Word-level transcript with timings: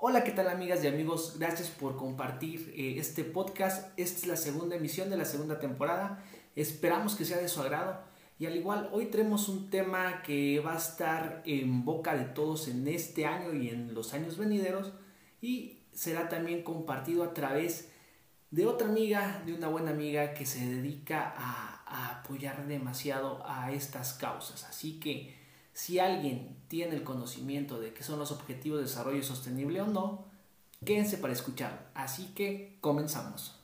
Hola, 0.00 0.22
¿qué 0.22 0.30
tal 0.30 0.48
amigas 0.48 0.84
y 0.84 0.86
amigos? 0.86 1.34
Gracias 1.40 1.70
por 1.70 1.96
compartir 1.96 2.72
eh, 2.76 3.00
este 3.00 3.24
podcast. 3.24 3.98
Esta 3.98 4.18
es 4.18 4.26
la 4.28 4.36
segunda 4.36 4.76
emisión 4.76 5.10
de 5.10 5.16
la 5.16 5.24
segunda 5.24 5.58
temporada. 5.58 6.22
Esperamos 6.54 7.16
que 7.16 7.24
sea 7.24 7.38
de 7.38 7.48
su 7.48 7.60
agrado. 7.60 7.98
Y 8.38 8.46
al 8.46 8.54
igual, 8.54 8.90
hoy 8.92 9.06
tenemos 9.06 9.48
un 9.48 9.70
tema 9.70 10.22
que 10.22 10.60
va 10.60 10.74
a 10.74 10.78
estar 10.78 11.42
en 11.44 11.84
boca 11.84 12.14
de 12.14 12.26
todos 12.26 12.68
en 12.68 12.86
este 12.86 13.26
año 13.26 13.52
y 13.52 13.70
en 13.70 13.92
los 13.92 14.14
años 14.14 14.38
venideros. 14.38 14.92
Y 15.40 15.80
será 15.90 16.28
también 16.28 16.62
compartido 16.62 17.24
a 17.24 17.34
través 17.34 17.90
de 18.52 18.66
otra 18.66 18.86
amiga, 18.86 19.42
de 19.46 19.52
una 19.52 19.66
buena 19.66 19.90
amiga 19.90 20.32
que 20.32 20.46
se 20.46 20.64
dedica 20.64 21.34
a, 21.36 21.82
a 21.86 22.20
apoyar 22.20 22.68
demasiado 22.68 23.42
a 23.44 23.72
estas 23.72 24.14
causas. 24.14 24.62
Así 24.62 25.00
que 25.00 25.37
si 25.78 26.00
alguien 26.00 26.56
tiene 26.66 26.96
el 26.96 27.04
conocimiento 27.04 27.78
de 27.78 27.94
qué 27.94 28.02
son 28.02 28.18
los 28.18 28.32
objetivos 28.32 28.80
de 28.80 28.86
desarrollo 28.86 29.22
sostenible 29.22 29.80
o 29.80 29.86
no, 29.86 30.24
quédense 30.84 31.18
para 31.18 31.32
escuchar. 31.32 31.88
Así 31.94 32.34
que 32.34 32.76
comenzamos. 32.80 33.54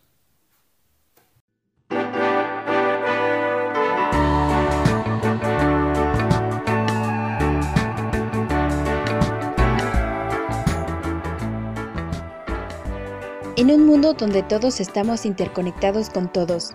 En 13.56 13.72
un 13.72 13.86
mundo 13.86 14.14
donde 14.14 14.44
todos 14.44 14.78
estamos 14.78 15.26
interconectados 15.26 16.10
con 16.10 16.32
todos. 16.32 16.74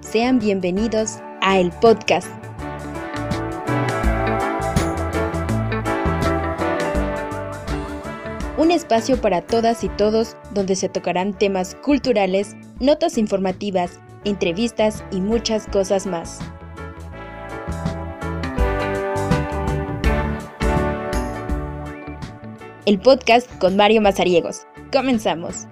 Sean 0.00 0.38
bienvenidos 0.38 1.16
a 1.40 1.58
el 1.58 1.72
podcast 1.72 2.39
un 8.60 8.70
espacio 8.70 9.18
para 9.18 9.40
todas 9.40 9.84
y 9.84 9.88
todos 9.88 10.36
donde 10.52 10.76
se 10.76 10.90
tocarán 10.90 11.32
temas 11.32 11.74
culturales, 11.76 12.54
notas 12.78 13.16
informativas, 13.16 13.98
entrevistas 14.24 15.02
y 15.10 15.22
muchas 15.22 15.66
cosas 15.66 16.06
más. 16.06 16.40
El 22.84 23.00
podcast 23.00 23.50
con 23.56 23.76
Mario 23.76 24.02
Mazariegos. 24.02 24.66
Comenzamos. 24.92 25.66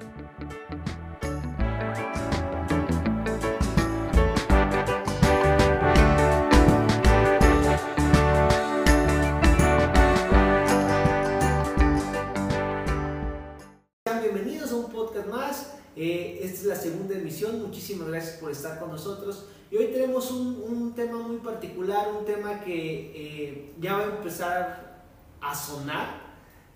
Segunda 16.77 17.15
emisión. 17.15 17.61
Muchísimas 17.63 18.09
gracias 18.09 18.37
por 18.37 18.51
estar 18.51 18.79
con 18.79 18.91
nosotros. 18.91 19.47
Y 19.71 19.77
hoy 19.77 19.89
tenemos 19.89 20.31
un, 20.31 20.95
tema 20.95 21.19
muy 21.19 21.37
particular, 21.37 22.09
un 22.19 22.25
tema 22.25 22.61
que 22.61 23.13
eh, 23.15 23.75
ya 23.79 23.97
va 23.97 24.01
a 24.01 24.17
empezar 24.17 25.05
a 25.41 25.55
sonar 25.55 26.29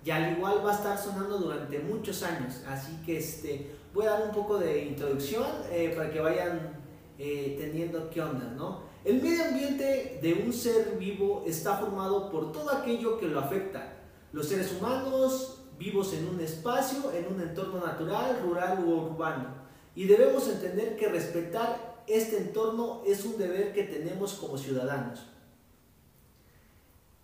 y 0.04 0.10
al 0.10 0.36
igual 0.36 0.64
va 0.64 0.72
a 0.72 0.74
estar 0.74 0.98
sonando 0.98 1.38
durante 1.38 1.78
muchos 1.78 2.22
años. 2.22 2.62
Así 2.68 2.92
que 3.04 3.18
este, 3.18 3.70
voy 3.94 4.06
a 4.06 4.10
dar 4.10 4.22
un 4.24 4.32
poco 4.32 4.58
de 4.58 4.84
introducción 4.84 5.46
eh, 5.70 5.92
para 5.96 6.10
que 6.10 6.20
vayan 6.20 6.76
eh, 7.18 7.56
teniendo 7.58 8.10
qué 8.10 8.20
onda, 8.20 8.52
¿no? 8.56 8.82
El 9.04 9.22
medio 9.22 9.44
ambiente 9.44 10.20
de 10.22 10.34
un 10.34 10.52
ser 10.52 10.96
vivo 10.98 11.44
está 11.46 11.76
formado 11.76 12.30
por 12.30 12.52
todo 12.52 12.70
aquello 12.70 13.18
que 13.18 13.26
lo 13.26 13.40
afecta. 13.40 13.94
Los 14.32 14.48
seres 14.48 14.72
humanos 14.72 15.62
vivos 15.78 16.12
en 16.14 16.28
un 16.28 16.40
espacio, 16.40 17.10
en 17.12 17.32
un 17.34 17.40
entorno 17.40 17.84
natural, 17.84 18.40
rural 18.44 18.84
u 18.84 18.92
urbano. 18.92 19.62
Y 19.94 20.06
debemos 20.06 20.48
entender 20.48 20.96
que 20.96 21.08
respetar 21.08 22.02
este 22.06 22.38
entorno 22.38 23.02
es 23.06 23.24
un 23.24 23.38
deber 23.38 23.72
que 23.72 23.84
tenemos 23.84 24.34
como 24.34 24.58
ciudadanos. 24.58 25.26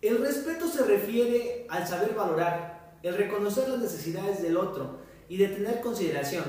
El 0.01 0.19
respeto 0.19 0.67
se 0.67 0.83
refiere 0.85 1.65
al 1.69 1.85
saber 1.85 2.15
valorar, 2.15 2.97
el 3.03 3.15
reconocer 3.15 3.67
las 3.67 3.79
necesidades 3.79 4.41
del 4.41 4.55
otro 4.55 4.99
y 5.27 5.37
de 5.37 5.47
tener 5.47 5.81
consideración. 5.81 6.45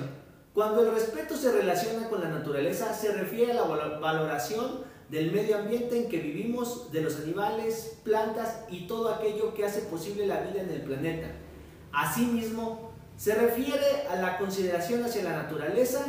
Cuando 0.55 0.83
el 0.83 0.93
respeto 0.93 1.37
se 1.37 1.53
relaciona 1.53 2.09
con 2.09 2.21
la 2.21 2.29
naturaleza, 2.29 2.95
se 2.95 3.13
refiere 3.13 3.53
a 3.53 3.55
la 3.57 3.63
valoración 3.99 4.85
del 5.09 5.33
medio 5.33 5.59
ambiente 5.59 5.99
en 5.99 6.09
que 6.09 6.19
vivimos, 6.19 6.93
de 6.93 7.03
los 7.03 7.17
animales, 7.17 7.99
plantas 8.05 8.61
y 8.71 8.87
todo 8.87 9.13
aquello 9.13 9.55
que 9.55 9.65
hace 9.65 9.81
posible 9.83 10.27
la 10.27 10.41
vida 10.43 10.63
en 10.63 10.71
el 10.71 10.83
planeta. 10.83 11.29
Asimismo, 11.93 12.90
se 13.21 13.35
refiere 13.35 14.09
a 14.09 14.17
la 14.17 14.39
consideración 14.39 15.05
hacia 15.05 15.23
la 15.23 15.43
naturaleza, 15.43 16.07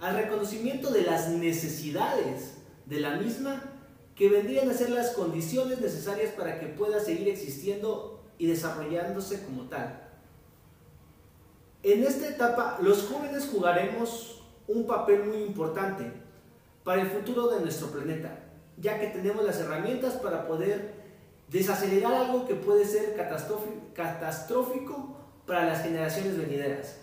al 0.00 0.14
reconocimiento 0.14 0.92
de 0.92 1.02
las 1.02 1.28
necesidades 1.28 2.58
de 2.86 3.00
la 3.00 3.16
misma, 3.16 3.64
que 4.14 4.28
vendrían 4.28 4.70
a 4.70 4.72
ser 4.72 4.90
las 4.90 5.10
condiciones 5.10 5.80
necesarias 5.80 6.32
para 6.34 6.60
que 6.60 6.66
pueda 6.66 7.00
seguir 7.00 7.28
existiendo 7.28 8.22
y 8.38 8.46
desarrollándose 8.46 9.44
como 9.44 9.62
tal. 9.62 10.08
En 11.82 12.04
esta 12.04 12.28
etapa, 12.28 12.78
los 12.80 13.08
jóvenes 13.08 13.48
jugaremos 13.50 14.44
un 14.68 14.86
papel 14.86 15.24
muy 15.24 15.42
importante 15.42 16.12
para 16.84 17.02
el 17.02 17.08
futuro 17.08 17.48
de 17.48 17.60
nuestro 17.60 17.88
planeta, 17.88 18.38
ya 18.76 19.00
que 19.00 19.08
tenemos 19.08 19.44
las 19.44 19.58
herramientas 19.58 20.14
para 20.14 20.46
poder 20.46 20.94
desacelerar 21.48 22.14
algo 22.14 22.46
que 22.46 22.54
puede 22.54 22.84
ser 22.84 23.16
catastrófico 23.16 25.21
para 25.52 25.66
las 25.66 25.82
generaciones 25.82 26.38
venideras. 26.38 26.96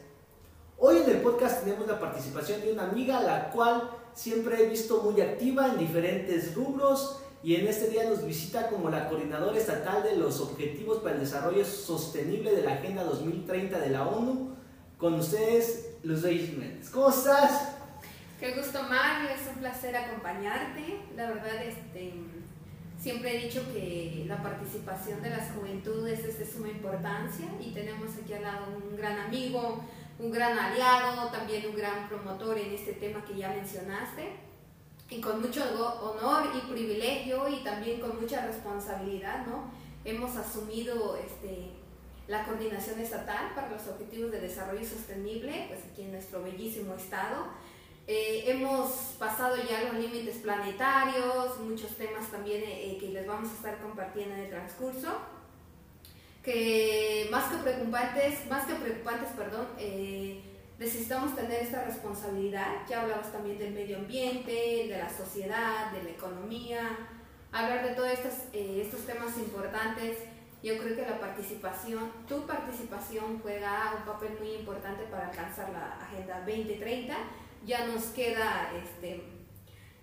Hoy 0.80 0.98
en 0.98 1.08
el 1.08 1.18
podcast 1.18 1.64
tenemos 1.64 1.88
la 1.88 2.00
participación 2.00 2.62
de 2.62 2.74
una 2.74 2.90
amiga, 2.90 3.22
la 3.22 3.52
cual 3.52 3.92
siempre 4.16 4.64
he 4.64 4.68
visto 4.68 5.04
muy 5.04 5.22
activa 5.22 5.68
en 5.68 5.78
diferentes 5.78 6.56
rubros 6.56 7.22
y 7.44 7.54
en 7.58 7.68
este 7.68 7.90
día 7.90 8.10
nos 8.10 8.26
visita 8.26 8.68
como 8.70 8.90
la 8.90 9.08
coordinadora 9.08 9.56
estatal 9.56 10.02
de 10.02 10.16
los 10.16 10.42
Objetivos 10.42 10.98
para 10.98 11.14
el 11.14 11.22
Desarrollo 11.22 11.64
Sostenible 11.64 12.52
de 12.56 12.64
la 12.64 12.74
Agenda 12.74 13.04
2030 13.04 13.78
de 13.78 13.90
la 13.92 14.08
ONU. 14.08 14.56
Con 14.98 15.14
ustedes, 15.14 15.98
Luz 16.02 16.26
Jiménez. 16.26 16.90
¿Cómo 16.90 17.12
estás? 17.12 17.76
Qué 18.40 18.56
gusto, 18.56 18.82
Mario. 18.82 19.30
Es 19.30 19.48
un 19.48 19.60
placer 19.60 19.96
acompañarte. 19.96 21.02
La 21.16 21.28
verdad, 21.28 21.64
este, 21.64 22.14
Siempre 23.00 23.34
he 23.34 23.46
dicho 23.46 23.64
que 23.74 24.26
la 24.28 24.44
participación 24.44 25.22
de 25.22 25.30
las 25.30 25.52
juventudes 25.54 26.20
es 26.20 26.38
de 26.38 26.46
suma 26.46 26.68
importancia 26.68 27.46
y 27.58 27.72
tenemos 27.72 28.10
aquí 28.22 28.34
al 28.34 28.42
lado 28.42 28.66
un 28.76 28.98
gran 28.98 29.18
amigo, 29.18 29.86
un 30.20 30.30
gran 30.30 30.60
aliado, 30.60 31.30
también 31.30 31.66
un 31.66 31.78
gran 31.78 32.10
promotor 32.10 32.58
en 32.58 32.74
este 32.74 32.94
tema 32.94 33.24
que 33.24 33.38
ya 33.38 33.50
mencionaste. 33.50 34.32
Y 35.10 35.22
con 35.22 35.42
mucho 35.42 35.64
honor 36.02 36.50
y 36.54 36.72
privilegio 36.72 37.48
y 37.48 37.64
también 37.64 38.02
con 38.02 38.20
mucha 38.20 38.46
responsabilidad, 38.46 39.48
¿no? 39.48 39.72
Hemos 40.04 40.36
asumido 40.36 41.16
este, 41.16 41.72
la 42.28 42.44
coordinación 42.44 43.00
estatal 43.00 43.56
para 43.56 43.70
los 43.70 43.88
objetivos 43.88 44.30
de 44.32 44.42
desarrollo 44.42 44.86
sostenible, 44.86 45.68
pues 45.70 45.80
aquí 45.90 46.02
en 46.02 46.12
nuestro 46.12 46.44
bellísimo 46.44 46.96
estado 46.96 47.48
eh, 48.12 48.44
hemos 48.48 48.90
pasado 49.20 49.56
ya 49.58 49.84
los 49.84 49.94
límites 49.94 50.38
planetarios, 50.38 51.60
muchos 51.60 51.96
temas 51.96 52.28
también 52.32 52.64
eh, 52.66 52.98
que 53.00 53.10
les 53.10 53.28
vamos 53.28 53.52
a 53.52 53.54
estar 53.54 53.78
compartiendo 53.78 54.34
en 54.34 54.42
el 54.42 54.50
transcurso, 54.50 55.16
que 56.42 57.28
más 57.30 57.52
que 57.52 57.58
preocupantes, 57.58 58.48
más 58.50 58.66
que 58.66 58.74
preocupantes, 58.74 59.30
perdón, 59.38 59.68
eh, 59.78 60.42
necesitamos 60.80 61.36
tener 61.36 61.62
esta 61.62 61.86
responsabilidad. 61.86 62.78
Ya 62.90 63.04
hablamos 63.04 63.32
también 63.32 63.60
del 63.60 63.76
medio 63.76 63.98
ambiente, 63.98 64.88
de 64.90 64.98
la 64.98 65.16
sociedad, 65.16 65.92
de 65.92 66.02
la 66.02 66.10
economía, 66.10 66.98
hablar 67.52 67.88
de 67.88 67.94
todos 67.94 68.10
estos, 68.10 68.34
estos 68.54 69.02
temas 69.02 69.38
importantes. 69.38 70.18
Yo 70.64 70.80
creo 70.80 70.96
que 70.96 71.04
la 71.04 71.20
participación, 71.20 72.12
tu 72.28 72.48
participación 72.48 73.40
juega 73.44 73.94
un 74.00 74.12
papel 74.12 74.36
muy 74.40 74.56
importante 74.56 75.04
para 75.12 75.28
alcanzar 75.28 75.70
la 75.70 76.04
Agenda 76.04 76.40
2030 76.40 77.16
ya 77.66 77.88
nos 77.88 78.06
queda 78.06 78.72
este, 78.82 79.24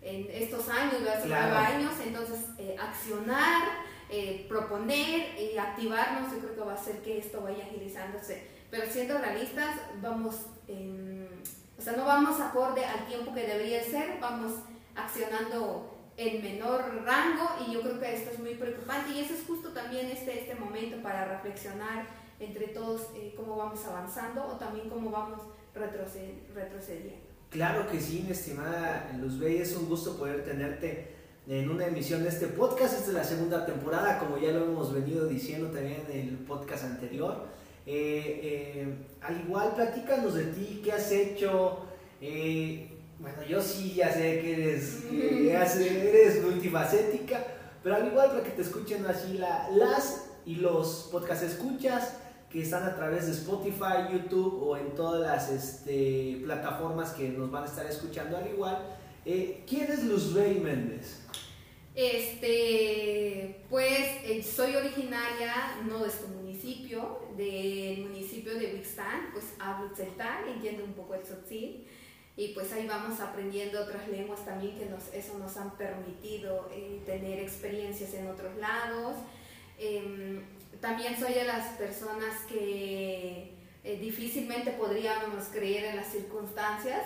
en 0.02 0.28
estos 0.30 0.68
años, 0.68 0.94
hace 1.08 1.26
claro. 1.26 1.56
años, 1.56 1.92
entonces 2.04 2.40
eh, 2.58 2.76
accionar, 2.80 3.62
eh, 4.08 4.46
proponer 4.48 5.38
y 5.40 5.58
activarnos, 5.58 6.32
yo 6.32 6.38
creo 6.38 6.54
que 6.54 6.60
va 6.60 6.72
a 6.72 6.76
hacer 6.76 7.02
que 7.02 7.18
esto 7.18 7.40
vaya 7.40 7.64
agilizándose. 7.64 8.46
Pero 8.70 8.90
siendo 8.90 9.18
realistas, 9.18 9.76
vamos, 10.00 10.34
o 11.78 11.82
sea, 11.82 11.94
no 11.96 12.04
vamos 12.04 12.40
acorde 12.40 12.84
al 12.84 13.06
tiempo 13.06 13.32
que 13.32 13.46
debería 13.46 13.82
ser, 13.82 14.18
vamos 14.20 14.54
accionando 14.94 15.96
en 16.16 16.42
menor 16.42 17.02
rango 17.04 17.50
y 17.66 17.72
yo 17.72 17.82
creo 17.82 18.00
que 18.00 18.14
esto 18.14 18.30
es 18.30 18.38
muy 18.38 18.54
preocupante 18.54 19.12
y 19.12 19.20
eso 19.20 19.34
es 19.34 19.44
justo 19.46 19.72
también 19.72 20.06
este, 20.06 20.40
este 20.40 20.54
momento 20.54 21.02
para 21.02 21.26
reflexionar 21.26 22.06
entre 22.40 22.68
todos 22.68 23.08
eh, 23.14 23.34
cómo 23.36 23.56
vamos 23.56 23.84
avanzando 23.84 24.46
o 24.46 24.52
también 24.52 24.88
cómo 24.88 25.10
vamos 25.10 25.42
retrocediendo. 25.74 27.25
Claro 27.50 27.88
que 27.90 28.00
sí, 28.00 28.22
mi 28.24 28.32
estimada 28.32 29.10
Luz 29.20 29.38
Bey, 29.38 29.58
es 29.58 29.74
un 29.76 29.88
gusto 29.88 30.16
poder 30.16 30.44
tenerte 30.44 31.14
en 31.48 31.70
una 31.70 31.86
emisión 31.86 32.22
de 32.22 32.28
este 32.28 32.48
podcast. 32.48 32.94
Esta 32.94 33.08
es 33.08 33.14
la 33.14 33.24
segunda 33.24 33.64
temporada, 33.64 34.18
como 34.18 34.36
ya 34.36 34.50
lo 34.50 34.64
hemos 34.64 34.92
venido 34.92 35.26
diciendo 35.26 35.68
también 35.68 36.02
en 36.10 36.28
el 36.28 36.38
podcast 36.38 36.84
anterior. 36.84 37.46
al 37.86 39.40
igual, 39.44 39.74
platícanos 39.74 40.34
de 40.34 40.44
ti, 40.46 40.80
qué 40.84 40.92
has 40.92 41.10
hecho. 41.12 41.86
bueno, 42.20 43.42
yo 43.48 43.62
sí 43.62 43.94
ya 43.94 44.12
sé 44.12 44.40
que 44.40 44.52
eres, 44.52 45.04
eres 45.80 46.42
multifacética, 46.42 47.44
pero 47.82 47.94
al 47.94 48.08
igual 48.08 48.30
para 48.30 48.42
que 48.42 48.50
te 48.50 48.62
escuchen 48.62 49.06
así 49.06 49.38
la, 49.38 49.70
las 49.70 50.26
y 50.44 50.56
los 50.56 51.08
podcast 51.12 51.44
escuchas 51.44 52.12
que 52.56 52.62
están 52.62 52.84
a 52.84 52.96
través 52.96 53.26
de 53.26 53.32
Spotify, 53.32 54.10
YouTube 54.10 54.62
o 54.62 54.78
en 54.78 54.94
todas 54.94 55.20
las 55.20 55.50
este, 55.50 56.40
plataformas 56.42 57.12
que 57.12 57.28
nos 57.28 57.50
van 57.50 57.64
a 57.64 57.66
estar 57.66 57.84
escuchando 57.84 58.38
al 58.38 58.46
igual. 58.46 58.96
Eh, 59.26 59.62
¿Quién 59.68 59.92
es 59.92 60.04
Luzbel 60.04 60.62
Méndez? 60.62 61.20
Este, 61.94 63.62
pues 63.68 64.08
eh, 64.24 64.42
soy 64.42 64.74
originaria 64.74 65.82
no 65.86 65.98
de 65.98 66.08
este 66.08 66.28
municipio, 66.28 67.20
del 67.36 68.06
municipio 68.06 68.58
de 68.58 68.72
Wixtán, 68.72 69.32
pues 69.34 69.52
hablo 69.58 69.92
tzeltal, 69.92 70.48
entiendo 70.48 70.82
un 70.82 70.94
poco 70.94 71.14
el 71.14 71.20
tzotzil 71.24 71.86
y 72.38 72.48
pues 72.54 72.72
ahí 72.72 72.86
vamos 72.86 73.20
aprendiendo 73.20 73.82
otras 73.82 74.08
lenguas 74.08 74.42
también 74.46 74.78
que 74.78 74.86
nos, 74.86 75.12
eso 75.12 75.38
nos 75.38 75.54
han 75.58 75.76
permitido 75.76 76.70
eh, 76.72 77.02
tener 77.04 77.38
experiencias 77.38 78.14
en 78.14 78.28
otros 78.28 78.56
lados. 78.56 79.16
Em, 79.78 80.42
también 80.86 81.18
soy 81.18 81.34
de 81.34 81.42
las 81.42 81.66
personas 81.70 82.42
que 82.48 83.52
eh, 83.82 83.98
difícilmente 84.00 84.70
podríamos 84.70 85.46
creer 85.52 85.86
en 85.86 85.96
las 85.96 86.06
circunstancias 86.06 87.02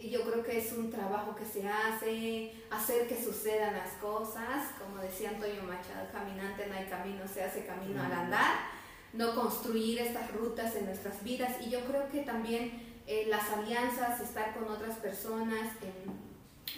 y 0.00 0.10
yo 0.10 0.22
creo 0.22 0.44
que 0.44 0.56
es 0.56 0.70
un 0.70 0.88
trabajo 0.88 1.34
que 1.34 1.44
se 1.44 1.66
hace, 1.68 2.52
hacer 2.70 3.08
que 3.08 3.20
sucedan 3.20 3.74
las 3.74 3.90
cosas, 3.94 4.68
como 4.78 5.02
decía 5.02 5.30
Antonio 5.30 5.64
Machado, 5.64 6.12
caminante 6.12 6.68
no 6.68 6.74
hay 6.76 6.84
camino, 6.86 7.26
se 7.26 7.42
hace 7.42 7.66
camino 7.66 8.00
al 8.04 8.12
andar, 8.12 8.54
no 9.12 9.34
construir 9.34 9.98
estas 9.98 10.30
rutas 10.30 10.76
en 10.76 10.84
nuestras 10.84 11.24
vidas 11.24 11.56
y 11.60 11.70
yo 11.70 11.80
creo 11.86 12.08
que 12.10 12.20
también 12.20 12.70
eh, 13.08 13.26
las 13.26 13.50
alianzas, 13.50 14.20
estar 14.20 14.54
con 14.54 14.70
otras 14.70 14.96
personas, 14.98 15.70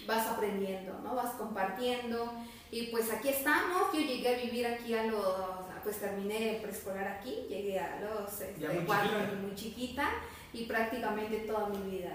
vas 0.06 0.26
aprendiendo, 0.26 0.98
¿no? 1.04 1.14
vas 1.16 1.34
compartiendo 1.34 2.32
y 2.70 2.86
pues 2.86 3.12
aquí 3.12 3.28
estamos, 3.28 3.92
yo 3.92 4.00
llegué 4.00 4.36
a 4.36 4.38
vivir 4.38 4.66
aquí 4.66 4.94
a 4.94 5.04
los, 5.04 5.65
pues 5.86 6.00
terminé 6.00 6.58
preescolar 6.60 7.06
aquí, 7.06 7.46
llegué 7.48 7.78
a 7.78 8.00
los 8.00 8.40
este, 8.40 8.66
muy, 8.66 8.84
cuatro, 8.84 9.20
chiquita. 9.20 9.40
muy 9.40 9.54
chiquita 9.54 10.08
y 10.52 10.64
prácticamente 10.64 11.36
toda 11.46 11.68
mi 11.68 11.98
vida 11.98 12.10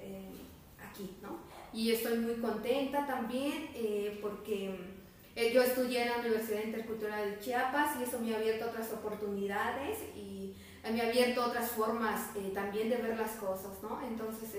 eh, 0.00 0.30
aquí, 0.80 1.16
¿no? 1.20 1.40
Y 1.72 1.90
estoy 1.90 2.18
muy 2.18 2.34
contenta 2.34 3.04
también 3.04 3.70
eh, 3.74 4.20
porque 4.22 4.78
eh, 5.34 5.52
yo 5.52 5.60
estudié 5.60 6.02
en 6.02 6.10
la 6.10 6.18
Universidad 6.18 6.62
Intercultural 6.62 7.32
de 7.32 7.40
Chiapas 7.40 7.96
y 7.98 8.04
eso 8.04 8.20
me 8.20 8.32
ha 8.32 8.36
abierto 8.36 8.66
otras 8.66 8.92
oportunidades 8.92 9.98
y 10.14 10.54
me 10.88 11.00
ha 11.00 11.08
abierto 11.08 11.46
otras 11.46 11.68
formas 11.72 12.30
también 12.54 12.88
de 12.88 12.98
ver 12.98 13.18
las 13.18 13.32
cosas, 13.32 13.82
¿no? 13.82 14.00
Entonces, 14.06 14.50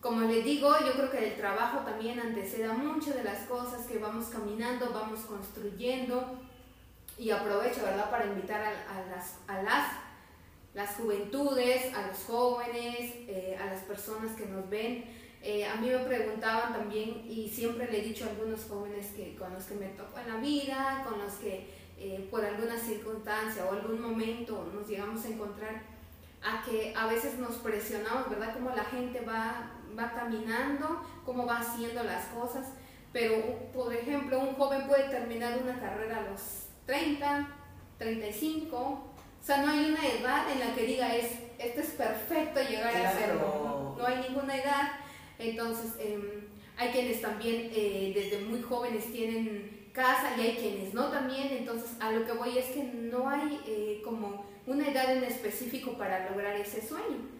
como 0.00 0.22
les 0.22 0.42
digo, 0.42 0.70
yo 0.86 0.92
creo 0.94 1.10
que 1.10 1.32
el 1.32 1.36
trabajo 1.36 1.80
también 1.80 2.18
anteceda 2.18 2.72
mucho 2.72 3.12
de 3.12 3.24
las 3.24 3.40
cosas 3.40 3.86
que 3.86 3.98
vamos 3.98 4.28
caminando, 4.28 4.90
vamos 4.94 5.20
construyendo 5.20 6.45
y 7.18 7.30
aprovecho, 7.30 7.82
¿verdad?, 7.82 8.10
para 8.10 8.26
invitar 8.26 8.60
a, 8.62 9.10
las, 9.10 9.36
a 9.46 9.62
las, 9.62 9.86
las 10.74 10.96
juventudes, 10.96 11.94
a 11.94 12.06
los 12.06 12.24
jóvenes, 12.24 13.14
eh, 13.28 13.58
a 13.60 13.66
las 13.66 13.82
personas 13.82 14.36
que 14.36 14.46
nos 14.46 14.68
ven. 14.68 15.04
Eh, 15.42 15.64
a 15.64 15.76
mí 15.76 15.88
me 15.88 15.98
preguntaban 15.98 16.72
también, 16.72 17.24
y 17.28 17.48
siempre 17.48 17.90
le 17.90 17.98
he 17.98 18.02
dicho 18.02 18.24
a 18.24 18.30
algunos 18.30 18.64
jóvenes 18.64 19.06
que 19.16 19.36
con 19.36 19.52
los 19.54 19.64
que 19.64 19.74
me 19.74 19.88
tocó 19.90 20.18
en 20.18 20.28
la 20.28 20.36
vida, 20.40 21.04
con 21.08 21.18
los 21.18 21.34
que 21.34 21.70
eh, 21.98 22.28
por 22.30 22.44
alguna 22.44 22.78
circunstancia 22.78 23.64
o 23.64 23.72
algún 23.72 24.00
momento 24.00 24.70
nos 24.74 24.88
llegamos 24.88 25.24
a 25.24 25.28
encontrar, 25.28 25.82
a 26.42 26.62
que 26.64 26.92
a 26.94 27.06
veces 27.06 27.38
nos 27.38 27.56
presionamos, 27.56 28.28
¿verdad? 28.28 28.54
Como 28.54 28.70
la 28.70 28.84
gente 28.84 29.20
va 29.20 29.72
va 29.98 30.12
caminando, 30.12 31.02
cómo 31.24 31.46
va 31.46 31.58
haciendo 31.58 32.02
las 32.02 32.26
cosas. 32.26 32.66
Pero, 33.12 33.36
por 33.72 33.94
ejemplo, 33.94 34.38
un 34.38 34.54
joven 34.54 34.86
puede 34.86 35.08
terminar 35.08 35.58
una 35.62 35.78
carrera 35.80 36.18
a 36.18 36.30
los 36.30 36.65
30, 36.86 37.48
35. 37.98 38.76
O 38.76 39.44
sea, 39.44 39.58
no 39.58 39.72
hay 39.72 39.90
una 39.90 40.06
edad 40.06 40.50
en 40.50 40.60
la 40.60 40.74
que 40.74 40.86
diga, 40.86 41.14
es, 41.14 41.32
esto 41.58 41.80
es 41.80 41.90
perfecto 41.90 42.60
llegar 42.62 42.96
a 42.96 43.10
hacerlo. 43.10 43.94
No, 43.98 44.06
hay 44.06 44.26
ninguna 44.28 44.56
edad. 44.56 44.92
Entonces, 45.38 45.92
em, 46.00 46.22
hay 46.76 46.88
quienes 46.90 47.20
también 47.20 47.70
eh, 47.74 48.12
desde 48.14 48.44
muy 48.44 48.62
jóvenes 48.62 49.12
tienen 49.12 49.88
casa 49.92 50.34
y 50.36 50.40
hay 50.40 50.56
quienes 50.56 50.94
no 50.94 51.08
también. 51.10 51.48
Entonces, 51.50 51.90
a 52.00 52.10
lo 52.12 52.24
que 52.24 52.32
voy 52.32 52.58
es 52.58 52.66
que 52.66 52.82
no 52.82 53.28
hay 53.28 53.60
eh, 53.66 54.02
como 54.04 54.46
una 54.66 54.88
edad 54.88 55.16
en 55.16 55.24
específico 55.24 55.92
para 55.92 56.28
lograr 56.30 56.56
ese 56.56 56.86
sueño. 56.86 57.36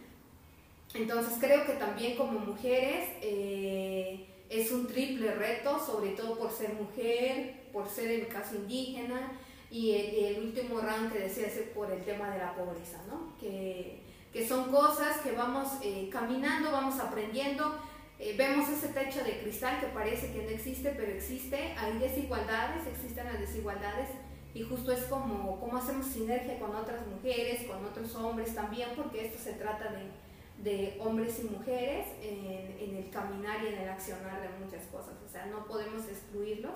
Entonces 0.94 1.34
creo 1.38 1.66
que 1.66 1.72
también 1.74 2.16
como 2.16 2.38
mujeres 2.38 3.08
eh, 3.20 4.26
es 4.48 4.70
un 4.70 4.86
triple 4.86 5.32
reto, 5.32 5.84
sobre 5.84 6.10
todo 6.10 6.38
por 6.38 6.50
ser 6.50 6.72
mujer, 6.74 7.65
por 7.76 7.86
ser 7.90 8.10
el 8.10 8.28
caso 8.28 8.54
indígena 8.54 9.32
y 9.70 9.92
el, 9.92 10.44
último 10.44 10.80
round 10.80 11.12
que 11.12 11.18
decía 11.18 11.50
ser 11.50 11.74
por 11.74 11.90
el 11.90 12.02
tema 12.04 12.30
de 12.30 12.38
la 12.38 12.54
pobreza, 12.54 13.02
¿no? 13.06 13.36
que, 13.38 14.02
que 14.32 14.48
son 14.48 14.70
cosas 14.70 15.18
que 15.18 15.32
vamos 15.32 15.68
eh, 15.82 16.08
caminando, 16.10 16.72
vamos 16.72 16.98
aprendiendo. 16.98 17.78
Eh, 18.18 18.34
vemos 18.38 18.66
ese 18.70 18.88
techo 18.88 19.22
de 19.22 19.40
cristal 19.40 19.78
que 19.78 19.88
parece 19.88 20.32
que 20.32 20.44
no 20.44 20.48
existe, 20.48 20.94
pero 20.96 21.12
existe, 21.12 21.74
hay 21.76 21.98
desigualdades, 21.98 22.86
existen 22.86 23.26
las 23.26 23.40
desigualdades 23.40 24.08
y 24.54 24.62
justo 24.62 24.90
es 24.90 25.04
como 25.04 25.60
cómo 25.60 25.76
hacemos 25.76 26.06
sinergia 26.06 26.58
con 26.58 26.74
otras 26.74 27.06
mujeres, 27.06 27.66
con 27.66 27.84
otros 27.84 28.14
hombres 28.14 28.54
también, 28.54 28.88
porque 28.96 29.26
esto 29.26 29.38
se 29.38 29.52
trata 29.52 29.92
de, 29.92 30.64
de 30.64 30.98
hombres 30.98 31.38
y 31.40 31.44
mujeres 31.44 32.06
en, 32.22 32.96
el 32.96 33.10
caminar 33.10 33.62
y 33.62 33.66
en 33.66 33.80
el 33.80 33.88
accionar 33.90 34.40
de 34.40 34.64
muchas 34.64 34.86
cosas. 34.86 35.12
O 35.26 35.28
sea, 35.28 35.44
no 35.44 35.66
podemos 35.66 36.08
excluirlos. 36.08 36.72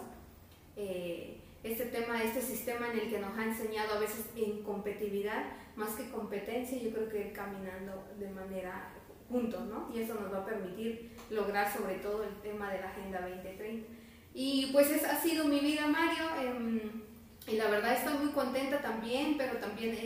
Eh, 0.80 1.36
este 1.62 1.86
tema, 1.86 2.22
este 2.22 2.40
sistema 2.40 2.90
en 2.90 3.00
el 3.00 3.10
que 3.10 3.18
nos 3.18 3.36
ha 3.36 3.44
enseñado 3.44 3.94
a 3.94 4.00
veces 4.00 4.24
en 4.34 4.62
competitividad, 4.62 5.44
más 5.76 5.90
que 5.90 6.10
competencia, 6.10 6.78
yo 6.78 6.90
creo 6.90 7.08
que 7.08 7.32
caminando 7.32 8.08
de 8.18 8.30
manera 8.30 8.94
juntos, 9.28 9.66
¿no? 9.66 9.90
Y 9.94 10.00
eso 10.00 10.14
nos 10.14 10.32
va 10.32 10.38
a 10.38 10.46
permitir 10.46 11.10
lograr 11.28 11.70
sobre 11.70 11.96
todo 11.96 12.24
el 12.24 12.34
tema 12.40 12.72
de 12.72 12.80
la 12.80 12.88
Agenda 12.88 13.20
2030. 13.28 13.86
Y 14.32 14.70
pues 14.72 14.90
esa 14.90 15.12
ha 15.12 15.20
sido 15.20 15.44
mi 15.44 15.60
vida, 15.60 15.86
Mario. 15.86 16.24
Em, 16.40 17.02
y 17.46 17.56
la 17.56 17.68
verdad 17.68 17.94
estoy 17.94 18.14
muy 18.14 18.32
contenta 18.32 18.80
también, 18.80 19.36
pero 19.36 19.58
también 19.58 19.98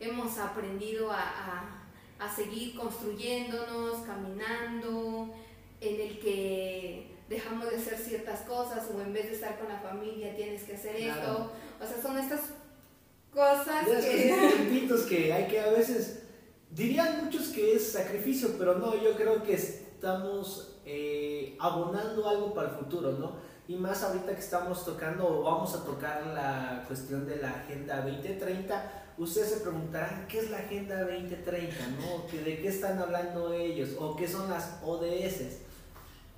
hemos 0.00 0.36
aprendido 0.38 1.12
a 1.12 1.82
a 2.22 2.28
seguir 2.28 2.76
construyéndonos, 2.76 4.06
caminando, 4.06 5.34
en 5.80 6.00
el 6.00 6.18
que 6.20 7.11
dejamos 7.32 7.70
de 7.70 7.76
hacer 7.76 7.98
ciertas 7.98 8.40
cosas 8.40 8.84
o 8.94 9.00
en 9.00 9.12
vez 9.12 9.26
de 9.26 9.34
estar 9.34 9.58
con 9.58 9.68
la 9.68 9.80
familia 9.80 10.36
tienes 10.36 10.62
que 10.64 10.74
hacer 10.74 10.96
esto. 10.96 11.50
O 11.80 11.86
sea, 11.86 12.02
son 12.02 12.18
estas 12.18 12.40
cosas 13.32 13.86
que... 13.86 14.36
que 15.08 15.32
hay 15.32 15.46
que 15.48 15.60
a 15.60 15.70
veces... 15.70 16.18
Dirían 16.70 17.24
muchos 17.24 17.48
que 17.48 17.74
es 17.74 17.92
sacrificio, 17.92 18.56
pero 18.58 18.78
no, 18.78 18.94
yo 18.94 19.14
creo 19.14 19.42
que 19.42 19.52
estamos 19.52 20.78
eh, 20.86 21.54
abonando 21.60 22.26
algo 22.26 22.54
para 22.54 22.70
el 22.70 22.76
futuro, 22.76 23.12
¿no? 23.12 23.36
Y 23.68 23.76
más 23.76 24.02
ahorita 24.02 24.34
que 24.34 24.40
estamos 24.40 24.84
tocando 24.84 25.26
o 25.28 25.42
vamos 25.42 25.74
a 25.74 25.84
tocar 25.84 26.26
la 26.28 26.84
cuestión 26.86 27.26
de 27.26 27.36
la 27.36 27.50
Agenda 27.50 28.00
2030, 28.00 29.04
ustedes 29.18 29.50
se 29.50 29.60
preguntarán, 29.60 30.26
¿qué 30.28 30.38
es 30.38 30.50
la 30.50 30.58
Agenda 30.58 30.98
2030? 31.00 31.74
¿no? 32.00 32.42
¿De 32.42 32.58
qué 32.58 32.68
están 32.68 32.98
hablando 32.98 33.52
ellos? 33.52 33.90
¿O 33.98 34.16
qué 34.16 34.26
son 34.26 34.48
las 34.48 34.80
ODS? 34.82 35.71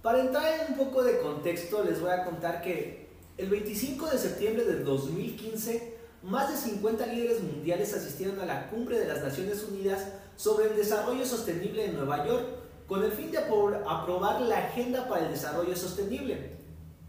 Para 0.04 0.20
entrar 0.20 0.44
en 0.60 0.72
un 0.72 0.78
poco 0.84 1.02
de 1.02 1.18
contexto, 1.18 1.82
les 1.82 1.98
voy 1.98 2.10
a 2.10 2.26
contar 2.26 2.60
que 2.60 3.08
el 3.38 3.48
25 3.48 4.10
de 4.10 4.18
septiembre 4.18 4.66
del 4.66 4.84
2015, 4.84 5.96
más 6.24 6.50
de 6.50 6.58
50 6.58 7.06
líderes 7.06 7.42
mundiales 7.42 7.94
asistieron 7.94 8.38
a 8.38 8.44
la 8.44 8.68
cumbre 8.68 8.98
de 8.98 9.06
las 9.06 9.22
Naciones 9.22 9.64
Unidas 9.64 10.06
sobre 10.36 10.68
el 10.68 10.76
desarrollo 10.76 11.24
sostenible 11.24 11.86
en 11.86 11.96
Nueva 11.96 12.26
York, 12.26 12.44
con 12.86 13.02
el 13.02 13.12
fin 13.12 13.30
de 13.30 13.38
aprobar 13.38 14.42
la 14.42 14.58
Agenda 14.58 15.08
para 15.08 15.24
el 15.24 15.32
Desarrollo 15.32 15.74
Sostenible. 15.74 16.58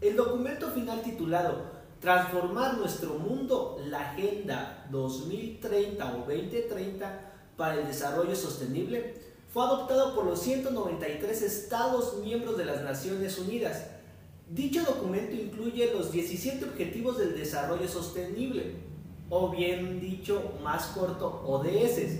El 0.00 0.16
documento 0.16 0.70
final 0.70 1.02
titulado 1.02 1.66
transformar 2.00 2.78
nuestro 2.78 3.18
mundo, 3.18 3.78
la 3.90 4.12
Agenda 4.12 4.86
2030 4.90 6.14
o 6.14 6.18
2030 6.20 7.32
para 7.58 7.74
el 7.74 7.86
Desarrollo 7.86 8.34
Sostenible, 8.34 9.25
fue 9.56 9.64
adoptado 9.64 10.14
por 10.14 10.26
los 10.26 10.40
193 10.40 11.40
Estados 11.40 12.18
miembros 12.22 12.58
de 12.58 12.66
las 12.66 12.82
Naciones 12.82 13.38
Unidas. 13.38 13.86
Dicho 14.50 14.82
documento 14.84 15.34
incluye 15.34 15.94
los 15.94 16.12
17 16.12 16.62
Objetivos 16.66 17.16
del 17.16 17.34
Desarrollo 17.34 17.88
Sostenible, 17.88 18.74
o 19.30 19.48
bien 19.48 19.98
dicho 19.98 20.58
más 20.62 20.88
corto, 20.88 21.42
ODS, 21.46 22.18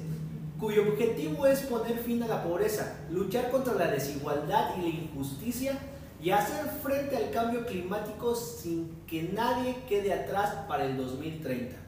cuyo 0.58 0.88
objetivo 0.88 1.46
es 1.46 1.60
poner 1.60 1.98
fin 1.98 2.22
a 2.22 2.26
la 2.26 2.42
pobreza, 2.42 3.00
luchar 3.10 3.50
contra 3.50 3.74
la 3.74 3.88
desigualdad 3.88 4.70
y 4.78 4.80
la 4.80 4.88
injusticia 4.88 5.78
y 6.22 6.30
hacer 6.30 6.64
frente 6.82 7.18
al 7.18 7.32
cambio 7.32 7.66
climático 7.66 8.34
sin 8.34 9.02
que 9.06 9.24
nadie 9.24 9.76
quede 9.86 10.14
atrás 10.14 10.54
para 10.66 10.86
el 10.86 10.96
2030. 10.96 11.85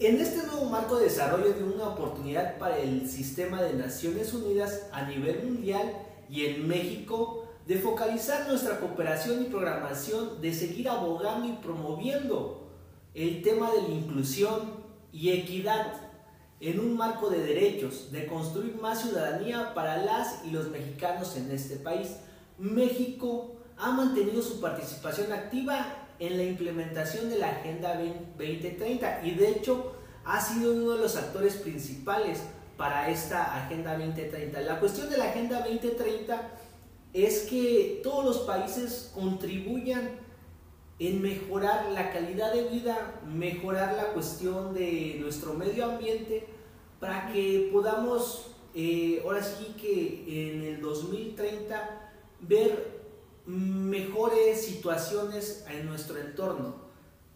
En 0.00 0.20
este 0.20 0.46
nuevo 0.46 0.66
marco 0.66 0.96
de 0.96 1.06
desarrollo 1.06 1.52
de 1.54 1.64
una 1.64 1.88
oportunidad 1.88 2.56
para 2.58 2.78
el 2.78 3.10
sistema 3.10 3.60
de 3.60 3.74
Naciones 3.74 4.32
Unidas 4.32 4.86
a 4.92 5.02
nivel 5.02 5.42
mundial 5.42 5.92
y 6.30 6.44
en 6.44 6.68
México 6.68 7.48
de 7.66 7.78
focalizar 7.78 8.46
nuestra 8.46 8.78
cooperación 8.78 9.42
y 9.42 9.46
programación, 9.46 10.40
de 10.40 10.54
seguir 10.54 10.88
abogando 10.88 11.48
y 11.48 11.54
promoviendo 11.54 12.68
el 13.12 13.42
tema 13.42 13.72
de 13.72 13.82
la 13.82 13.88
inclusión 13.88 14.84
y 15.10 15.30
equidad 15.30 15.94
en 16.60 16.78
un 16.78 16.96
marco 16.96 17.28
de 17.28 17.40
derechos, 17.40 18.12
de 18.12 18.26
construir 18.26 18.76
más 18.76 19.02
ciudadanía 19.02 19.74
para 19.74 20.04
las 20.04 20.44
y 20.44 20.52
los 20.52 20.68
mexicanos 20.68 21.36
en 21.36 21.50
este 21.50 21.74
país. 21.74 22.18
México 22.56 23.56
ha 23.76 23.90
mantenido 23.90 24.42
su 24.42 24.60
participación 24.60 25.32
activa 25.32 26.07
en 26.18 26.36
la 26.36 26.44
implementación 26.44 27.28
de 27.30 27.38
la 27.38 27.50
Agenda 27.50 27.94
2030 28.38 29.24
y 29.24 29.32
de 29.32 29.50
hecho 29.50 29.94
ha 30.24 30.40
sido 30.40 30.74
uno 30.74 30.92
de 30.92 30.98
los 30.98 31.16
actores 31.16 31.54
principales 31.54 32.42
para 32.76 33.08
esta 33.08 33.64
Agenda 33.64 33.96
2030. 33.96 34.60
La 34.62 34.80
cuestión 34.80 35.08
de 35.10 35.16
la 35.16 35.24
Agenda 35.30 35.60
2030 35.60 36.50
es 37.12 37.40
que 37.42 38.00
todos 38.02 38.24
los 38.24 38.38
países 38.38 39.10
contribuyan 39.14 40.10
en 40.98 41.22
mejorar 41.22 41.90
la 41.92 42.12
calidad 42.12 42.52
de 42.52 42.64
vida, 42.68 43.20
mejorar 43.26 43.94
la 43.94 44.12
cuestión 44.12 44.74
de 44.74 45.16
nuestro 45.20 45.54
medio 45.54 45.84
ambiente, 45.84 46.46
para 46.98 47.32
que 47.32 47.70
podamos, 47.72 48.50
eh, 48.74 49.22
ahora 49.24 49.42
sí 49.42 49.74
que 49.80 50.52
en 50.52 50.64
el 50.64 50.80
2030, 50.80 52.12
ver 52.40 52.97
mejores 53.48 54.62
situaciones 54.62 55.64
en 55.70 55.86
nuestro 55.86 56.18
entorno. 56.18 56.88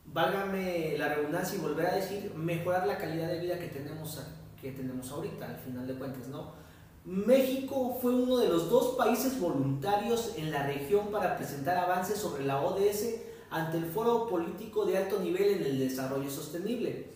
Válgame 0.04 0.94
la 0.98 1.08
redundancia 1.08 1.56
y 1.56 1.62
volver 1.62 1.86
a 1.86 1.94
decir, 1.94 2.32
mejorar 2.36 2.86
la 2.86 2.98
calidad 2.98 3.28
de 3.28 3.40
vida 3.40 3.58
que 3.58 3.68
tenemos, 3.68 4.20
que 4.60 4.72
tenemos 4.72 5.10
ahorita, 5.10 5.48
al 5.48 5.56
final 5.56 5.86
de 5.86 5.94
cuentas, 5.94 6.28
¿no? 6.28 6.52
México 7.06 7.98
fue 8.00 8.14
uno 8.14 8.36
de 8.36 8.48
los 8.48 8.68
dos 8.68 8.94
países 8.96 9.40
voluntarios 9.40 10.34
en 10.36 10.50
la 10.50 10.66
región 10.66 11.10
para 11.10 11.36
presentar 11.38 11.78
avances 11.78 12.18
sobre 12.18 12.44
la 12.44 12.60
ODS 12.60 13.06
ante 13.50 13.78
el 13.78 13.86
Foro 13.86 14.28
Político 14.28 14.84
de 14.84 14.98
Alto 14.98 15.18
Nivel 15.18 15.60
en 15.60 15.64
el 15.64 15.78
Desarrollo 15.78 16.30
Sostenible. 16.30 17.06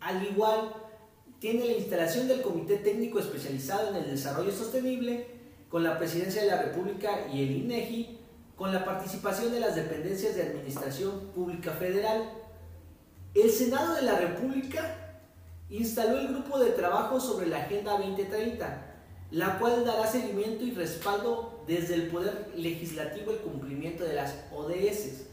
Al 0.00 0.26
igual, 0.26 0.72
tiene 1.38 1.64
la 1.64 1.74
instalación 1.74 2.26
del 2.26 2.42
Comité 2.42 2.78
Técnico 2.78 3.20
Especializado 3.20 3.90
en 3.90 4.02
el 4.02 4.10
Desarrollo 4.10 4.50
Sostenible, 4.50 5.28
con 5.68 5.84
la 5.84 5.96
Presidencia 5.96 6.42
de 6.42 6.48
la 6.48 6.60
República 6.60 7.28
y 7.32 7.42
el 7.42 7.52
INEGI, 7.52 8.18
con 8.62 8.72
la 8.72 8.84
participación 8.84 9.50
de 9.50 9.58
las 9.58 9.74
dependencias 9.74 10.36
de 10.36 10.44
Administración 10.44 11.32
Pública 11.34 11.72
Federal. 11.72 12.30
El 13.34 13.50
Senado 13.50 13.96
de 13.96 14.02
la 14.02 14.16
República 14.16 15.18
instaló 15.68 16.20
el 16.20 16.28
Grupo 16.28 16.60
de 16.60 16.70
Trabajo 16.70 17.18
sobre 17.18 17.48
la 17.48 17.62
Agenda 17.62 17.98
2030, 17.98 18.94
la 19.32 19.58
cual 19.58 19.84
dará 19.84 20.06
seguimiento 20.06 20.62
y 20.62 20.70
respaldo 20.70 21.64
desde 21.66 21.94
el 21.94 22.06
Poder 22.06 22.52
Legislativo 22.54 23.32
el 23.32 23.38
cumplimiento 23.38 24.04
de 24.04 24.14
las 24.14 24.32
ODS 24.52 25.24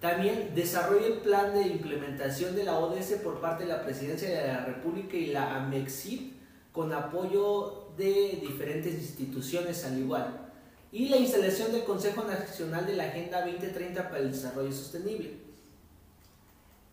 también 0.00 0.52
desarrolla 0.54 1.06
el 1.06 1.18
plan 1.18 1.54
de 1.54 1.62
implementación 1.62 2.54
de 2.54 2.62
la 2.62 2.78
ODS 2.78 3.14
por 3.24 3.40
parte 3.40 3.64
de 3.64 3.70
la 3.70 3.82
Presidencia 3.82 4.28
de 4.28 4.46
la 4.46 4.64
República 4.64 5.16
y 5.16 5.26
la 5.26 5.56
AMEXIP 5.56 6.34
con 6.70 6.92
apoyo 6.92 7.88
de 7.96 8.38
diferentes 8.40 8.94
instituciones 8.94 9.84
al 9.84 9.98
igual. 9.98 10.51
Y 10.92 11.08
la 11.08 11.16
instalación 11.16 11.72
del 11.72 11.84
Consejo 11.84 12.22
Nacional 12.24 12.86
de 12.86 12.96
la 12.96 13.04
Agenda 13.04 13.40
2030 13.40 14.08
para 14.08 14.20
el 14.20 14.30
Desarrollo 14.30 14.70
Sostenible. 14.70 15.32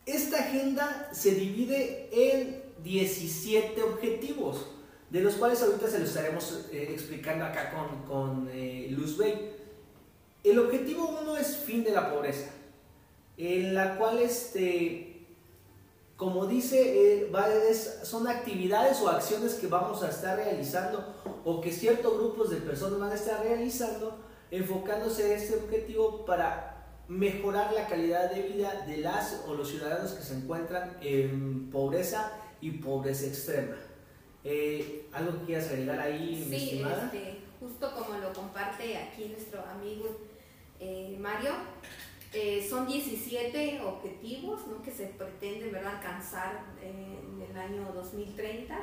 Esta 0.06 0.40
agenda 0.40 1.10
se 1.12 1.36
divide 1.36 2.10
en 2.12 2.64
17 2.82 3.84
objetivos, 3.84 4.66
de 5.10 5.22
los 5.22 5.36
cuales 5.36 5.62
ahorita 5.62 5.88
se 5.88 6.00
los 6.00 6.10
estaremos 6.10 6.66
eh, 6.72 6.92
explicando 6.94 7.44
acá 7.46 7.72
con, 7.72 8.04
con 8.08 8.50
eh, 8.52 8.88
Luz 8.90 9.18
Bay. 9.18 9.52
El 10.44 10.58
objetivo 10.60 11.20
uno 11.22 11.36
es 11.36 11.58
fin 11.58 11.84
de 11.84 11.92
la 11.92 12.10
pobreza 12.10 12.50
en 13.40 13.74
la 13.74 13.96
cual, 13.98 14.20
este, 14.20 15.09
como 16.20 16.48
dice, 16.48 17.22
eh, 17.24 17.32
son 18.04 18.28
actividades 18.28 19.00
o 19.00 19.08
acciones 19.08 19.54
que 19.54 19.68
vamos 19.68 20.04
a 20.04 20.10
estar 20.10 20.36
realizando 20.36 21.16
o 21.46 21.62
que 21.62 21.72
ciertos 21.72 22.14
grupos 22.14 22.50
de 22.50 22.58
personas 22.58 23.00
van 23.00 23.12
a 23.12 23.16
estar 23.16 23.42
realizando 23.42 24.20
enfocándose 24.52 25.28
en 25.28 25.40
este 25.40 25.56
objetivo 25.56 26.26
para 26.26 26.88
mejorar 27.08 27.72
la 27.72 27.88
calidad 27.88 28.30
de 28.30 28.42
vida 28.42 28.84
de 28.86 28.98
las 28.98 29.46
o 29.48 29.54
los 29.54 29.70
ciudadanos 29.70 30.12
que 30.12 30.22
se 30.22 30.36
encuentran 30.36 30.98
en 31.00 31.70
pobreza 31.72 32.34
y 32.60 32.72
pobreza 32.72 33.26
extrema. 33.26 33.78
Eh, 34.44 35.08
¿Algo 35.14 35.40
que 35.40 35.46
quieras 35.46 35.70
agregar 35.70 36.02
ahí, 36.02 36.46
mi 36.50 36.56
estimada? 36.58 37.06
Este, 37.06 37.38
justo 37.62 37.96
como 37.96 38.20
lo 38.20 38.34
comparte 38.34 38.98
aquí 38.98 39.30
nuestro 39.30 39.64
amigo 39.64 40.18
eh, 40.82 41.16
Mario, 41.18 41.52
eh, 42.32 42.66
son 42.70 42.86
17 42.88 43.82
objetivos 43.82 44.62
que 44.84 44.92
se 44.92 45.08
pretende 45.08 45.70
¿verdad? 45.70 45.96
alcanzar 45.96 46.64
eh, 46.82 47.20
en 47.24 47.42
el 47.42 47.58
año 47.58 47.92
2030. 47.94 48.78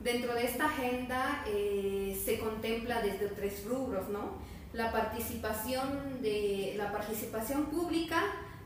Dentro 0.00 0.34
de 0.34 0.44
esta 0.44 0.66
agenda 0.66 1.44
eh, 1.46 2.20
se 2.24 2.38
contempla 2.38 3.02
desde 3.02 3.28
tres 3.28 3.64
rubros, 3.64 4.08
¿no? 4.08 4.32
La 4.72 4.92
participación, 4.92 6.20
de, 6.20 6.74
la 6.76 6.92
participación 6.92 7.66
pública, 7.66 8.22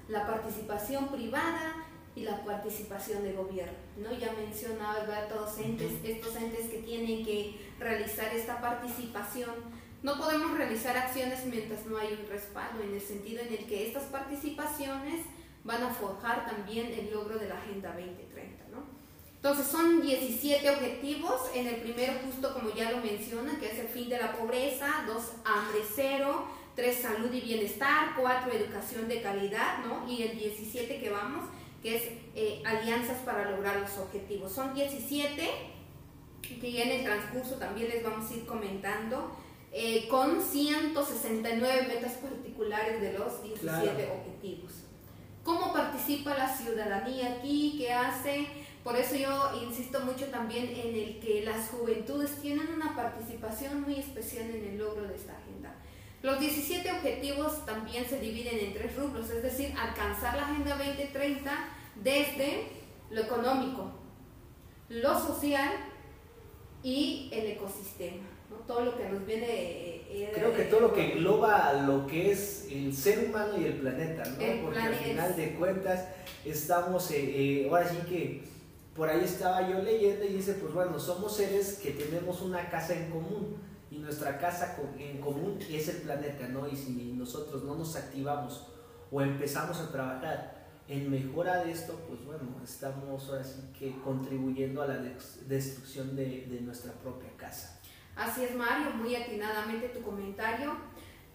la 0.09 0.26
participación 0.26 1.09
privada 1.09 1.87
y 2.16 2.23
la 2.23 2.42
participación 2.45 3.23
de 3.23 3.33
gobierno. 3.33 3.78
¿no? 3.97 4.12
Ya 4.12 4.33
mencionaba 4.33 5.00
¿verdad? 5.00 5.28
todos 5.28 5.59
entes, 5.59 5.92
estos 6.02 6.35
entes 6.37 6.69
que 6.69 6.78
tienen 6.78 7.25
que 7.25 7.54
realizar 7.78 8.35
esta 8.35 8.61
participación 8.61 9.54
no 10.02 10.16
podemos 10.16 10.57
realizar 10.57 10.97
acciones 10.97 11.45
mientras 11.45 11.85
no 11.87 11.99
hay 11.99 12.19
un 12.21 12.28
respaldo, 12.28 12.83
en 12.83 12.95
el 12.95 13.00
sentido 13.00 13.42
en 13.42 13.52
el 13.52 13.66
que 13.66 13.88
estas 13.88 14.04
participaciones 14.04 15.26
van 15.64 15.83
a 15.83 15.92
forjar 15.92 16.47
también 16.47 16.87
el 16.87 17.11
logro 17.12 17.38
de 17.38 17.49
la 17.49 17.59
Agenda 17.59 17.92
2030. 17.92 18.64
¿no? 18.71 18.83
Entonces 19.37 19.66
son 19.66 20.00
17 20.00 20.71
objetivos, 20.71 21.50
en 21.54 21.66
el 21.66 21.76
primero 21.76 22.14
justo 22.25 22.54
como 22.54 22.75
ya 22.75 22.90
lo 22.90 22.99
mencionan, 22.99 23.59
que 23.59 23.71
es 23.71 23.78
el 23.78 23.88
fin 23.88 24.09
de 24.09 24.19
la 24.19 24.33
pobreza, 24.33 25.04
dos, 25.07 25.33
hambre 25.45 25.80
cero, 25.95 26.47
tres, 26.75 27.02
salud 27.02 27.33
y 27.33 27.40
bienestar, 27.40 28.14
cuatro, 28.19 28.52
educación 28.52 29.07
de 29.07 29.21
calidad, 29.21 29.85
¿no? 29.85 30.11
y 30.11 30.23
el 30.23 30.38
17 30.38 30.99
que 30.99 31.11
vamos, 31.11 31.45
que 31.83 31.97
es 31.97 32.04
eh, 32.35 32.62
alianzas 32.64 33.19
para 33.19 33.50
lograr 33.50 33.76
los 33.76 33.99
objetivos. 33.99 34.52
Son 34.52 34.73
17 34.75 35.50
que 36.42 36.73
ya 36.73 36.85
en 36.85 36.90
el 36.90 37.04
transcurso 37.04 37.57
también 37.57 37.88
les 37.88 38.02
vamos 38.02 38.30
a 38.30 38.35
ir 38.35 38.45
comentando 38.45 39.37
eh, 39.73 40.09
con 40.09 40.43
169 40.43 41.87
metas 41.87 42.15
particulares 42.15 43.00
de 43.00 43.12
los 43.12 43.41
17 43.43 44.11
objetivos. 44.11 44.73
¿Cómo 45.45 45.73
participa 45.73 46.37
la 46.37 46.49
ciudadanía 46.55 47.37
aquí? 47.37 47.77
¿Qué 47.79 47.93
hace? 47.93 48.49
Por 48.83 48.97
eso 48.97 49.15
yo 49.15 49.62
insisto 49.62 50.00
mucho 50.00 50.27
también 50.27 50.67
en 50.67 50.95
el 50.97 51.21
que 51.21 51.43
las 51.45 51.69
juventudes 51.69 52.41
tienen 52.43 52.67
una 52.75 52.97
participación 52.97 53.83
muy 53.83 53.97
especial 54.00 54.50
en 54.50 54.65
el 54.65 54.79
logro 54.79 55.07
de 55.07 55.15
esta 55.15 55.37
agenda. 55.37 55.73
Los 56.23 56.41
17 56.41 56.91
objetivos 56.91 57.65
también 57.65 58.07
se 58.07 58.19
dividen 58.19 58.59
en 58.59 58.75
tres 58.75 58.97
rubros, 58.97 59.31
es 59.31 59.43
decir, 59.43 59.73
alcanzar 59.79 60.37
la 60.37 60.49
Agenda 60.49 60.77
2030 60.77 61.50
desde 62.03 62.67
lo 63.11 63.23
económico, 63.23 63.93
lo 64.89 65.19
social 65.19 65.71
y 66.83 67.31
el 67.33 67.47
ecosistema 67.53 68.30
todo 68.71 68.85
lo 68.85 68.97
que 68.97 69.09
nos 69.09 69.27
viene... 69.27 69.97
Eh, 70.12 70.31
Creo 70.35 70.55
que 70.55 70.65
todo 70.65 70.81
lo 70.81 70.93
que 70.93 71.12
engloba 71.12 71.73
lo 71.73 72.07
que 72.07 72.33
es 72.33 72.67
el 72.71 72.95
ser 72.95 73.29
humano 73.29 73.61
y 73.61 73.65
el 73.65 73.75
planeta, 73.75 74.25
¿no? 74.25 74.62
Porque 74.62 74.79
al 74.79 74.95
final 74.95 75.37
de 75.37 75.55
cuentas 75.55 76.05
estamos, 76.45 77.11
eh, 77.12 77.62
eh, 77.62 77.69
ahora 77.69 77.89
sí 77.89 77.97
que 78.09 78.43
por 78.97 79.09
ahí 79.09 79.23
estaba 79.25 79.69
yo 79.69 79.81
leyendo 79.81 80.25
y 80.25 80.35
dice, 80.35 80.55
pues 80.55 80.75
bueno, 80.75 80.99
somos 80.99 81.37
seres 81.37 81.79
que 81.81 81.93
tenemos 81.93 82.43
una 82.43 82.69
casa 82.71 82.95
en 82.95 83.11
común 83.11 83.57
y 83.91 83.99
nuestra 83.99 84.39
casa 84.39 84.77
en 84.99 85.19
común 85.19 85.59
es 85.71 85.89
el 85.89 85.97
planeta, 85.99 86.49
¿no? 86.49 86.69
Y 86.69 86.77
si 86.77 86.91
nosotros 87.17 87.62
no 87.62 87.77
nos 87.77 87.95
activamos 87.97 88.67
o 89.12 89.23
empezamos 89.23 89.79
a 89.79 89.93
trabajar 89.93 90.67
en 90.89 91.09
mejora 91.09 91.65
de 91.65 91.71
esto, 91.71 92.00
pues 92.09 92.25
bueno, 92.25 92.61
estamos 92.65 93.29
ahora 93.29 93.45
sí 93.45 93.62
que 93.79 93.97
contribuyendo 94.03 94.83
a 94.83 94.89
la 94.89 94.99
destrucción 95.47 96.17
de, 96.17 96.47
de 96.50 96.61
nuestra 96.62 96.93
propia 96.93 97.31
casa. 97.37 97.80
Así 98.17 98.45
es, 98.45 98.55
Mario, 98.55 98.90
muy 98.90 99.14
atinadamente 99.14 99.88
tu 99.88 100.02
comentario. 100.02 100.76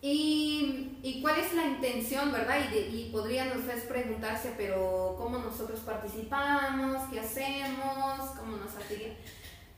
¿Y, 0.01 0.99
y 1.01 1.21
cuál 1.21 1.39
es 1.39 1.53
la 1.53 1.65
intención, 1.65 2.31
verdad? 2.31 2.57
Y, 2.71 3.09
podrían 3.11 3.57
ustedes 3.57 3.85
preguntarse, 3.85 4.53
pero 4.55 5.15
¿cómo 5.17 5.39
nosotros 5.39 5.79
participamos? 5.79 7.09
¿Qué 7.11 7.19
hacemos? 7.19 8.29
¿Cómo 8.37 8.57
nos 8.57 8.75
afiliamos? 8.75 9.17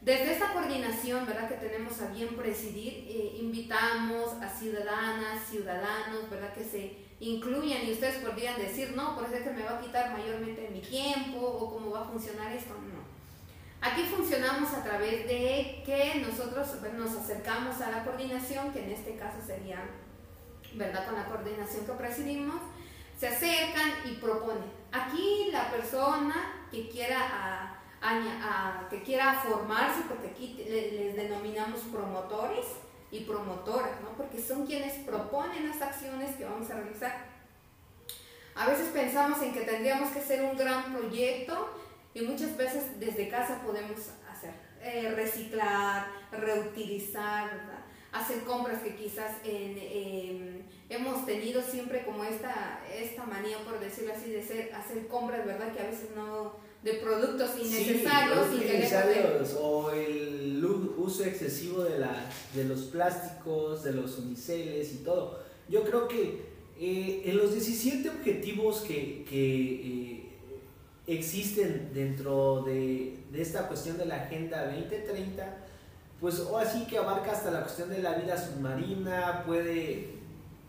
Desde 0.02 0.34
esta 0.34 0.54
coordinación, 0.54 1.26
¿verdad? 1.26 1.48
Que 1.48 1.68
tenemos 1.68 2.02
a 2.02 2.08
bien 2.10 2.36
presidir, 2.36 3.06
eh, 3.08 3.38
invitamos 3.40 4.34
a 4.42 4.50
ciudadanas, 4.50 5.48
ciudadanos, 5.50 6.30
¿verdad? 6.30 6.54
Que 6.54 6.64
se 6.64 6.98
incluyan 7.20 7.88
y 7.88 7.94
ustedes 7.94 8.18
podrían 8.18 8.58
decir, 8.58 8.94
no, 8.96 9.16
por 9.16 9.26
eso 9.26 9.36
es 9.36 9.44
que 9.44 9.52
me 9.52 9.64
va 9.64 9.78
a 9.78 9.82
quitar 9.82 10.12
mayormente 10.12 10.70
mi 10.72 10.82
tiempo 10.82 11.40
o 11.40 11.74
cómo 11.74 11.92
va 11.92 12.02
a 12.02 12.06
funcionar 12.06 12.52
esto. 12.52 12.74
Aquí 13.82 14.04
funcionamos 14.04 14.74
a 14.74 14.84
través 14.84 15.28
de 15.28 15.84
que 15.86 16.24
nosotros 16.28 16.68
nos 16.98 17.16
acercamos 17.16 17.80
a 17.82 17.92
la 17.92 18.04
coordinación, 18.04 18.72
que 18.72 18.84
en 18.84 18.92
este 18.92 19.16
caso 19.16 19.38
sería, 19.46 19.80
¿verdad? 20.74 21.06
Con 21.06 21.16
la 21.16 21.26
coordinación 21.26 21.86
que 21.86 21.92
presidimos, 21.94 22.60
se 23.18 23.28
acercan 23.28 23.92
y 24.06 24.14
proponen. 24.16 24.72
Aquí 24.92 25.50
la 25.52 25.70
persona 25.70 26.68
que 26.72 26.90
quiera, 26.90 27.80
a, 28.02 28.88
que 28.90 29.04
quiera 29.04 29.34
formarse, 29.34 30.02
porque 30.08 30.28
aquí 30.28 30.56
les 30.68 31.16
denominamos 31.16 31.82
promotores 31.92 32.66
y 33.12 33.22
promotoras, 33.22 34.02
¿no? 34.02 34.10
porque 34.18 34.42
son 34.42 34.66
quienes 34.66 34.94
proponen 35.06 35.70
las 35.70 35.82
acciones 35.82 36.36
que 36.36 36.46
vamos 36.46 36.70
a 36.70 36.76
realizar. 36.76 37.26
A 38.56 38.68
veces 38.68 38.90
pensamos 38.90 39.42
en 39.42 39.54
que 39.54 39.62
tendríamos 39.62 40.10
que 40.12 40.20
hacer 40.20 40.44
un 40.44 40.58
gran 40.58 40.94
proyecto 40.94 41.70
y 42.14 42.22
muchas 42.22 42.58
veces 42.58 43.00
desde 43.00 43.30
casa 43.30 43.62
podemos 43.66 44.00
hacer, 44.30 44.54
eh, 44.82 45.12
reciclar, 45.16 46.08
reutilizar, 46.32 47.86
hacer 48.12 48.44
compras 48.44 48.82
que 48.82 48.96
quizás 48.96 49.38
em, 49.44 50.64
hemos 50.90 51.26
tenido 51.26 51.62
siempre 51.62 52.06
como 52.06 52.24
esta, 52.24 52.82
esta 52.94 53.24
manía, 53.26 53.58
por 53.60 53.80
decirlo 53.80 54.14
así, 54.14 54.32
de 54.32 54.44
ser, 54.44 54.74
hacer 54.74 55.08
compras, 55.08 55.46
¿verdad? 55.46 55.74
Que 55.74 55.82
a 55.82 55.88
veces 55.88 56.10
no, 56.16 56.56
de 56.84 56.94
productos 56.94 57.52
innecesarios. 57.60 59.58
o 59.60 59.92
el 59.92 60.64
uso 60.98 61.24
excesivo 61.24 61.84
de, 61.84 62.00
la, 62.00 62.30
de 62.54 62.64
los 62.64 62.84
plásticos, 62.84 63.84
de 63.84 63.94
los 63.94 64.18
uniceles 64.18 64.94
y 64.94 64.98
todo. 64.98 65.44
Yo 65.70 65.84
creo 65.84 66.08
que 66.08 66.42
eh, 66.80 67.24
en 67.26 67.38
los 67.38 67.54
17 67.54 68.10
objetivos 68.10 68.82
que, 68.82 69.26
que 69.30 69.74
eh, 69.74 70.27
existen 71.08 71.92
dentro 71.94 72.64
de, 72.64 73.24
de, 73.32 73.42
esta 73.42 73.68
cuestión 73.68 73.98
de 73.98 74.06
la 74.06 74.24
Agenda 74.24 74.66
2030, 74.66 75.58
pues 76.20 76.40
o 76.40 76.58
así 76.58 76.86
que 76.86 76.98
abarca 76.98 77.32
hasta 77.32 77.50
la 77.50 77.62
cuestión 77.62 77.90
de 77.90 78.02
la 78.02 78.16
vida 78.16 78.38
submarina, 78.38 79.44
puede, 79.46 80.16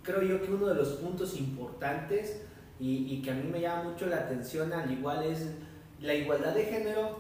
creo 0.03 0.23
yo 0.23 0.41
que 0.41 0.53
uno 0.53 0.69
de 0.69 0.75
los 0.77 0.89
puntos 0.95 1.37
importantes 1.37 2.43
y, 2.79 3.13
y 3.13 3.23
que 3.23 3.33
a 3.33 3.35
mí 3.35 3.51
me 3.51 3.61
llama 3.61 3.91
mucho 3.91 4.07
la 4.07 4.19
atención 4.19 4.73
al 4.73 4.91
igual 4.91 5.25
es 5.25 5.49
la 6.01 6.15
igualdad 6.15 6.55
de 6.55 6.65
género 6.65 7.19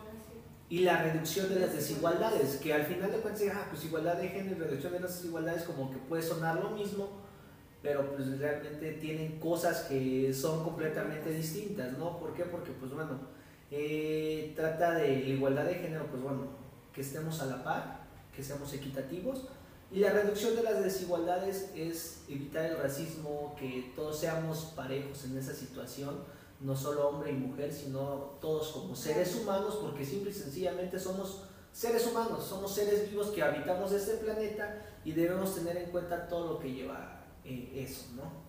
y 0.71 0.81
la 0.81 1.03
reducción 1.03 1.49
de 1.49 1.61
las 1.61 1.73
desigualdades, 1.73 2.57
que 2.57 2.75
al 2.75 2.85
final 2.85 3.11
de 3.11 3.19
cuentas, 3.19 3.43
ah, 3.55 3.67
pues 3.71 3.85
igualdad 3.87 4.17
de 4.17 4.29
género 4.29 4.57
y 4.57 4.61
reducción 4.61 4.93
de 4.93 5.01
las 5.01 5.17
desigualdades 5.17 5.63
como 5.65 5.91
que 5.91 5.97
puede 5.97 6.23
sonar 6.23 6.57
lo 6.63 6.71
mismo, 6.71 7.09
pero 7.83 8.15
pues 8.15 8.39
realmente 8.39 8.93
tienen 8.93 9.39
cosas 9.39 9.83
que 9.83 10.33
son 10.35 10.65
completamente 10.65 11.31
distintas, 11.31 11.97
¿no? 11.97 12.19
¿Por 12.19 12.35
qué? 12.35 12.45
Porque 12.45 12.73
pues 12.73 12.93
bueno, 12.93 13.21
eh, 13.71 14.53
trata 14.57 14.95
de 14.95 15.09
la 15.09 15.29
igualdad 15.29 15.65
de 15.65 15.75
género, 15.75 16.07
pues 16.07 16.23
bueno, 16.23 16.49
que 16.93 17.03
estemos 17.03 17.41
a 17.41 17.47
la 17.47 17.63
par, 17.63 18.09
que 18.35 18.43
seamos 18.43 18.73
equitativos, 18.75 19.47
y 19.91 20.01
la 20.01 20.11
reducción 20.11 20.55
de 20.55 20.63
las 20.63 20.83
desigualdades 20.83 21.71
es 21.75 22.25
evitar 22.29 22.65
el 22.67 22.77
racismo, 22.79 23.57
que 23.59 23.93
todos 23.95 24.19
seamos 24.19 24.73
parejos 24.77 25.25
en 25.25 25.39
esa 25.39 25.55
situación, 25.55 26.25
no 26.61 26.77
solo 26.77 27.09
hombre 27.09 27.31
y 27.31 27.35
mujer, 27.35 27.73
sino 27.73 28.37
todos 28.41 28.73
como 28.73 28.95
seres 28.95 29.35
humanos, 29.37 29.79
porque 29.81 30.05
simple 30.05 30.31
y 30.31 30.35
sencillamente 30.35 30.99
somos 30.99 31.45
seres 31.73 32.07
humanos, 32.07 32.45
somos 32.45 32.75
seres 32.75 33.09
vivos 33.09 33.29
que 33.29 33.43
habitamos 33.43 33.93
este 33.93 34.15
planeta 34.17 34.85
y 35.05 35.13
debemos 35.13 35.55
tener 35.55 35.77
en 35.77 35.91
cuenta 35.91 36.27
todo 36.27 36.55
lo 36.55 36.59
que 36.59 36.73
lleva 36.73 37.18
eh, 37.45 37.85
eso, 37.87 38.07
¿no? 38.17 38.49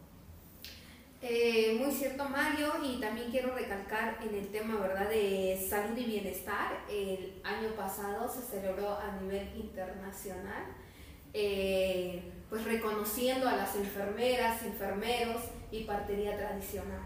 Eh, 1.21 1.75
muy 1.77 1.91
cierto 1.91 2.23
Mario 2.29 2.71
y 2.81 3.01
también 3.01 3.29
quiero 3.29 3.53
recalcar 3.53 4.19
en 4.21 4.33
el 4.33 4.47
tema 4.47 4.79
verdad 4.79 5.09
de 5.09 5.67
salud 5.69 5.97
y 5.97 6.05
bienestar 6.05 6.85
el 6.89 7.41
año 7.43 7.75
pasado 7.75 8.29
se 8.29 8.41
celebró 8.41 8.97
a 8.97 9.19
nivel 9.21 9.49
internacional 9.53 10.63
eh, 11.33 12.23
pues 12.49 12.63
reconociendo 12.63 13.49
a 13.49 13.57
las 13.57 13.75
enfermeras 13.75 14.63
enfermeros 14.63 15.41
y 15.71 15.83
partería 15.83 16.37
tradicional 16.37 17.01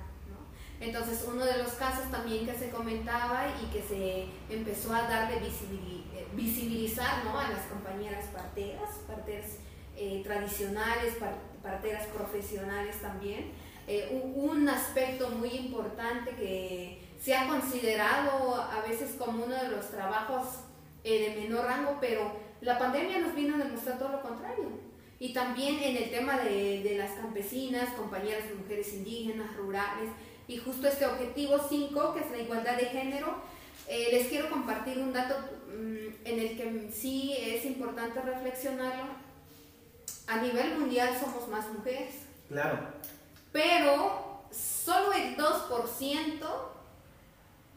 entonces, 0.83 1.23
uno 1.25 1.45
de 1.45 1.59
los 1.59 1.71
casos 1.73 2.11
también 2.11 2.45
que 2.45 2.53
se 2.53 2.69
comentaba 2.69 3.45
y 3.61 3.65
que 3.67 3.81
se 3.81 4.25
empezó 4.53 4.93
a 4.93 5.03
darle 5.03 5.37
eh, 5.37 6.27
visibilizar 6.33 7.23
¿no? 7.23 7.39
a 7.39 7.49
las 7.49 7.65
compañeras 7.67 8.25
parteras, 8.33 8.89
parteras 9.07 9.45
eh, 9.95 10.21
tradicionales, 10.25 11.13
parteras 11.13 11.52
profesionales 12.07 13.01
también, 13.01 13.51
eh, 13.87 14.21
un, 14.35 14.67
aspecto 14.69 15.29
muy 15.29 15.49
importante 15.49 16.31
que 16.31 16.99
se 17.21 17.35
ha 17.35 17.47
considerado 17.47 18.55
a 18.55 18.81
veces 18.87 19.15
como 19.17 19.45
uno 19.45 19.55
de 19.55 19.69
los 19.69 19.89
trabajos 19.89 20.59
de 21.03 21.35
menor 21.37 21.65
rango, 21.65 21.97
pero 21.99 22.31
la 22.61 22.79
pandemia 22.79 23.19
nos 23.19 23.35
vino 23.35 23.55
a 23.55 23.57
demostrar 23.57 23.99
todo 23.99 24.09
lo 24.09 24.21
contrario. 24.21 24.69
Y 25.19 25.33
también 25.33 25.79
en 25.81 25.97
el 25.97 26.11
tema 26.11 26.37
de, 26.39 26.81
de 26.81 26.97
las 26.97 27.11
campesinas, 27.11 27.93
compañeras 27.95 28.47
de 28.47 28.55
mujeres 28.55 28.93
indígenas, 28.93 29.55
rurales, 29.57 30.09
y 30.47 30.57
justo 30.57 30.87
este 30.87 31.05
objetivo 31.05 31.57
5, 31.69 32.13
que 32.13 32.19
es 32.19 32.31
la 32.31 32.39
igualdad 32.39 32.77
de 32.77 32.85
género, 32.85 33.37
eh, 33.87 34.09
les 34.11 34.27
quiero 34.27 34.49
compartir 34.49 34.97
un 34.97 35.13
dato 35.13 35.35
mm, 35.67 36.25
en 36.25 36.39
el 36.39 36.57
que 36.57 36.89
sí 36.91 37.35
es 37.37 37.65
importante 37.65 38.21
reflexionarlo. 38.21 39.23
A 40.27 40.37
nivel 40.37 40.79
mundial 40.79 41.09
somos 41.19 41.47
más 41.49 41.67
mujeres. 41.69 42.15
Claro. 42.47 42.79
Pero 43.51 44.43
solo 44.51 45.13
el 45.13 45.35
2% 45.35 46.47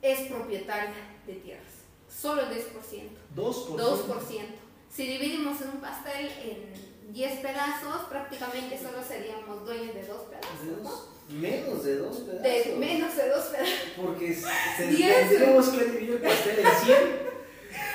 es 0.02 0.20
propietaria 0.28 0.94
de 1.26 1.34
tierras. 1.34 1.64
Solo 2.08 2.42
el 2.42 2.48
10%. 2.48 3.08
2%. 3.34 3.76
2%. 3.76 4.44
Si 4.90 5.06
dividimos 5.06 5.60
en 5.60 5.68
un 5.70 5.80
pastel 5.80 6.30
en 6.42 7.12
10 7.12 7.40
pedazos, 7.40 8.04
prácticamente 8.08 8.78
solo 8.78 9.02
seríamos 9.06 9.64
dueños 9.64 9.94
de 9.94 10.06
dos 10.06 10.22
pedazos. 10.22 11.08
Menos 11.28 11.84
de 11.84 11.98
dos 11.98 12.16
pedazos. 12.18 12.42
De 12.42 12.76
menos 12.78 13.16
de 13.16 13.28
dos 13.28 13.44
pedazos. 13.46 13.74
Porque 13.96 14.42
tendríamos 14.78 15.68
que 15.68 15.84
dividir 15.84 16.10
el 16.12 16.20
pastel 16.20 16.58
en 16.60 16.84
100 16.84 17.26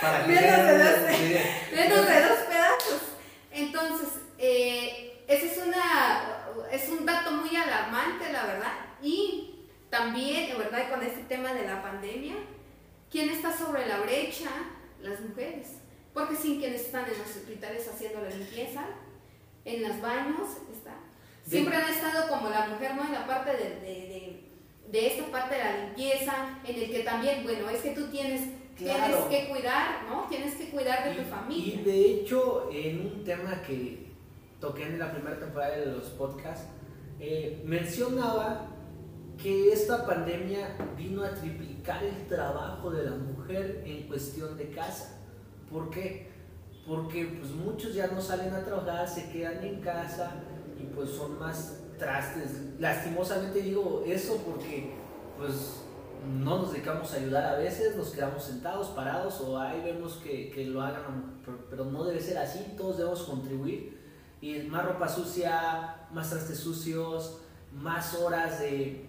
para 0.01 0.25
que 0.25 0.31
menos, 0.31 0.65
de 0.65 0.77
dos, 0.77 0.99
menos 1.73 2.07
de 2.07 2.21
dos 2.21 2.39
pedazos. 2.47 3.01
Entonces, 3.51 4.07
eh, 4.41 5.23
ese 5.27 5.51
es, 5.51 5.57
una, 5.59 6.47
es 6.71 6.89
un 6.89 7.05
dato 7.05 7.31
muy 7.31 7.55
alarmante, 7.55 8.33
la 8.33 8.45
verdad. 8.45 8.73
Y 9.01 9.67
también, 9.89 10.57
¿verdad? 10.57 10.89
Con 10.89 11.03
este 11.03 11.23
tema 11.23 11.53
de 11.53 11.67
la 11.67 11.81
pandemia, 11.83 12.35
¿quién 13.11 13.29
está 13.29 13.55
sobre 13.55 13.87
la 13.87 13.99
brecha? 14.01 14.49
Las 15.01 15.19
mujeres. 15.21 15.73
Porque 16.13 16.35
sin 16.35 16.59
quienes 16.59 16.81
están 16.81 17.05
en 17.05 17.19
los 17.19 17.29
hospitales 17.29 17.87
haciendo 17.87 18.21
la 18.21 18.29
limpieza, 18.29 18.83
en 19.63 19.87
los 19.87 20.01
baños, 20.01 20.47
está 20.73 20.95
Siempre 21.45 21.75
han 21.75 21.89
estado 21.89 22.29
como 22.29 22.49
la 22.49 22.67
mujer, 22.67 22.95
¿no? 22.95 23.05
En 23.05 23.13
la 23.13 23.27
parte 23.27 23.51
de, 23.51 23.79
de, 23.79 24.43
de, 24.91 25.07
esta 25.07 25.25
parte 25.31 25.55
de 25.55 25.63
la 25.63 25.85
limpieza, 25.85 26.59
en 26.65 26.75
el 26.75 26.91
que 26.91 26.99
también, 26.99 27.43
bueno, 27.43 27.69
es 27.69 27.81
que 27.81 27.91
tú 27.91 28.07
tienes, 28.09 28.41
tienes 28.77 29.15
que 29.29 29.49
cuidar, 29.49 30.03
¿no? 30.07 30.27
Tienes 30.29 30.55
que 30.55 30.69
cuidar 30.69 31.03
de 31.07 31.21
tu 31.21 31.29
familia. 31.29 31.75
Y 31.75 31.83
de 31.83 32.05
hecho, 32.11 32.69
en 32.71 33.01
un 33.01 33.23
tema 33.23 33.61
que 33.63 34.10
toqué 34.61 34.83
en 34.83 34.99
la 34.99 35.11
primera 35.11 35.37
temporada 35.37 35.75
de 35.75 35.87
los 35.87 36.05
podcasts, 36.11 36.67
eh, 37.19 37.61
mencionaba 37.65 38.67
que 39.37 39.73
esta 39.73 40.05
pandemia 40.05 40.77
vino 40.95 41.23
a 41.23 41.31
triplicar 41.31 42.03
el 42.03 42.27
trabajo 42.27 42.91
de 42.91 43.03
la 43.03 43.15
mujer 43.17 43.83
en 43.85 44.07
cuestión 44.07 44.55
de 44.55 44.69
casa. 44.69 45.19
¿Por 45.69 45.89
qué? 45.89 46.29
Porque 46.87 47.25
pues 47.39 47.51
muchos 47.51 47.95
ya 47.95 48.07
no 48.07 48.21
salen 48.21 48.53
a 48.53 48.63
trabajar, 48.63 49.09
se 49.09 49.29
quedan 49.31 49.63
en 49.63 49.81
casa, 49.81 50.31
y 50.79 50.83
pues 50.93 51.09
son 51.09 51.39
más 51.39 51.79
trastes. 51.97 52.51
Lastimosamente 52.79 53.61
digo 53.61 54.03
eso 54.05 54.37
porque 54.45 54.93
pues 55.37 55.81
no 56.43 56.59
nos 56.59 56.73
dedicamos 56.73 57.11
a 57.13 57.17
ayudar 57.17 57.45
a 57.45 57.57
veces, 57.57 57.95
nos 57.95 58.11
quedamos 58.11 58.43
sentados, 58.43 58.89
parados 58.89 59.41
o 59.41 59.57
ahí 59.57 59.81
vemos 59.83 60.19
que, 60.23 60.51
que 60.51 60.65
lo 60.65 60.81
hagan, 60.81 61.41
pero 61.69 61.85
no 61.85 62.03
debe 62.03 62.19
ser 62.19 62.37
así, 62.37 62.75
todos 62.77 62.97
debemos 62.97 63.23
contribuir. 63.23 64.00
Y 64.41 64.59
más 64.63 64.85
ropa 64.85 65.07
sucia, 65.07 66.07
más 66.11 66.29
trastes 66.29 66.59
sucios, 66.59 67.41
más 67.71 68.15
horas 68.15 68.59
de, 68.59 69.05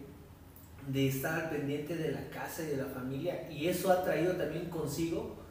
de 0.87 1.09
estar 1.09 1.41
al 1.41 1.51
pendiente 1.51 1.97
de 1.97 2.13
la 2.13 2.29
casa 2.29 2.63
y 2.63 2.67
de 2.67 2.77
la 2.77 2.87
familia. 2.87 3.51
Y 3.51 3.69
eso 3.69 3.91
ha 3.91 4.05
traído 4.05 4.35
también 4.35 4.69
consigo 4.69 5.43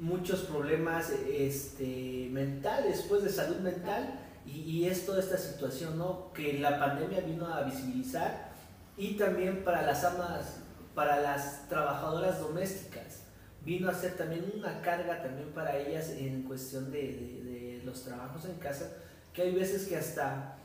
muchos 0.00 0.40
problemas 0.40 1.12
este, 1.28 2.28
mentales, 2.32 3.04
pues 3.08 3.22
de 3.22 3.28
salud 3.28 3.58
mental 3.58 4.18
y, 4.46 4.86
es 4.86 5.06
toda 5.06 5.20
esta 5.20 5.36
situación, 5.36 5.98
¿no? 5.98 6.32
Que 6.32 6.58
la 6.58 6.78
pandemia 6.78 7.20
vino 7.20 7.46
a 7.46 7.62
visibilizar 7.62 8.50
y 8.96 9.16
también 9.16 9.62
para 9.62 9.82
las 9.82 10.02
amas, 10.04 10.60
para 10.94 11.20
las 11.20 11.68
trabajadoras 11.68 12.40
domésticas, 12.40 13.24
vino 13.64 13.88
a 13.88 13.94
ser 13.94 14.16
también 14.16 14.50
una 14.56 14.80
carga 14.80 15.22
también 15.22 15.50
para 15.50 15.76
ellas 15.76 16.10
en 16.10 16.42
cuestión 16.44 16.90
de, 16.90 16.98
de, 16.98 17.82
los 17.84 18.02
trabajos 18.02 18.44
en 18.46 18.56
casa, 18.56 18.92
que 19.32 19.42
hay 19.42 19.54
veces 19.54 19.86
que 19.86 19.96
hasta 19.96 20.56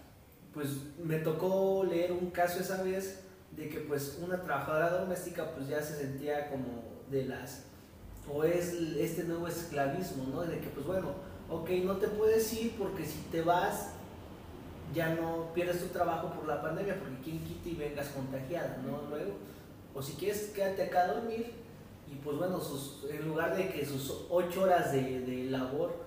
pues 0.53 0.69
me 1.03 1.17
tocó 1.19 1.83
leer 1.83 2.11
un 2.11 2.31
caso 2.31 2.59
esa 2.59 2.81
vez 2.81 3.19
de 3.55 3.69
que 3.69 3.79
pues 3.81 4.17
una 4.23 4.41
trabajadora 4.41 4.89
doméstica 4.89 5.51
pues 5.51 5.67
ya 5.67 5.81
se 5.81 5.97
sentía 5.97 6.49
como 6.49 6.83
de 7.11 7.25
las 7.25 7.63
o 8.31 8.43
es 8.43 8.73
este 8.73 9.23
nuevo 9.25 9.47
esclavismo, 9.47 10.25
¿no? 10.31 10.41
De 10.41 10.59
que 10.59 10.67
pues 10.69 10.85
bueno, 10.85 11.09
ok, 11.49 11.69
no 11.83 11.97
te 11.97 12.07
puedes 12.07 12.51
ir 12.53 12.75
porque 12.77 13.05
si 13.05 13.19
te 13.31 13.41
vas 13.41 13.89
ya 14.93 15.13
no 15.15 15.51
pierdes 15.53 15.81
tu 15.81 15.87
trabajo 15.87 16.31
por 16.31 16.47
la 16.47 16.61
pandemia, 16.61 16.99
porque 16.99 17.17
quien 17.23 17.43
quita 17.43 17.69
y 17.69 17.75
vengas 17.75 18.07
contagiada, 18.09 18.77
¿no? 18.85 19.09
Luego, 19.09 19.33
o 19.93 20.01
si 20.01 20.13
quieres 20.13 20.51
quédate 20.55 20.83
acá 20.83 21.03
a 21.03 21.13
dormir 21.15 21.51
y 22.11 22.15
pues 22.15 22.37
bueno, 22.37 22.59
sus, 22.59 23.05
en 23.09 23.27
lugar 23.27 23.55
de 23.57 23.69
que 23.69 23.85
sus 23.85 24.25
ocho 24.29 24.63
horas 24.63 24.91
de, 24.91 25.21
de 25.21 25.45
labor 25.45 26.04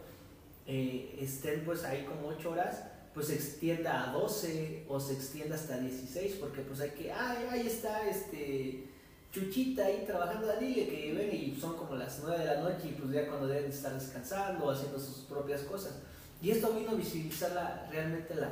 eh, 0.68 1.18
estén 1.18 1.64
pues 1.64 1.82
ahí 1.84 2.04
como 2.04 2.28
ocho 2.28 2.50
horas, 2.50 2.84
pues 3.14 3.28
se 3.28 3.34
extienda 3.34 4.10
a 4.10 4.12
12 4.12 4.84
o 4.86 5.00
se 5.00 5.14
extienda 5.14 5.56
hasta 5.56 5.78
16, 5.78 6.36
porque 6.38 6.60
pues 6.60 6.80
hay 6.80 6.90
que, 6.90 7.10
ay, 7.10 7.46
ahí 7.50 7.66
está 7.66 8.08
este 8.08 8.84
Chuchita 9.32 9.84
ahí 9.84 10.04
trabajando, 10.06 10.48
dile 10.58 10.88
que 10.88 11.12
ven 11.12 11.34
y 11.34 11.58
son 11.60 11.76
como 11.76 11.96
las 11.96 12.20
9 12.22 12.38
de 12.38 12.44
la 12.44 12.60
noche 12.60 12.88
y 12.88 12.92
pues 12.92 13.12
ya 13.12 13.28
cuando 13.28 13.46
deben 13.46 13.70
estar 13.70 13.92
descansando 13.92 14.70
haciendo 14.70 14.98
sus 14.98 15.24
propias 15.24 15.62
cosas. 15.62 15.94
Y 16.40 16.50
esto 16.50 16.72
vino 16.72 16.92
a 16.92 16.94
visibilizar 16.94 17.52
la, 17.52 17.88
realmente 17.90 18.34
la, 18.34 18.50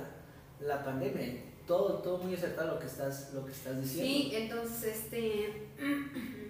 la 0.61 0.85
pandemia. 0.85 1.43
Todo, 1.67 1.99
todo 1.99 2.19
muy 2.19 2.35
acertado 2.35 2.75
lo 2.75 2.81
que 2.81 2.87
estás, 2.87 3.33
lo 3.33 3.45
que 3.45 3.53
estás 3.53 3.81
diciendo. 3.81 4.07
Sí, 4.07 4.31
entonces 4.35 4.97
este 4.97 5.69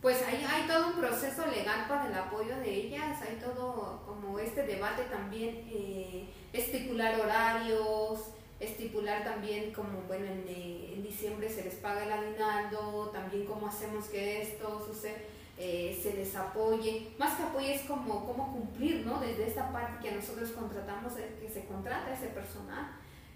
pues 0.00 0.22
hay, 0.22 0.44
hay 0.48 0.66
todo 0.66 0.88
un 0.88 0.94
proceso 0.94 1.46
legal 1.46 1.86
para 1.86 2.06
el 2.06 2.14
apoyo 2.14 2.56
de 2.56 2.74
ellas, 2.74 3.20
hay 3.20 3.36
todo 3.36 4.02
como 4.06 4.38
este 4.38 4.62
debate 4.62 5.02
también, 5.04 5.66
eh, 5.70 6.26
estipular 6.52 7.20
horarios, 7.20 8.30
estipular 8.58 9.22
también 9.24 9.72
como, 9.72 10.02
bueno, 10.08 10.26
en, 10.26 10.44
eh, 10.48 10.94
en, 10.94 11.02
diciembre 11.02 11.50
se 11.50 11.64
les 11.64 11.74
paga 11.74 12.04
el 12.04 12.12
aguinaldo, 12.12 13.10
también 13.12 13.44
cómo 13.44 13.66
hacemos 13.66 14.06
que 14.06 14.40
esto 14.40 14.82
suceda, 14.86 15.16
eh, 15.58 15.98
se 16.02 16.14
les 16.14 16.34
apoye, 16.34 17.08
más 17.18 17.36
que 17.36 17.42
apoye 17.42 17.74
es 17.74 17.82
como 17.82 18.24
cómo 18.24 18.52
cumplir, 18.52 19.04
¿no? 19.04 19.20
Desde 19.20 19.48
esta 19.48 19.70
parte 19.70 20.08
que 20.08 20.14
nosotros 20.14 20.50
contratamos, 20.52 21.12
que 21.12 21.50
se 21.50 21.66
contrata 21.66 22.14
ese 22.14 22.28
personal. 22.28 22.92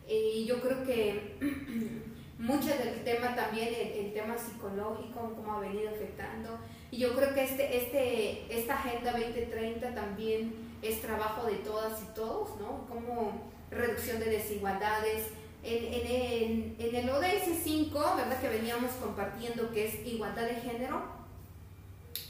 Y 0.06 0.44
yo 0.46 0.60
creo 0.60 0.84
que 0.84 1.38
mucho 2.38 2.68
del 2.68 3.04
tema 3.04 3.34
también, 3.34 3.68
el, 3.74 4.12
tema 4.12 4.36
psicológico, 4.36 5.32
cómo 5.34 5.54
ha 5.54 5.60
venido 5.60 5.90
afectando. 5.90 6.58
Y 6.90 6.98
yo 6.98 7.14
creo 7.14 7.34
que 7.34 7.44
este, 7.44 7.76
este, 7.76 8.58
esta 8.58 8.74
Agenda 8.74 9.12
2030 9.12 9.94
también 9.94 10.54
es 10.82 11.00
trabajo 11.00 11.46
de 11.46 11.56
todas 11.56 12.02
y 12.02 12.06
todos, 12.14 12.58
¿no? 12.60 12.86
Como 12.88 13.50
reducción 13.70 14.18
de 14.18 14.26
desigualdades. 14.26 15.28
En, 15.66 15.82
en, 15.94 16.76
en 16.78 16.94
el 16.94 17.08
ODS 17.08 17.62
5, 17.62 17.98
¿verdad? 18.16 18.38
Que 18.38 18.48
veníamos 18.50 18.90
compartiendo 19.00 19.70
que 19.72 19.86
es 19.86 20.06
igualdad 20.06 20.44
de 20.44 20.56
género, 20.56 21.02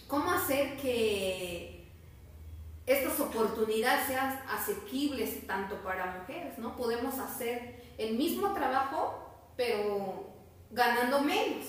¿cómo 0.06 0.30
hacer 0.30 0.76
que 0.76 1.84
estas 2.86 3.18
oportunidades 3.18 4.06
sean 4.06 4.40
asequibles 4.48 5.46
tanto 5.46 5.82
para 5.82 6.18
mujeres, 6.20 6.58
¿no? 6.58 6.76
Podemos 6.76 7.18
hacer 7.18 7.82
el 7.98 8.16
mismo 8.16 8.52
trabajo 8.52 9.23
pero 9.56 10.32
ganando 10.70 11.20
menos, 11.20 11.64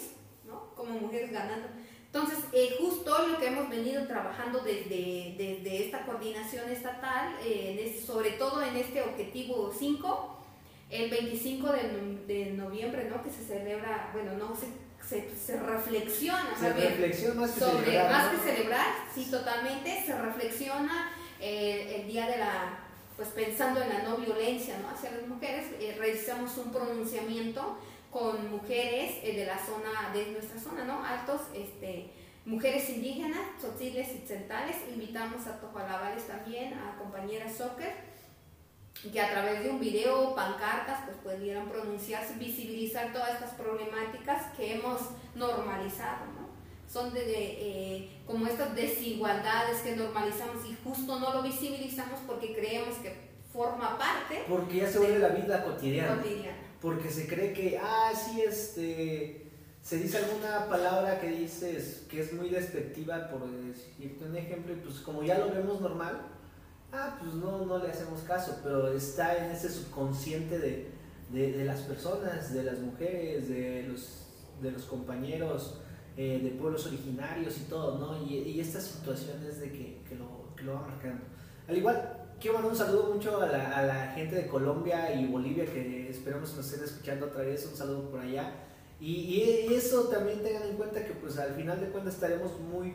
¿no? 0.46 0.74
Como 0.76 1.00
mujeres 1.00 1.32
ganando. 1.32 1.68
Entonces, 2.06 2.40
eh, 2.54 2.78
justo 2.80 3.28
lo 3.28 3.38
que 3.38 3.48
hemos 3.48 3.70
venido 3.70 4.08
trabajando 4.08 4.60
desde, 4.62 5.36
desde 5.38 5.86
esta 5.86 6.06
coordinación 6.06 6.70
estatal, 6.70 7.36
eh, 7.44 8.02
sobre 8.06 8.32
todo 8.32 8.64
en 8.64 8.78
este 8.78 9.02
objetivo 9.02 9.74
5, 9.78 10.38
el 10.92 11.10
25 11.10 11.72
de, 11.74 12.24
de, 12.26 12.52
noviembre, 12.54 13.10
¿no? 13.10 13.22
Que 13.22 13.30
se 13.30 13.44
celebra, 13.44 14.12
bueno, 14.14 14.32
no 14.38 14.56
se, 14.56 14.68
se, 15.06 15.36
se 15.36 15.60
reflexiona, 15.60 16.56
se 16.58 16.72
reflexiona 16.72 17.42
más 17.42 17.52
que 17.52 17.60
sobre, 17.60 17.86
celebrar. 17.86 18.12
Más 18.12 18.32
que 18.32 18.52
celebrar, 18.52 18.88
sí, 19.14 19.28
totalmente, 19.30 20.04
se 20.06 20.18
reflexiona 20.18 21.12
eh, 21.42 21.98
el 22.00 22.08
día 22.08 22.28
de 22.28 22.38
la 22.38 22.85
pues 23.16 23.30
pensando 23.30 23.82
en 23.82 23.90
la 23.90 24.04
no 24.04 24.18
violencia 24.18 24.78
¿no? 24.80 24.90
hacia 24.90 25.12
las 25.12 25.28
mujeres, 25.28 25.68
eh, 25.80 25.96
realizamos 25.98 26.58
un 26.58 26.72
pronunciamiento 26.72 27.78
con 28.12 28.50
mujeres 28.50 29.20
eh, 29.24 29.36
de 29.36 29.46
la 29.46 29.58
zona, 29.58 30.12
de 30.14 30.32
nuestra 30.32 30.60
zona, 30.60 30.86
¿no? 30.86 31.04
Altos, 31.04 31.42
este, 31.54 32.12
mujeres 32.46 32.90
indígenas, 32.90 33.58
tzotziles 33.60 34.16
y 34.16 34.20
tzentales, 34.20 34.78
invitamos 34.90 35.46
a 35.48 35.60
Tojolabales 35.60 36.26
también, 36.28 36.74
a 36.74 36.98
compañeras 36.98 37.56
soccer, 37.56 37.94
que 39.12 39.20
a 39.20 39.30
través 39.30 39.64
de 39.64 39.70
un 39.70 39.80
video, 39.80 40.34
pancartas, 40.34 41.02
pues 41.06 41.18
pudieran 41.18 41.68
pronunciarse, 41.68 42.36
visibilizar 42.36 43.12
todas 43.12 43.34
estas 43.34 43.52
problemáticas 43.56 44.54
que 44.56 44.76
hemos 44.76 45.02
normalizado, 45.36 46.26
¿no? 46.28 46.45
Son 46.96 47.14
de, 47.14 47.24
eh, 47.28 48.10
como 48.26 48.48
estas 48.48 48.74
desigualdades 48.74 49.82
que 49.82 49.98
normalizamos 49.98 50.66
y 50.66 50.78
justo 50.82 51.20
no 51.20 51.34
lo 51.34 51.44
visibilizamos 51.44 52.22
porque 52.26 52.56
creemos 52.56 52.96
que 53.00 53.14
forma 53.52 53.98
parte. 53.98 54.46
Porque 54.48 54.78
ya 54.78 54.90
se 54.90 55.00
vuelve 55.00 55.20
la 55.20 55.28
vida 55.30 55.62
cotidiana. 55.62 56.24
Porque 56.82 57.10
se 57.10 57.28
cree 57.28 57.52
que, 57.52 57.78
ah, 57.78 58.14
sí, 58.16 58.42
este, 58.42 59.52
se 59.82 59.98
dice 59.98 60.20
alguna 60.20 60.68
palabra 60.70 61.20
que 61.20 61.32
dices 61.32 62.06
que 62.10 62.22
es 62.22 62.32
muy 62.32 62.50
despectiva, 62.50 63.30
por 63.30 63.46
decirte 63.46 64.24
un 64.24 64.38
ejemplo, 64.38 64.72
y 64.72 64.78
pues 64.78 65.00
como 65.00 65.22
ya 65.22 65.38
lo 65.38 65.52
vemos 65.52 65.82
normal, 65.82 66.22
ah, 66.94 67.18
pues 67.20 67.34
no, 67.34 67.66
no 67.66 67.78
le 67.78 67.90
hacemos 67.90 68.22
caso, 68.22 68.62
pero 68.64 68.88
está 68.94 69.46
en 69.46 69.52
ese 69.52 69.68
subconsciente 69.68 70.60
de, 70.60 70.92
de, 71.34 71.52
de 71.52 71.66
las 71.66 71.82
personas, 71.82 72.54
de 72.54 72.64
las 72.64 72.80
mujeres, 72.80 73.50
de 73.50 73.84
los, 73.84 74.28
de 74.62 74.72
los 74.72 74.84
compañeros 74.84 75.82
eh, 76.18 76.40
de 76.44 76.50
pueblos 76.52 76.86
originarios 76.88 77.58
y 77.58 77.64
todo, 77.70 78.00
¿no? 78.00 78.26
Y, 78.26 78.36
y 78.36 78.60
estas 78.60 78.84
situaciones 78.84 79.60
de 79.60 79.72
que, 79.72 80.02
que, 80.08 80.16
lo, 80.16 80.56
que 80.56 80.64
lo 80.64 80.76
van 80.76 80.88
marcando. 80.88 81.24
Al 81.68 81.78
igual, 81.78 82.28
quiero 82.40 82.56
mandar 82.56 82.72
un 82.72 82.78
saludo 82.78 83.14
mucho 83.14 83.42
a 83.42 83.48
la, 83.48 83.78
a 83.78 83.82
la, 83.84 84.08
gente 84.14 84.36
de 84.36 84.48
Colombia 84.48 85.14
y 85.14 85.28
Bolivia 85.28 85.66
que 85.66 86.10
esperamos 86.10 86.56
nos 86.56 86.66
estén 86.66 86.86
escuchando 86.86 87.26
otra 87.26 87.42
vez, 87.42 87.68
un 87.70 87.76
saludo 87.76 88.10
por 88.10 88.22
allá. 88.22 88.54
Y, 89.00 89.12
y, 89.12 89.74
eso 89.74 90.04
también 90.04 90.42
tengan 90.42 90.64
en 90.64 90.78
cuenta 90.78 91.06
que 91.06 91.14
pues 91.14 91.38
al 91.38 91.54
final 91.54 91.82
de 91.82 91.88
cuentas 91.88 92.14
estaremos 92.14 92.60
muy, 92.62 92.94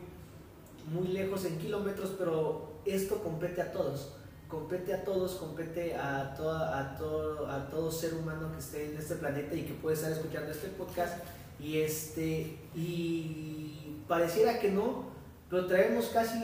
muy 0.91 1.09
lejos 1.09 1.45
en 1.45 1.59
kilómetros, 1.59 2.15
pero 2.19 2.81
esto 2.87 3.23
compete 3.23 3.61
a 3.61 3.71
todos 3.71 4.15
compete 4.51 4.93
a 4.93 5.05
todos, 5.05 5.37
compete 5.37 5.95
a, 5.95 6.35
toda, 6.35 6.79
a, 6.79 6.97
todo, 6.97 7.47
a 7.49 7.69
todo 7.69 7.91
ser 7.91 8.15
humano 8.15 8.51
que 8.53 8.59
esté 8.59 8.91
en 8.91 8.99
este 8.99 9.15
planeta 9.15 9.55
y 9.55 9.63
que 9.63 9.75
puede 9.75 9.95
estar 9.95 10.11
escuchando 10.11 10.51
este 10.51 10.67
podcast 10.69 11.23
y, 11.63 11.79
este, 11.79 12.59
y 12.75 13.97
pareciera 14.09 14.59
que 14.59 14.71
no, 14.71 15.11
pero 15.49 15.67
traemos 15.67 16.07
casi 16.07 16.39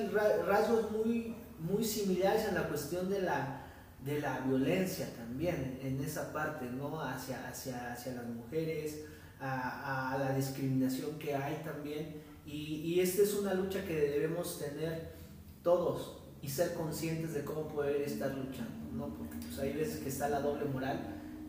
rasgos 0.47 0.91
muy, 0.91 1.35
muy 1.59 1.85
similares 1.85 2.47
en 2.49 2.55
la 2.55 2.69
cuestión 2.69 3.09
de 3.09 3.23
la, 3.23 3.63
de 4.05 4.21
la 4.21 4.41
violencia 4.41 5.09
también, 5.17 5.79
en 5.83 6.01
esa 6.03 6.33
parte, 6.33 6.67
¿no? 6.67 7.01
Hacia, 7.01 7.49
hacia, 7.49 7.93
hacia 7.93 8.15
las 8.15 8.27
mujeres, 8.27 9.05
a, 9.41 10.13
a, 10.13 10.19
la 10.19 10.35
discriminación 10.35 11.19
que 11.19 11.35
hay 11.35 11.63
también. 11.65 12.23
Y, 12.45 12.83
y 12.85 13.01
esta 13.01 13.23
es 13.23 13.35
una 13.35 13.55
lucha 13.55 13.85
que 13.85 13.95
debemos 13.95 14.59
tener 14.59 15.15
todos 15.63 16.19
y 16.43 16.49
ser 16.49 16.75
conscientes 16.75 17.35
de 17.35 17.45
cómo 17.45 17.67
poder 17.67 18.03
estar 18.03 18.33
luchando, 18.35 18.93
¿no? 18.93 19.09
Porque 19.15 19.37
pues, 19.39 19.59
hay 19.59 19.73
veces 19.73 20.01
que 20.01 20.09
está 20.09 20.29
la 20.29 20.41
doble 20.41 20.65
moral 20.67 21.01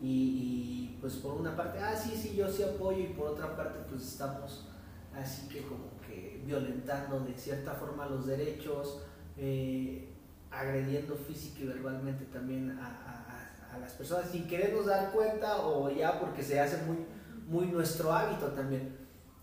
y, 0.02 0.08
y 0.08 0.87
pues 1.00 1.14
por 1.14 1.34
una 1.34 1.56
parte, 1.56 1.78
ah, 1.78 1.96
sí, 1.96 2.16
sí, 2.16 2.34
yo 2.36 2.50
sí 2.50 2.62
apoyo 2.62 2.98
y 2.98 3.08
por 3.08 3.28
otra 3.28 3.56
parte 3.56 3.78
pues 3.88 4.02
estamos 4.02 4.68
así 5.14 5.48
que 5.48 5.62
como 5.62 5.90
que 6.06 6.42
violentando 6.44 7.20
de 7.20 7.34
cierta 7.34 7.72
forma 7.72 8.06
los 8.06 8.26
derechos, 8.26 9.02
eh, 9.36 10.08
agrediendo 10.50 11.14
física 11.14 11.60
y 11.60 11.66
verbalmente 11.66 12.24
también 12.26 12.78
a, 12.78 12.86
a, 12.86 13.74
a, 13.74 13.78
las 13.78 13.92
personas 13.92 14.30
sin 14.30 14.46
querernos 14.46 14.86
dar 14.86 15.12
cuenta 15.12 15.66
o 15.66 15.90
ya 15.90 16.18
porque 16.18 16.42
se 16.42 16.58
hace 16.58 16.82
muy, 16.84 16.96
muy 17.46 17.66
nuestro 17.66 18.12
hábito 18.12 18.46
también. 18.48 18.96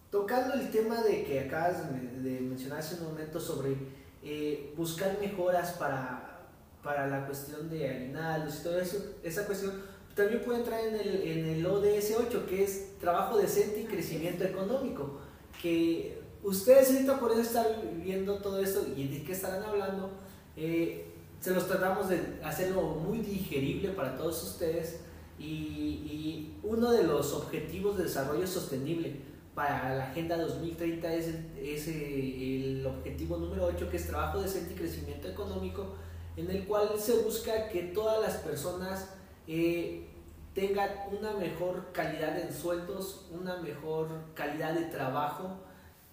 Tocando 0.09 0.53
el 0.53 0.71
tema 0.71 1.01
de 1.01 1.23
que 1.23 1.41
acabas 1.41 1.91
de 1.91 2.39
mencionar 2.41 2.79
hace 2.79 2.95
un 2.95 3.09
momento 3.09 3.39
sobre 3.39 3.75
eh, 4.23 4.73
buscar 4.75 5.17
mejoras 5.19 5.73
para, 5.73 6.47
para 6.81 7.07
la 7.07 7.25
cuestión 7.25 7.69
de 7.69 7.89
aguinaldos 7.89 8.59
y 8.59 8.63
todo 8.63 8.79
eso, 8.79 8.97
esa 9.23 9.45
cuestión 9.45 9.73
también 10.15 10.41
puede 10.43 10.59
entrar 10.59 10.79
en 10.79 10.95
el, 10.95 11.21
en 11.27 11.45
el 11.45 11.65
ODS 11.65 12.15
8, 12.17 12.45
que 12.47 12.63
es 12.63 12.97
trabajo 12.99 13.37
decente 13.37 13.81
y 13.81 13.85
crecimiento 13.85 14.45
económico. 14.45 15.19
Que 15.61 16.21
ustedes 16.41 16.91
ahorita 16.91 17.19
por 17.19 17.31
eso 17.33 17.41
están 17.41 17.65
viendo 18.01 18.37
todo 18.37 18.59
esto 18.59 18.85
y 18.95 19.07
de 19.07 19.23
qué 19.23 19.33
estarán 19.33 19.63
hablando, 19.63 20.11
eh, 20.55 21.05
se 21.41 21.51
los 21.51 21.67
tratamos 21.67 22.09
de 22.09 22.39
hacerlo 22.43 22.81
muy 22.81 23.19
digerible 23.19 23.89
para 23.89 24.15
todos 24.15 24.41
ustedes 24.43 25.01
y, 25.37 25.43
y, 25.43 26.59
uno 26.63 26.91
de 26.91 27.03
los 27.03 27.33
objetivos 27.33 27.97
de 27.97 28.05
desarrollo 28.05 28.47
sostenible 28.47 29.17
para 29.53 29.95
la 29.95 30.05
Agenda 30.05 30.37
2030 30.37 31.13
es, 31.13 31.27
el, 31.27 31.45
es 31.61 31.87
el 31.87 32.85
objetivo 32.87 33.37
número 33.37 33.65
8 33.65 33.89
que 33.89 33.97
es 33.97 34.07
trabajo 34.07 34.41
decente 34.41 34.73
y 34.73 34.75
crecimiento 34.77 35.27
económico 35.27 35.95
en 36.37 36.49
el 36.49 36.65
cual 36.65 36.89
se 36.97 37.17
busca 37.17 37.69
que 37.69 37.83
todas 37.83 38.21
las 38.21 38.37
personas 38.41 39.09
eh, 39.47 40.07
tengan 40.55 40.89
una 41.11 41.33
mejor 41.33 41.91
calidad 41.91 42.39
en 42.39 42.51
sueldos, 42.53 43.27
una 43.29 43.57
mejor 43.57 44.07
calidad 44.33 44.73
de 44.73 44.85
trabajo, 44.85 45.59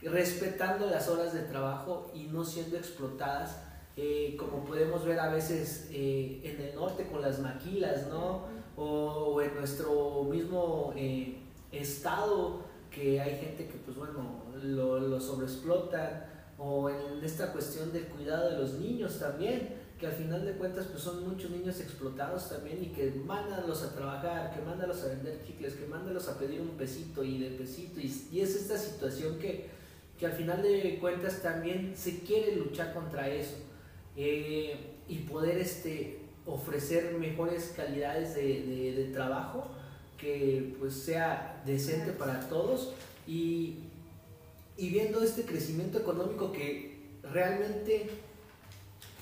respetando 0.02 0.90
las 0.90 1.08
horas 1.08 1.32
de 1.32 1.42
trabajo 1.42 2.10
y 2.12 2.24
no 2.24 2.44
siendo 2.44 2.76
explotadas, 2.76 3.62
eh, 3.96 4.36
como 4.36 4.64
podemos 4.64 5.04
ver 5.04 5.20
a 5.20 5.32
veces 5.32 5.88
eh, 5.92 6.40
en 6.42 6.60
el 6.60 6.74
norte 6.74 7.06
con 7.06 7.22
las 7.22 7.38
maquilas, 7.38 8.08
¿no? 8.08 8.46
O, 8.76 9.40
en 9.40 9.54
nuestro 9.54 10.24
mismo 10.24 10.92
eh, 10.96 11.38
estado, 11.70 12.62
que 12.90 13.20
hay 13.20 13.38
gente 13.38 13.68
que, 13.68 13.78
pues 13.78 13.96
bueno, 13.96 14.42
lo, 14.62 14.98
lo 14.98 15.20
sobreexplotan, 15.20 16.26
o 16.58 16.90
en 16.90 17.22
esta 17.22 17.52
cuestión 17.52 17.92
del 17.92 18.06
cuidado 18.06 18.50
de 18.50 18.56
los 18.58 18.74
niños 18.74 19.18
también 19.18 19.81
que 20.02 20.08
al 20.08 20.14
final 20.14 20.44
de 20.44 20.54
cuentas 20.54 20.86
pues 20.86 21.00
son 21.00 21.22
muchos 21.28 21.48
niños 21.52 21.78
explotados 21.78 22.48
también 22.48 22.82
y 22.82 22.88
que 22.88 23.12
mándalos 23.24 23.84
a 23.84 23.94
trabajar, 23.94 24.52
que 24.52 24.60
mándalos 24.60 25.00
a 25.04 25.10
vender 25.10 25.38
chicles, 25.46 25.74
que 25.74 25.86
mándalos 25.86 26.28
a 26.28 26.36
pedir 26.40 26.60
un 26.60 26.70
pesito 26.70 27.22
y 27.22 27.38
de 27.38 27.50
pesito. 27.50 28.00
Y, 28.00 28.12
y 28.32 28.40
es 28.40 28.56
esta 28.56 28.76
situación 28.76 29.38
que, 29.38 29.68
que, 30.18 30.26
al 30.26 30.32
final 30.32 30.60
de 30.60 30.98
cuentas 31.00 31.40
también 31.40 31.92
se 31.96 32.18
quiere 32.18 32.56
luchar 32.56 32.92
contra 32.92 33.28
eso 33.28 33.54
eh, 34.16 34.74
y 35.06 35.18
poder 35.18 35.58
este, 35.58 36.18
ofrecer 36.46 37.14
mejores 37.14 37.72
calidades 37.76 38.34
de, 38.34 38.42
de, 38.42 38.92
de, 38.94 39.04
trabajo 39.12 39.68
que 40.18 40.74
pues 40.80 40.94
sea 40.94 41.62
decente 41.64 42.10
para 42.10 42.48
todos. 42.48 42.92
Y, 43.28 43.84
y 44.76 44.90
viendo 44.90 45.22
este 45.22 45.44
crecimiento 45.44 46.00
económico 46.00 46.50
que 46.50 46.98
realmente 47.22 48.10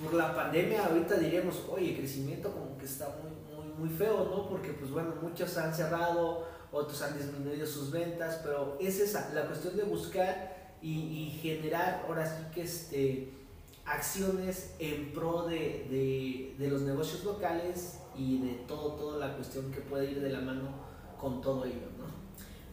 por 0.03 0.15
la 0.15 0.35
pandemia 0.35 0.87
ahorita 0.87 1.17
diríamos, 1.17 1.63
oye, 1.69 1.97
crecimiento 1.97 2.53
como 2.53 2.77
que 2.79 2.87
está 2.87 3.15
muy, 3.23 3.33
muy, 3.55 3.73
muy 3.75 3.89
feo, 3.89 4.25
¿no? 4.25 4.49
Porque 4.49 4.73
pues 4.73 4.91
bueno, 4.91 5.15
muchos 5.21 5.57
han 5.59 5.75
cerrado, 5.75 6.47
otros 6.73 7.03
han 7.03 7.17
disminuido 7.17 7.67
sus 7.67 7.91
ventas, 7.91 8.41
pero 8.43 8.79
es 8.81 9.01
esa, 9.01 9.31
la 9.35 9.47
cuestión 9.47 9.77
de 9.77 9.85
buscar 9.85 10.75
y, 10.81 10.93
y 10.93 11.39
generar 11.43 12.05
ahora 12.07 12.27
sí 12.27 12.45
que 12.55 12.63
este, 12.63 13.33
acciones 13.85 14.75
en 14.79 15.13
pro 15.13 15.47
de, 15.47 15.87
de, 15.91 16.55
de, 16.59 16.71
los 16.71 16.83
negocios 16.83 17.25
locales 17.25 17.99
y 18.17 18.39
de 18.39 18.55
todo, 18.67 18.93
toda 18.95 19.27
la 19.27 19.35
cuestión 19.35 19.71
que 19.71 19.81
puede 19.81 20.11
ir 20.11 20.21
de 20.21 20.31
la 20.31 20.41
mano 20.41 20.71
con 21.19 21.43
todo 21.43 21.65
ello, 21.65 21.89
¿no? 21.99 22.11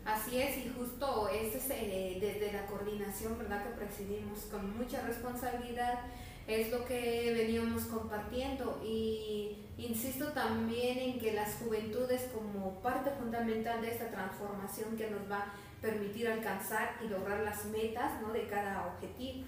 Así 0.10 0.40
es, 0.40 0.58
y 0.66 0.70
justo 0.70 1.28
es 1.28 1.54
eh, 1.70 2.18
desde 2.22 2.54
la 2.54 2.66
coordinación, 2.66 3.38
¿verdad? 3.38 3.64
Que 3.64 3.86
presidimos 3.86 4.40
con 4.50 4.78
mucha 4.78 5.02
responsabilidad 5.02 6.00
es 6.48 6.72
lo 6.72 6.86
que 6.86 7.34
veníamos 7.36 7.84
compartiendo 7.84 8.82
y 8.84 9.58
insisto 9.78 10.28
también 10.30 10.98
en 10.98 11.20
que 11.20 11.34
las 11.34 11.56
juventudes 11.56 12.30
como 12.34 12.82
parte 12.82 13.12
fundamental 13.12 13.82
de 13.82 13.92
esta 13.92 14.10
transformación 14.10 14.96
que 14.96 15.10
nos 15.10 15.30
va 15.30 15.40
a 15.40 15.54
permitir 15.82 16.28
alcanzar 16.28 16.96
y 17.04 17.10
lograr 17.10 17.42
las 17.42 17.66
metas 17.66 18.22
¿no? 18.22 18.32
de 18.32 18.48
cada 18.48 18.88
objetivo. 18.88 19.46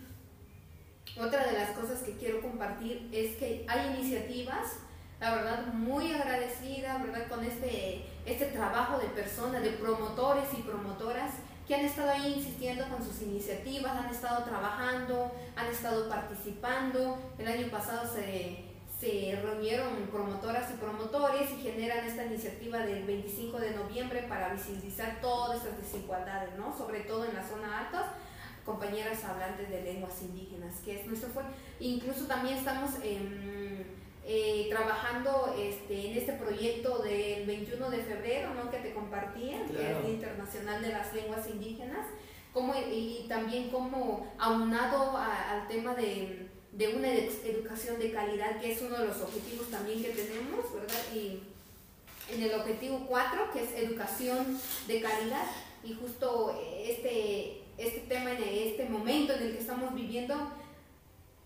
Otra 1.18 1.46
de 1.46 1.54
las 1.54 1.72
cosas 1.72 2.02
que 2.02 2.18
quiero 2.18 2.42
compartir 2.42 3.10
es 3.12 3.38
que 3.38 3.66
hay 3.68 3.96
iniciativas, 3.96 4.78
la 5.20 5.36
verdad, 5.36 5.74
muy 5.74 6.14
agradecida, 6.14 6.98
¿verdad? 7.00 7.28
Con 7.28 7.44
este, 7.44 8.06
este 8.26 8.46
trabajo 8.48 9.00
de 9.00 9.08
personas, 9.08 9.64
de 9.64 9.72
promotores 9.72 10.46
y 10.58 10.62
promotoras 10.62 11.32
que 11.70 11.76
han 11.76 11.86
estado 11.86 12.10
ahí 12.10 12.34
insistiendo 12.36 12.84
con 12.90 13.06
sus 13.06 13.22
iniciativas, 13.22 13.96
han 13.96 14.10
estado 14.10 14.44
trabajando, 14.44 15.32
han 15.56 15.68
estado 15.68 16.10
participando. 16.10 17.20
El 17.38 17.48
año 17.48 17.70
pasado 17.70 18.12
se, 18.12 18.66
se 19.00 19.40
reunieron 19.40 20.08
promotoras 20.12 20.72
y 20.72 20.78
promotores 20.78 21.52
y 21.52 21.62
generan 21.62 22.08
esta 22.08 22.26
iniciativa 22.26 22.80
del 22.80 23.06
25 23.06 23.60
de 23.60 23.76
noviembre 23.76 24.24
para 24.24 24.52
visibilizar 24.52 25.22
todas 25.22 25.58
estas 25.58 25.80
desigualdades, 25.80 26.58
¿no? 26.58 26.76
sobre 26.76 27.02
todo 27.02 27.26
en 27.26 27.36
la 27.36 27.48
zona 27.48 27.86
alta 27.86 28.14
compañeras 28.66 29.24
hablantes 29.24 29.70
de 29.70 29.84
lenguas 29.84 30.22
indígenas, 30.24 30.76
que 30.84 31.00
es 31.00 31.06
nuestro 31.06 31.30
fue. 31.30 31.44
Incluso 31.80 32.26
también 32.26 32.58
estamos 32.58 32.92
en 33.04 33.86
eh, 34.32 34.68
trabajando 34.70 35.56
este, 35.58 36.12
en 36.12 36.18
este 36.20 36.34
proyecto 36.34 37.00
del 37.00 37.48
21 37.48 37.90
de 37.90 37.98
febrero 37.98 38.54
¿no? 38.54 38.70
que 38.70 38.78
te 38.78 38.94
compartía, 38.94 39.66
que 39.66 39.74
es 39.74 39.98
el 40.06 40.12
Internacional 40.12 40.84
de 40.84 40.90
las 40.90 41.12
Lenguas 41.16 41.50
Indígenas, 41.50 42.06
como, 42.54 42.76
y, 42.76 43.26
también 43.28 43.72
como 43.72 44.32
aunado 44.38 45.18
al 45.18 45.68
tema 45.68 45.96
de, 45.96 46.48
de, 46.74 46.96
una 46.96 47.12
educación 47.12 47.98
de 47.98 48.12
calidad, 48.12 48.62
que 48.62 48.74
es 48.74 48.82
uno 48.84 49.00
de 49.00 49.08
los 49.08 49.20
objetivos 49.20 49.72
también 49.72 50.04
que 50.04 50.10
tenemos, 50.10 50.74
¿verdad? 50.76 51.02
Y 51.12 51.40
en 52.32 52.44
el 52.44 52.54
objetivo 52.54 53.08
4, 53.08 53.52
que 53.52 53.64
es 53.64 53.72
educación 53.84 54.60
de 54.86 55.02
calidad, 55.02 55.48
y 55.84 55.96
justo 55.96 56.56
este, 56.78 57.64
este 57.80 58.02
tema 58.02 58.34
en 58.34 58.44
este 58.44 58.86
momento 58.86 59.34
en 59.34 59.42
el 59.42 59.54
que 59.54 59.60
estamos 59.60 59.96
viviendo, 59.96 60.36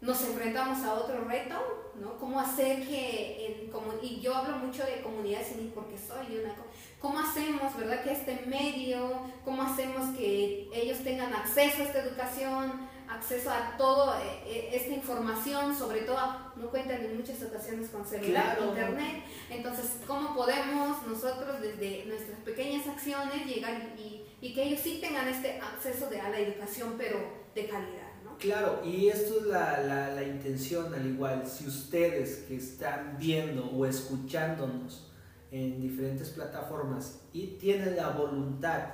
nos 0.03 0.21
enfrentamos 0.21 0.83
a 0.83 0.95
otro 0.95 1.23
reto, 1.23 1.91
¿no? 1.95 2.17
Cómo 2.17 2.37
hacer 2.37 2.85
que, 2.85 3.69
como, 3.71 3.93
y 4.01 4.19
yo 4.19 4.35
hablo 4.35 4.57
mucho 4.57 4.83
de 4.83 5.01
comunidad 5.01 5.41
civil 5.41 5.71
porque 5.73 5.97
soy 5.97 6.39
una, 6.39 6.53
¿cómo 6.99 7.19
hacemos, 7.19 7.75
verdad, 7.77 8.03
que 8.03 8.11
este 8.11 8.43
medio, 8.45 9.21
cómo 9.45 9.63
hacemos 9.63 10.13
que 10.17 10.69
ellos 10.73 10.99
tengan 11.05 11.33
acceso 11.33 11.81
a 11.81 11.85
esta 11.85 11.99
educación, 11.99 12.89
acceso 13.09 13.49
a 13.49 13.77
toda 13.77 14.21
eh, 14.21 14.43
eh, 14.45 14.69
esta 14.73 14.93
información, 14.93 15.73
sobre 15.73 16.01
todo, 16.01 16.19
no 16.57 16.69
cuentan 16.69 17.01
en 17.05 17.15
muchas 17.15 17.41
ocasiones 17.41 17.89
con 17.89 18.05
celular, 18.05 18.59
internet, 18.61 19.23
entonces, 19.49 20.01
¿cómo 20.05 20.35
podemos 20.35 21.07
nosotros 21.07 21.61
desde 21.61 22.03
nuestras 22.07 22.39
pequeñas 22.39 22.85
acciones 22.87 23.45
llegar 23.45 23.93
y, 23.97 24.25
y 24.41 24.53
que 24.53 24.63
ellos 24.63 24.81
sí 24.81 24.99
tengan 24.99 25.29
este 25.29 25.61
acceso 25.61 26.09
de, 26.09 26.19
a 26.19 26.27
la 26.27 26.39
educación, 26.39 26.95
pero 26.97 27.19
de 27.55 27.67
calidad? 27.67 28.02
Claro, 28.39 28.81
y 28.83 29.07
esto 29.07 29.39
es 29.39 29.45
la, 29.47 29.81
la, 29.81 30.13
la, 30.13 30.23
intención 30.23 30.93
al 30.93 31.05
igual. 31.05 31.47
Si 31.47 31.65
ustedes 31.67 32.45
que 32.47 32.57
están 32.57 33.17
viendo 33.17 33.65
o 33.71 33.85
escuchándonos 33.85 35.11
en 35.51 35.81
diferentes 35.81 36.29
plataformas 36.29 37.21
y 37.31 37.47
tienen 37.57 37.95
la 37.95 38.09
voluntad 38.09 38.85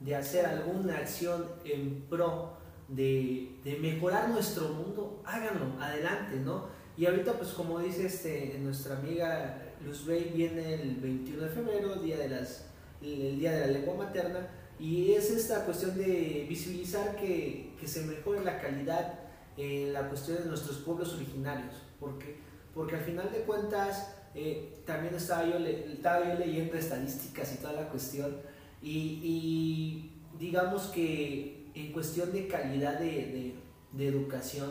de 0.00 0.16
hacer 0.16 0.46
alguna 0.46 0.98
acción 0.98 1.46
en 1.64 2.02
pro 2.08 2.56
de, 2.88 3.56
de 3.64 3.76
mejorar 3.76 4.28
nuestro 4.28 4.68
mundo, 4.68 5.22
háganlo, 5.24 5.80
adelante, 5.80 6.36
¿no? 6.36 6.66
Y 6.96 7.06
ahorita, 7.06 7.32
pues 7.32 7.50
como 7.50 7.80
dice 7.80 8.06
este, 8.06 8.56
nuestra 8.60 8.96
amiga 8.96 9.74
Luz 9.84 10.06
Bey, 10.06 10.32
viene 10.34 10.74
el 10.74 10.96
21 10.96 11.42
de 11.42 11.48
febrero, 11.48 11.96
día 11.96 12.18
de 12.18 12.28
las, 12.28 12.66
el 13.02 13.38
Día 13.38 13.52
de 13.52 13.60
la 13.60 13.66
Lengua 13.78 13.94
Materna, 13.96 14.48
y 14.78 15.12
es 15.12 15.30
esta 15.30 15.64
cuestión 15.64 15.96
de 15.96 16.46
visibilizar 16.48 17.16
que, 17.16 17.73
que 17.78 17.86
se 17.86 18.04
mejore 18.04 18.44
la 18.44 18.60
calidad 18.60 19.20
en 19.56 19.92
la 19.92 20.08
cuestión 20.08 20.38
de 20.38 20.46
nuestros 20.46 20.78
pueblos 20.78 21.14
originarios, 21.14 21.74
porque, 22.00 22.36
porque 22.74 22.96
al 22.96 23.02
final 23.02 23.30
de 23.32 23.40
cuentas 23.40 24.14
eh, 24.34 24.82
también 24.84 25.14
estaba 25.14 25.44
yo, 25.46 25.58
estaba 25.58 26.26
yo 26.26 26.38
leyendo 26.38 26.76
estadísticas 26.76 27.54
y 27.54 27.58
toda 27.58 27.72
la 27.74 27.88
cuestión, 27.88 28.36
y, 28.82 29.20
y 29.22 30.12
digamos 30.38 30.88
que 30.88 31.70
en 31.74 31.92
cuestión 31.92 32.32
de 32.32 32.48
calidad 32.48 32.98
de, 32.98 33.06
de, 33.06 33.54
de 33.92 34.08
educación, 34.08 34.70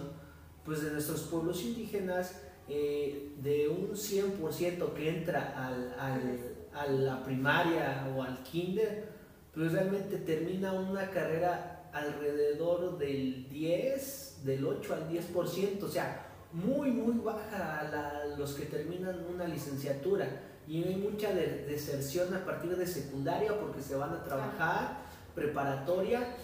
pues 0.66 0.84
de 0.84 0.92
nuestros 0.92 1.22
pueblos 1.24 1.64
indígenas, 1.64 2.42
eh, 2.70 3.34
de 3.42 3.68
un 3.68 3.92
100% 3.92 4.94
que 4.94 5.10
entra 5.10 5.68
al, 5.68 5.94
al, 6.00 6.40
a 6.74 6.88
la 6.88 7.24
primaria 7.24 8.08
o 8.16 8.24
al 8.24 8.42
kinder, 8.44 9.10
pues 9.54 9.74
realmente 9.74 10.18
termina 10.18 10.72
una 10.72 11.10
carrera 11.10 11.73
alrededor 11.94 12.98
del 12.98 13.48
10, 13.50 14.42
del 14.44 14.66
8 14.66 14.94
al 14.94 15.10
10%, 15.10 15.84
o 15.84 15.88
sea, 15.88 16.26
muy, 16.52 16.92
muy 16.92 17.24
baja 17.24 17.88
la, 17.92 18.36
los 18.38 18.54
que 18.54 18.66
terminan 18.66 19.26
una 19.34 19.48
licenciatura. 19.48 20.28
Y 20.68 20.84
hay 20.84 20.96
mucha 20.96 21.34
deserción 21.34 22.34
a 22.34 22.46
partir 22.46 22.76
de 22.76 22.88
secundaria 22.88 23.60
porque 23.60 23.82
se 23.82 23.96
van 23.96 24.14
a 24.14 24.24
trabajar, 24.24 24.98
preparatoria. 25.36 26.36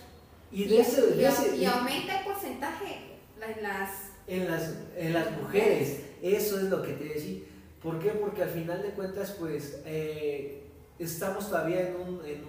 Y, 0.52 0.66
de 0.66 0.82
ese, 0.82 1.16
y, 1.16 1.66
aumenta 1.66 2.20
el 2.20 2.26
porcentaje 2.26 3.20
en 3.42 3.64
las... 3.64 3.90
En 4.28 4.50
las, 4.50 4.76
en 4.96 5.14
las 5.14 5.32
mujeres, 5.32 6.02
eso 6.22 6.60
es 6.60 6.66
lo 6.66 6.84
que 6.84 6.94
te 6.94 7.06
decía. 7.06 7.40
¿Por 7.82 7.98
qué? 7.98 8.10
Porque 8.12 8.44
al 8.44 8.50
final 8.50 8.84
de 8.84 8.90
cuentas, 8.90 9.36
pues, 9.40 9.82
eh, 9.86 10.68
estamos 11.00 11.50
todavía 11.50 11.88
en, 11.88 11.96
un, 11.96 12.22
en 12.26 12.46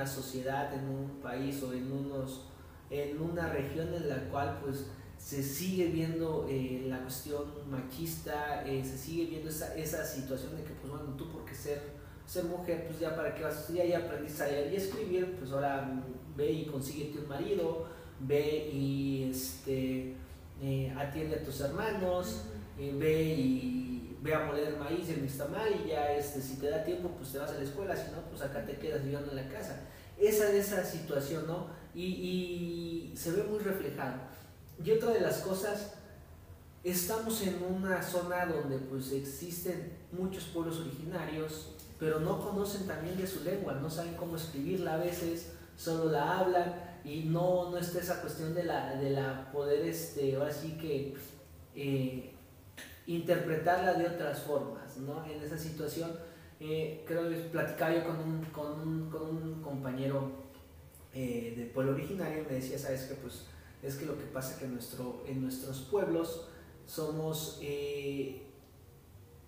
una 0.00 0.06
sociedad, 0.06 0.72
en 0.72 0.88
un 0.88 1.20
país 1.22 1.62
o 1.62 1.74
en, 1.74 1.92
unos, 1.92 2.46
en 2.88 3.20
una 3.20 3.50
región 3.50 3.92
en 3.92 4.08
la 4.08 4.16
cual 4.30 4.58
pues 4.62 4.86
se 5.18 5.42
sigue 5.42 5.88
viendo 5.88 6.46
eh, 6.48 6.86
la 6.88 7.02
cuestión 7.02 7.44
machista, 7.70 8.64
eh, 8.66 8.82
se 8.82 8.96
sigue 8.96 9.26
viendo 9.26 9.50
esa, 9.50 9.74
esa 9.76 10.02
situación 10.02 10.56
de 10.56 10.62
que 10.62 10.72
pues 10.72 10.90
bueno, 10.90 11.14
tú 11.18 11.30
porque 11.30 11.54
ser, 11.54 11.82
ser 12.24 12.44
mujer, 12.44 12.86
pues 12.86 12.98
ya 12.98 13.14
para 13.14 13.34
qué 13.34 13.42
vas 13.42 13.56
a 13.56 13.60
estudiar, 13.60 13.86
ya 13.86 13.98
aprendiste 13.98 14.42
a 14.42 14.46
leer 14.46 14.72
y 14.72 14.76
escribir, 14.76 15.36
pues 15.38 15.52
ahora 15.52 16.02
ve 16.34 16.50
y 16.50 16.64
consíguete 16.64 17.18
un 17.18 17.28
marido, 17.28 17.86
ve 18.20 18.70
y 18.72 19.28
este, 19.30 20.14
eh, 20.62 20.94
atiende 20.96 21.36
a 21.36 21.44
tus 21.44 21.60
hermanos, 21.60 22.44
ve 22.78 23.34
y 23.34 23.89
ve 24.22 24.34
a 24.34 24.40
moler 24.40 24.76
maíz 24.76 25.08
en 25.08 25.22
Mixtamal 25.22 25.80
y 25.84 25.88
ya 25.88 26.12
este, 26.12 26.40
si 26.42 26.56
te 26.56 26.68
da 26.68 26.84
tiempo 26.84 27.08
pues 27.16 27.32
te 27.32 27.38
vas 27.38 27.50
a 27.50 27.54
la 27.54 27.64
escuela, 27.64 27.96
si 27.96 28.10
no 28.10 28.20
pues 28.28 28.42
acá 28.42 28.64
te 28.64 28.76
quedas 28.76 29.02
viviendo 29.02 29.30
en 29.30 29.36
la 29.36 29.48
casa. 29.48 29.80
Esa 30.18 30.50
es 30.50 30.66
esa 30.68 30.84
situación, 30.84 31.46
¿no? 31.46 31.68
Y, 31.94 33.12
se 33.16 33.32
ve 33.32 33.42
muy 33.42 33.58
reflejado. 33.58 34.16
Y 34.82 34.90
otra 34.92 35.10
de 35.12 35.20
las 35.20 35.38
cosas, 35.38 35.94
estamos 36.84 37.42
en 37.42 37.62
una 37.62 38.02
zona 38.02 38.46
donde 38.46 38.78
pues 38.78 39.12
existen 39.12 39.92
muchos 40.12 40.44
pueblos 40.44 40.80
originarios, 40.80 41.74
pero 41.98 42.20
no 42.20 42.40
conocen 42.40 42.86
también 42.86 43.16
de 43.16 43.26
su 43.26 43.42
lengua, 43.44 43.74
no 43.74 43.90
saben 43.90 44.14
cómo 44.14 44.36
escribirla 44.36 44.94
a 44.94 44.98
veces, 44.98 45.52
solo 45.76 46.10
la 46.10 46.38
hablan 46.38 47.00
y 47.04 47.24
no, 47.24 47.70
no 47.70 47.78
está 47.78 47.98
esa 47.98 48.20
cuestión 48.20 48.54
de 48.54 48.64
la, 48.64 48.96
de 48.96 49.10
la 49.10 49.50
poder, 49.52 49.86
este, 49.86 50.36
ahora 50.36 50.52
sí 50.52 50.76
que... 50.78 51.14
Eh, 51.74 52.29
interpretarla 53.14 53.94
de 53.94 54.06
otras 54.06 54.40
formas, 54.40 54.96
¿no? 54.98 55.24
En 55.24 55.42
esa 55.42 55.58
situación, 55.58 56.12
eh, 56.60 57.04
creo 57.06 57.28
que 57.28 57.36
platicaba 57.36 57.94
yo 57.94 58.04
con 58.04 58.20
un, 58.20 58.44
con 58.46 58.80
un, 58.80 59.10
con 59.10 59.22
un 59.22 59.62
compañero 59.62 60.30
eh, 61.12 61.54
del 61.56 61.70
pueblo 61.70 61.92
originario 61.92 62.42
y 62.42 62.46
me 62.46 62.52
decía, 62.54 62.78
¿sabes 62.78 63.04
qué? 63.04 63.14
Pues 63.14 63.46
es 63.82 63.96
que 63.96 64.06
lo 64.06 64.16
que 64.16 64.26
pasa 64.26 64.52
es 64.52 64.58
que 64.58 64.68
nuestro, 64.68 65.24
en 65.26 65.42
nuestros 65.42 65.80
pueblos 65.80 66.46
somos 66.86 67.58
eh, 67.62 68.46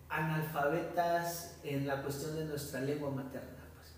analfabetas 0.08 1.58
en 1.62 1.86
la 1.86 2.02
cuestión 2.02 2.34
de 2.34 2.46
nuestra 2.46 2.80
lengua 2.80 3.10
materna. 3.10 3.62
Pues. 3.76 3.92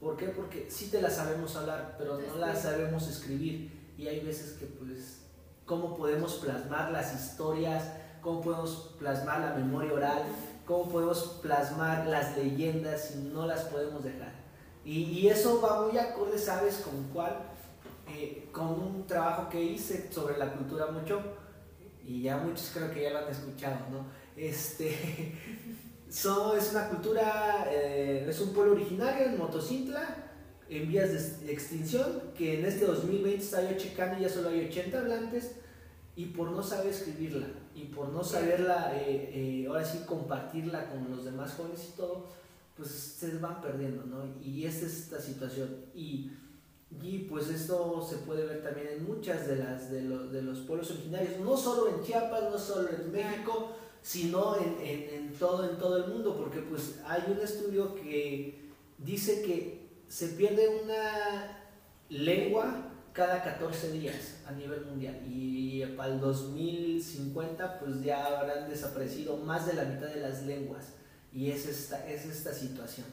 ¿Por 0.00 0.16
qué? 0.16 0.28
Porque 0.28 0.70
sí 0.70 0.88
te 0.90 1.02
la 1.02 1.10
sabemos 1.10 1.54
hablar, 1.56 1.96
pero 1.98 2.18
no 2.18 2.36
la 2.36 2.56
sabemos 2.56 3.08
escribir. 3.08 3.92
Y 3.98 4.08
hay 4.08 4.20
veces 4.20 4.52
que, 4.52 4.64
pues, 4.64 5.26
¿cómo 5.66 5.96
podemos 5.96 6.36
plasmar 6.36 6.90
las 6.92 7.14
historias? 7.14 7.84
Cómo 8.22 8.40
podemos 8.40 8.94
plasmar 8.98 9.40
la 9.40 9.54
memoria 9.54 9.92
oral, 9.92 10.22
cómo 10.64 10.88
podemos 10.88 11.40
plasmar 11.42 12.06
las 12.06 12.36
leyendas 12.36 13.08
si 13.08 13.18
no 13.18 13.46
las 13.46 13.62
podemos 13.64 14.02
dejar. 14.02 14.32
Y, 14.84 15.28
eso 15.28 15.60
va 15.60 15.86
muy 15.86 15.98
acorde, 15.98 16.38
¿sabes 16.38 16.76
con 16.78 17.04
cuál? 17.12 17.36
Eh, 18.08 18.48
con 18.52 18.68
un 18.68 19.06
trabajo 19.06 19.48
que 19.48 19.62
hice 19.62 20.10
sobre 20.12 20.36
la 20.38 20.52
cultura 20.52 20.86
mucho, 20.86 21.20
y 22.04 22.22
ya 22.22 22.36
muchos 22.36 22.70
creo 22.74 22.90
que 22.92 23.02
ya 23.02 23.10
lo 23.10 23.18
han 23.18 23.28
escuchado, 23.28 23.76
¿no? 23.90 24.06
Este, 24.36 25.38
so, 26.10 26.56
es 26.56 26.72
una 26.72 26.88
cultura, 26.88 27.66
eh, 27.70 28.26
es 28.28 28.40
un 28.40 28.52
pueblo 28.52 28.72
originario 28.72 29.26
en 29.26 29.38
Motocintla, 29.38 30.16
en 30.68 30.88
vías 30.88 31.40
de 31.42 31.52
extinción, 31.52 32.32
que 32.36 32.58
en 32.58 32.64
este 32.64 32.86
2020 32.86 33.44
está 33.44 33.70
yo 33.70 33.76
checando 33.76 34.18
y 34.18 34.22
ya 34.22 34.28
solo 34.28 34.48
hay 34.48 34.66
80 34.66 34.98
hablantes, 34.98 35.52
y 36.14 36.26
por 36.26 36.50
no 36.50 36.62
saber 36.62 36.88
escribirla 36.88 37.46
y 37.74 37.84
por 37.84 38.10
no 38.10 38.22
saberla, 38.22 38.92
eh, 38.94 39.30
eh, 39.32 39.66
ahora 39.66 39.84
sí 39.84 40.02
compartirla 40.06 40.90
con 40.90 41.10
los 41.10 41.24
demás 41.24 41.54
jóvenes 41.54 41.88
y 41.92 41.96
todo, 41.96 42.26
pues 42.76 42.90
se 42.90 43.38
van 43.38 43.60
perdiendo, 43.60 44.04
¿no? 44.04 44.24
Y 44.42 44.64
esa 44.66 44.86
es 44.86 45.04
esta 45.04 45.20
situación. 45.20 45.86
Y, 45.94 46.30
y 47.02 47.18
pues 47.30 47.48
esto 47.48 48.06
se 48.06 48.18
puede 48.18 48.44
ver 48.44 48.62
también 48.62 48.88
en 48.88 49.06
muchas 49.06 49.46
de 49.46 49.56
las 49.56 49.90
de, 49.90 50.02
los, 50.02 50.30
de 50.32 50.42
los 50.42 50.58
pueblos 50.60 50.90
originarios, 50.90 51.40
no 51.40 51.56
solo 51.56 51.88
en 51.88 52.02
Chiapas, 52.02 52.44
no 52.50 52.58
solo 52.58 52.90
en 52.90 53.10
México, 53.10 53.72
sino 54.02 54.56
en, 54.56 54.78
en, 54.80 55.14
en, 55.14 55.32
todo, 55.34 55.68
en 55.68 55.78
todo 55.78 56.04
el 56.04 56.12
mundo, 56.12 56.36
porque 56.36 56.60
pues 56.60 57.00
hay 57.06 57.22
un 57.30 57.38
estudio 57.38 57.94
que 57.94 58.60
dice 58.98 59.42
que 59.42 59.88
se 60.08 60.28
pierde 60.28 60.82
una 60.82 61.58
lengua 62.10 62.91
cada 63.12 63.42
14 63.42 63.92
días 63.92 64.40
a 64.46 64.52
nivel 64.52 64.84
mundial. 64.86 65.20
Y 65.26 65.84
para 65.96 66.14
el 66.14 66.20
2050 66.20 67.78
pues 67.78 68.02
ya 68.02 68.24
habrán 68.24 68.68
desaparecido 68.68 69.36
más 69.36 69.66
de 69.66 69.74
la 69.74 69.84
mitad 69.84 70.08
de 70.08 70.20
las 70.20 70.42
lenguas. 70.42 70.94
Y 71.32 71.50
es 71.50 71.66
esta, 71.66 72.06
es 72.08 72.26
esta 72.26 72.52
situación. 72.52 73.06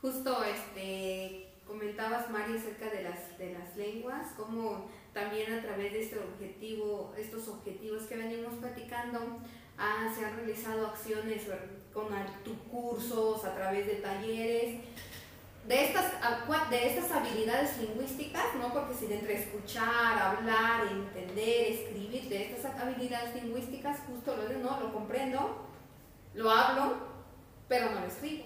Justo 0.00 0.44
este, 0.44 1.54
comentabas 1.66 2.30
Mario 2.30 2.58
acerca 2.58 2.90
de 2.90 3.02
las, 3.02 3.38
de 3.38 3.54
las 3.54 3.76
lenguas, 3.76 4.32
como 4.36 4.90
también 5.12 5.52
a 5.52 5.62
través 5.62 5.92
de 5.92 6.02
este 6.02 6.18
objetivo, 6.18 7.14
estos 7.16 7.48
objetivos 7.48 8.02
que 8.02 8.16
venimos 8.16 8.54
platicando, 8.54 9.38
ah, 9.78 10.12
se 10.14 10.24
han 10.24 10.36
realizado 10.36 10.88
acciones 10.88 11.42
con 11.92 12.06
cursos, 12.70 13.44
a 13.44 13.54
través 13.54 13.86
de 13.86 13.94
talleres, 13.94 14.80
de 15.66 15.84
estas, 15.86 16.12
de 16.70 16.86
estas 16.86 17.10
habilidades 17.10 17.78
lingüísticas, 17.78 18.54
¿no? 18.60 18.72
Porque 18.72 18.94
si 18.94 19.06
de 19.06 19.18
entre 19.18 19.42
escuchar, 19.42 20.18
hablar, 20.18 20.86
entender, 20.90 21.72
escribir, 21.72 22.28
de 22.28 22.52
estas 22.52 22.78
habilidades 22.78 23.34
lingüísticas, 23.42 24.00
justo 24.06 24.36
lo 24.36 24.46
de, 24.46 24.58
no, 24.58 24.78
lo 24.80 24.92
comprendo, 24.92 25.66
lo 26.34 26.50
hablo, 26.50 26.96
pero 27.68 27.90
no 27.90 28.00
lo 28.00 28.06
escribo. 28.06 28.44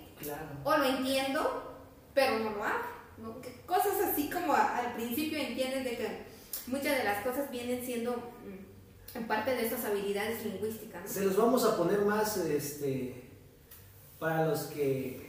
O 0.64 0.76
lo 0.76 0.84
entiendo, 0.84 1.76
pero 2.14 2.38
no 2.38 2.50
lo 2.50 2.64
hago. 2.64 3.40
Cosas 3.66 4.00
así 4.12 4.30
como 4.30 4.54
al 4.54 4.94
principio 4.94 5.38
entiendes 5.38 5.84
de 5.84 5.96
que 5.96 6.26
muchas 6.68 6.98
de 6.98 7.04
las 7.04 7.24
cosas 7.24 7.50
vienen 7.50 7.84
siendo 7.84 8.12
mm, 8.12 9.16
en 9.16 9.26
parte 9.26 9.56
de 9.56 9.64
estas 9.66 9.84
habilidades 9.84 10.44
lingüísticas. 10.44 11.10
Se 11.10 11.24
los 11.24 11.36
vamos 11.36 11.64
a 11.64 11.76
poner 11.76 12.00
más 12.02 12.36
este, 12.36 13.28
para 14.20 14.46
los 14.46 14.64
que 14.64 15.27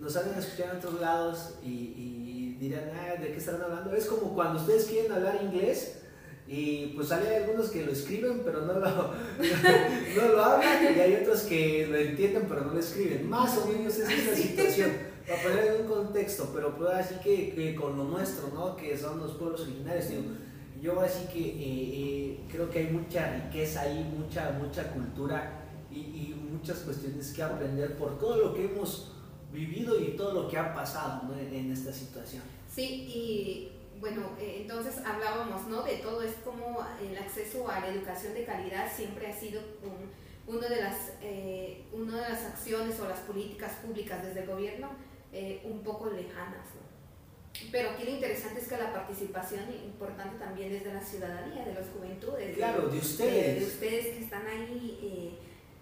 nos 0.00 0.16
han 0.16 0.38
escuchado 0.38 0.72
en 0.72 0.78
otros 0.78 1.00
lados 1.00 1.54
y, 1.62 1.68
y 1.68 2.56
dirán, 2.60 2.90
ah, 2.94 3.20
¿de 3.20 3.32
qué 3.32 3.38
estarán 3.38 3.62
hablando? 3.62 3.94
Es 3.94 4.06
como 4.06 4.34
cuando 4.34 4.60
ustedes 4.60 4.86
quieren 4.86 5.12
hablar 5.12 5.40
inglés 5.42 5.98
y 6.46 6.86
pues 6.96 7.12
hay 7.12 7.26
algunos 7.34 7.68
que 7.68 7.84
lo 7.84 7.92
escriben 7.92 8.40
pero 8.42 8.62
no 8.62 8.72
lo, 8.74 8.80
no 10.16 10.28
lo 10.32 10.42
hablan 10.42 10.82
y 10.96 10.98
hay 10.98 11.16
otros 11.16 11.42
que 11.42 11.86
lo 11.86 11.96
entienden 11.98 12.46
pero 12.48 12.64
no 12.64 12.74
lo 12.74 12.80
escriben. 12.80 13.28
Más 13.28 13.56
o 13.58 13.66
menos 13.66 13.96
es 13.98 14.08
esa 14.08 14.34
situación, 14.34 14.92
para 15.26 15.42
poner 15.42 15.66
en 15.66 15.82
un 15.82 15.88
contexto, 15.88 16.50
pero 16.54 16.76
pues 16.76 16.90
así 16.90 17.16
que, 17.22 17.54
que, 17.54 17.74
con 17.74 17.96
lo 17.96 18.04
nuestro, 18.04 18.48
¿no? 18.54 18.76
que 18.76 18.96
son 18.96 19.18
los 19.18 19.32
pueblos 19.32 19.62
originarios. 19.62 20.08
Digo, 20.08 20.22
yo 20.80 21.00
así 21.00 21.26
que 21.32 21.40
eh, 21.40 21.54
eh, 21.58 22.40
creo 22.50 22.70
que 22.70 22.78
hay 22.78 22.86
mucha 22.86 23.30
riqueza 23.34 23.82
ahí, 23.82 24.10
mucha, 24.16 24.52
mucha 24.52 24.90
cultura 24.92 25.64
y, 25.90 25.98
y 25.98 26.50
muchas 26.50 26.78
cuestiones 26.78 27.32
que 27.32 27.42
aprender 27.42 27.96
por 27.96 28.18
todo 28.18 28.36
lo 28.36 28.54
que 28.54 28.64
hemos 28.66 29.17
vivido 29.52 30.00
y 30.00 30.16
todo 30.16 30.42
lo 30.42 30.48
que 30.48 30.58
ha 30.58 30.74
pasado 30.74 31.34
en, 31.34 31.72
esta 31.72 31.92
situación. 31.92 32.42
Sí, 32.72 32.84
y 32.84 33.72
bueno, 34.00 34.30
eh, 34.38 34.58
entonces 34.60 34.98
hablábamos 35.04 35.66
¿no? 35.66 35.82
de 35.82 35.96
todo, 35.96 36.22
es 36.22 36.34
como 36.44 36.84
el 37.02 37.16
acceso 37.16 37.68
a 37.68 37.80
la 37.80 37.88
educación 37.88 38.34
de 38.34 38.44
calidad 38.44 38.90
siempre 38.94 39.26
ha 39.26 39.36
sido 39.36 39.62
un, 39.82 40.54
uno 40.54 40.68
de 40.68 40.76
las, 40.76 41.12
eh, 41.22 41.84
una 41.92 42.16
de 42.16 42.28
las 42.30 42.44
acciones 42.44 42.98
o 43.00 43.08
las 43.08 43.20
políticas 43.20 43.72
públicas 43.84 44.22
desde 44.24 44.40
el 44.40 44.46
gobierno 44.46 44.90
eh, 45.32 45.62
un 45.64 45.82
poco 45.82 46.10
lejanas. 46.10 46.66
¿no? 46.74 46.88
Pero 47.72 47.90
aquí 47.90 48.04
lo 48.04 48.10
interesante 48.10 48.60
es 48.60 48.68
que 48.68 48.76
la 48.76 48.92
participación 48.92 49.64
importante 49.84 50.38
también 50.38 50.72
es 50.74 50.84
de 50.84 50.94
la 50.94 51.02
ciudadanía, 51.02 51.64
de 51.64 51.74
las 51.74 51.86
juventudes. 51.88 52.56
Claro, 52.56 52.88
de, 52.88 52.98
ustedes. 52.98 53.60
De, 53.60 53.66
ustedes 53.66 54.06
que 54.06 54.24
están 54.24 54.46
ahí. 54.46 55.36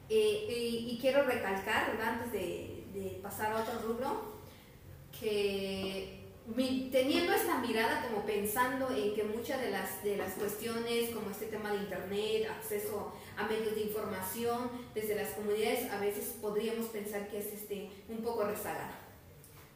Y, 0.09 0.15
y, 0.15 0.99
quiero 1.01 1.25
recalcar, 1.25 1.91
¿verdad? 1.91 2.15
antes 2.15 2.33
de, 2.33 2.76
de 2.97 3.11
pasar 3.23 3.53
a 3.53 3.63
otro 3.63 3.79
rubro, 3.87 4.37
que 5.19 6.27
teniendo 6.93 7.33
esta 7.33 7.59
mirada 7.59 8.07
como 8.09 8.25
pensando 8.25 8.89
en 8.91 9.15
que 9.15 9.25
muchas 9.25 9.61
de 9.61 9.71
las, 9.71 10.03
de 10.05 10.17
las 10.17 10.35
cuestiones 10.35 11.11
como 11.11 11.31
este 11.31 11.47
tema 11.47 11.73
de 11.73 11.79
internet, 11.79 12.49
acceso 12.49 13.13
a 13.37 13.47
medios 13.47 13.75
de 13.75 13.83
información 13.83 14.71
desde 14.95 15.17
las 15.17 15.31
comunidades, 15.31 15.91
a 15.91 15.99
veces 15.99 16.37
podríamos 16.41 16.87
pensar 16.87 17.29
que 17.29 17.39
es 17.39 17.47
este, 17.47 17.91
un 18.09 18.19
poco 18.19 18.45
rezagada. 18.45 19.06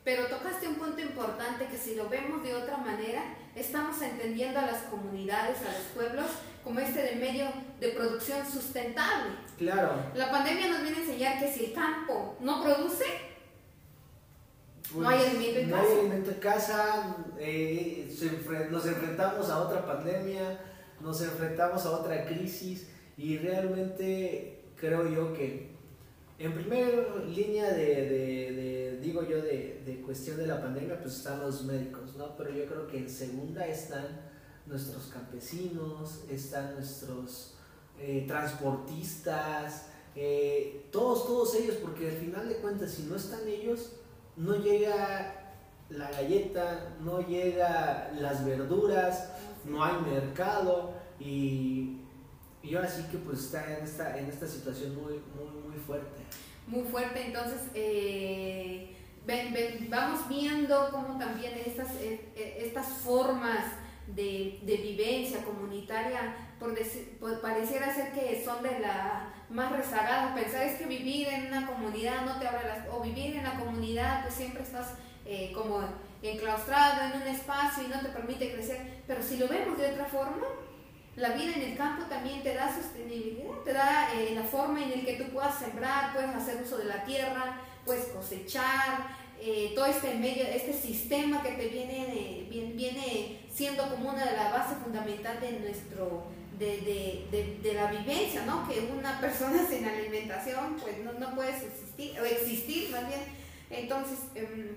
Pero 0.04 0.26
tocaste 0.26 0.66
un 0.66 0.76
punto 0.76 1.00
importante 1.00 1.66
que 1.66 1.76
si 1.76 1.94
lo 1.94 2.08
vemos 2.08 2.42
de 2.42 2.54
otra 2.54 2.78
manera, 2.78 3.22
estamos 3.54 4.00
entendiendo 4.00 4.58
a 4.58 4.66
las 4.66 4.82
comunidades, 4.84 5.58
a 5.60 5.72
los 5.72 5.86
pueblos, 5.94 6.26
como 6.64 6.80
este 6.80 7.02
de 7.02 7.16
medio 7.16 7.46
de 7.78 7.88
producción 7.90 8.46
sustentable. 8.50 9.32
Claro. 9.58 9.92
La 10.14 10.30
pandemia 10.30 10.68
nos 10.68 10.82
viene 10.82 10.96
a 10.96 11.00
enseñar 11.00 11.38
que 11.38 11.52
si 11.52 11.66
el 11.66 11.72
campo 11.74 12.36
no 12.40 12.62
produce, 12.62 13.04
no 14.94 15.08
hay 15.08 15.18
pues, 15.18 15.30
alimento 15.30 15.60
en 15.60 15.70
no 15.70 15.76
casa. 15.76 15.88
No 15.88 15.90
hay 15.90 15.98
alimento 15.98 16.30
en 16.30 16.40
casa, 16.40 17.16
eh, 17.38 18.68
nos 18.70 18.86
enfrentamos 18.86 19.50
a 19.50 19.58
otra 19.58 19.86
pandemia, 19.86 20.60
nos 21.00 21.20
enfrentamos 21.22 21.84
a 21.86 21.90
otra 21.90 22.24
crisis 22.26 22.88
y 23.16 23.38
realmente 23.38 24.64
creo 24.76 25.08
yo 25.08 25.32
que 25.34 25.70
en 26.40 26.54
primera 26.54 27.16
línea 27.26 27.70
de, 27.70 28.98
digo 29.02 29.22
yo, 29.22 29.42
de, 29.42 29.82
de, 29.84 30.00
cuestión 30.00 30.38
de 30.38 30.46
la 30.46 30.58
pandemia, 30.58 30.98
pues 30.98 31.16
están 31.18 31.40
los 31.40 31.64
médicos, 31.64 32.16
¿no? 32.16 32.34
Pero 32.34 32.50
yo 32.50 32.64
creo 32.64 32.86
que 32.86 32.96
en 32.96 33.10
segunda 33.10 33.66
están 33.66 34.06
nuestros 34.64 35.08
campesinos, 35.08 36.24
están 36.30 36.76
nuestros 36.76 37.56
eh, 37.98 38.24
transportistas, 38.26 39.88
eh, 40.16 40.86
todos, 40.90 41.26
todos 41.26 41.54
ellos, 41.56 41.76
porque 41.76 42.08
al 42.08 42.16
final 42.16 42.48
de 42.48 42.56
cuentas, 42.56 42.92
si 42.92 43.02
no 43.02 43.16
están 43.16 43.46
ellos, 43.46 43.92
no 44.38 44.56
llega 44.56 45.54
la 45.90 46.10
galleta, 46.10 46.96
no 47.02 47.20
llega 47.20 48.12
las 48.18 48.46
verduras, 48.46 49.30
no 49.66 49.84
hay 49.84 50.00
mercado 50.10 50.94
y 51.18 52.00
y 52.62 52.74
ahora 52.74 52.88
sí 52.88 53.04
que 53.10 53.16
pues 53.18 53.40
está 53.40 53.78
en 53.78 53.84
esta, 53.84 54.18
en 54.18 54.26
esta 54.26 54.46
situación 54.46 54.94
muy, 54.94 55.14
muy 55.14 55.59
Muy 56.66 56.84
fuerte, 56.84 57.26
entonces 57.26 57.62
eh, 57.74 58.94
vamos 59.88 60.28
viendo 60.28 60.88
cómo 60.90 61.18
también 61.18 61.54
estas, 61.66 61.90
eh, 61.96 62.30
eh, 62.36 62.62
estas 62.64 62.86
formas 62.86 63.64
de, 64.06 64.60
vivencia 64.64 65.42
comunitaria, 65.44 66.36
pareciera 67.42 67.92
ser 67.92 68.12
que 68.12 68.42
son 68.44 68.62
de 68.62 68.78
la 68.78 69.32
más 69.48 69.72
rezagada. 69.72 70.34
Pensar 70.34 70.62
es 70.62 70.78
que 70.78 70.86
vivir 70.86 71.28
en 71.28 71.46
una 71.48 71.66
comunidad 71.66 72.24
no 72.24 72.38
te 72.38 72.46
abre 72.46 72.68
las... 72.68 72.88
o 72.92 73.00
vivir 73.00 73.36
en 73.36 73.44
la 73.44 73.54
comunidad 73.54 74.22
pues 74.22 74.34
siempre 74.34 74.62
estás 74.62 74.94
como 75.54 75.80
enclaustrado 76.22 77.02
en 77.02 77.22
un 77.22 77.28
espacio 77.28 77.84
y 77.84 77.88
no 77.88 78.00
te 78.00 78.08
permite 78.08 78.52
crecer. 78.52 79.02
Pero 79.06 79.22
si 79.22 79.38
lo 79.38 79.48
vemos 79.48 79.78
de 79.78 79.92
otra 79.92 80.04
forma, 80.06 80.46
la 81.16 81.30
vida 81.30 81.54
en 81.54 81.62
el 81.62 81.76
campo 81.76 82.04
también 82.04 82.42
te 82.42 82.54
da 82.54 82.74
sostenibilidad, 82.74 83.50
te 83.64 83.72
da 83.72 84.14
eh, 84.14 84.32
la 84.34 84.44
forma 84.44 84.82
en 84.82 84.90
la 84.90 85.04
que 85.04 85.14
tú 85.14 85.24
puedas 85.32 85.58
sembrar, 85.58 86.12
puedes 86.12 86.30
hacer 86.30 86.62
uso 86.62 86.78
de 86.78 86.84
la 86.84 87.04
tierra, 87.04 87.60
puedes 87.84 88.06
cosechar, 88.06 89.18
eh, 89.42 89.72
todo 89.74 89.86
este 89.86 90.14
medio, 90.14 90.44
este 90.44 90.74
sistema 90.74 91.42
que 91.42 91.52
te 91.52 91.68
viene, 91.68 92.46
viene, 92.74 93.40
siendo 93.50 93.88
como 93.88 94.10
una 94.10 94.24
de 94.24 94.36
las 94.36 94.52
bases 94.52 94.76
fundamentales 94.84 95.40
de 95.40 95.60
nuestro, 95.60 96.24
de, 96.58 97.26
de, 97.30 97.58
de, 97.62 97.74
la 97.74 97.90
vivencia, 97.90 98.44
¿no? 98.44 98.68
Que 98.68 98.80
una 98.80 99.18
persona 99.18 99.66
sin 99.70 99.86
alimentación 99.86 100.76
pues 100.82 100.98
no, 100.98 101.14
no 101.14 101.34
puede 101.34 101.58
subsistir, 101.58 102.20
o 102.20 102.24
existir 102.24 102.90
más 102.90 103.08
bien. 103.08 103.20
Entonces, 103.70 104.18
em, 104.34 104.76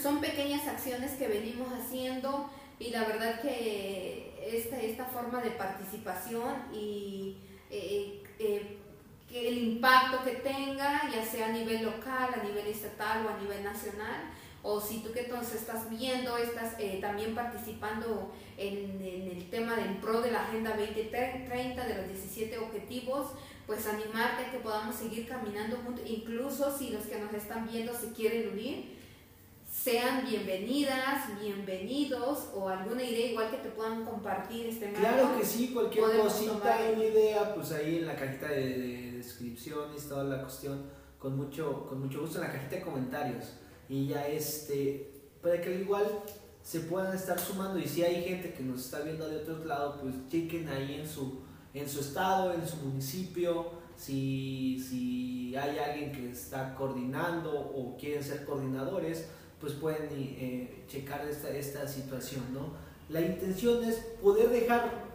son 0.00 0.20
pequeñas 0.22 0.66
acciones 0.66 1.12
que 1.12 1.28
venimos 1.28 1.68
haciendo 1.72 2.50
y 2.78 2.88
la 2.90 3.04
verdad 3.04 3.42
que 3.42 4.27
esta, 4.56 4.80
esta 4.80 5.04
forma 5.04 5.40
de 5.40 5.50
participación 5.50 6.54
y 6.72 7.36
eh, 7.70 8.22
eh, 8.38 8.78
que 9.28 9.48
el 9.48 9.58
impacto 9.58 10.24
que 10.24 10.36
tenga, 10.36 11.02
ya 11.12 11.24
sea 11.24 11.48
a 11.48 11.52
nivel 11.52 11.84
local, 11.84 12.30
a 12.34 12.42
nivel 12.42 12.66
estatal 12.66 13.26
o 13.26 13.28
a 13.28 13.38
nivel 13.38 13.62
nacional, 13.62 14.22
o 14.62 14.80
si 14.80 15.00
tú 15.00 15.12
que 15.12 15.20
entonces 15.20 15.60
estás 15.60 15.88
viendo, 15.90 16.36
estás 16.36 16.74
eh, 16.78 16.98
también 17.00 17.34
participando 17.34 18.32
en, 18.56 19.00
en, 19.02 19.30
el 19.30 19.50
tema 19.50 19.76
del 19.76 19.96
PRO 19.98 20.20
de 20.20 20.32
la 20.32 20.42
Agenda 20.42 20.70
2030, 20.76 21.86
de 21.86 21.94
los 21.94 22.08
17 22.08 22.58
objetivos, 22.58 23.32
pues 23.66 23.86
animarte 23.86 24.46
a 24.46 24.50
que 24.50 24.58
podamos 24.58 24.96
seguir 24.96 25.28
caminando 25.28 25.76
juntos, 25.76 26.04
incluso 26.06 26.76
si 26.76 26.90
los 26.90 27.04
que 27.04 27.20
nos 27.20 27.32
están 27.34 27.68
viendo 27.68 27.92
se 27.94 28.12
quieren 28.12 28.50
unir, 28.52 28.97
sean 29.84 30.26
bienvenidas, 30.28 31.38
bienvenidos 31.40 32.48
o 32.52 32.68
alguna 32.68 33.02
idea 33.02 33.30
igual 33.30 33.50
que 33.50 33.58
te 33.58 33.68
puedan 33.68 34.04
compartir 34.04 34.66
este 34.66 34.92
Claro 34.92 35.38
que 35.38 35.44
sí, 35.44 35.68
cualquier 35.72 36.04
cosita, 36.18 36.78
una 36.94 37.04
idea, 37.04 37.54
pues 37.54 37.70
ahí 37.72 37.98
en 37.98 38.06
la 38.06 38.16
cajita 38.16 38.48
de, 38.48 39.12
descripciones, 39.18 40.08
toda 40.08 40.24
la 40.24 40.42
cuestión, 40.42 40.82
con 41.18 41.36
mucho, 41.36 41.86
con 41.88 42.00
mucho 42.00 42.22
gusto 42.22 42.38
en 42.38 42.48
la 42.48 42.52
cajita 42.52 42.76
de 42.76 42.82
comentarios. 42.82 43.44
Y 43.88 44.08
ya 44.08 44.26
este, 44.26 45.12
para 45.40 45.60
que 45.60 45.80
igual 45.80 46.06
se 46.62 46.80
puedan 46.80 47.14
estar 47.14 47.38
sumando 47.38 47.78
y 47.78 47.86
si 47.86 48.02
hay 48.02 48.24
gente 48.24 48.52
que 48.52 48.62
nos 48.62 48.84
está 48.84 49.00
viendo 49.00 49.28
de 49.28 49.36
otro 49.36 49.64
lado, 49.64 50.00
pues 50.00 50.14
chequen 50.28 50.68
ahí 50.68 50.94
en 50.94 51.08
su, 51.08 51.40
en 51.72 51.88
su 51.88 52.00
estado, 52.00 52.52
en 52.52 52.66
su 52.66 52.76
municipio, 52.78 53.70
si, 53.96 54.78
si 54.80 55.56
hay 55.56 55.78
alguien 55.78 56.12
que 56.12 56.30
está 56.30 56.74
coordinando 56.74 57.52
o 57.52 57.96
quieren 57.96 58.22
ser 58.22 58.44
coordinadores 58.44 59.28
pues 59.60 59.72
pueden 59.74 60.08
eh, 60.12 60.84
checar 60.88 61.26
esta, 61.26 61.50
esta 61.50 61.86
situación, 61.86 62.44
¿no? 62.52 62.72
La 63.08 63.20
intención 63.20 63.82
es 63.84 63.96
poder 64.22 64.50
dejar 64.50 65.08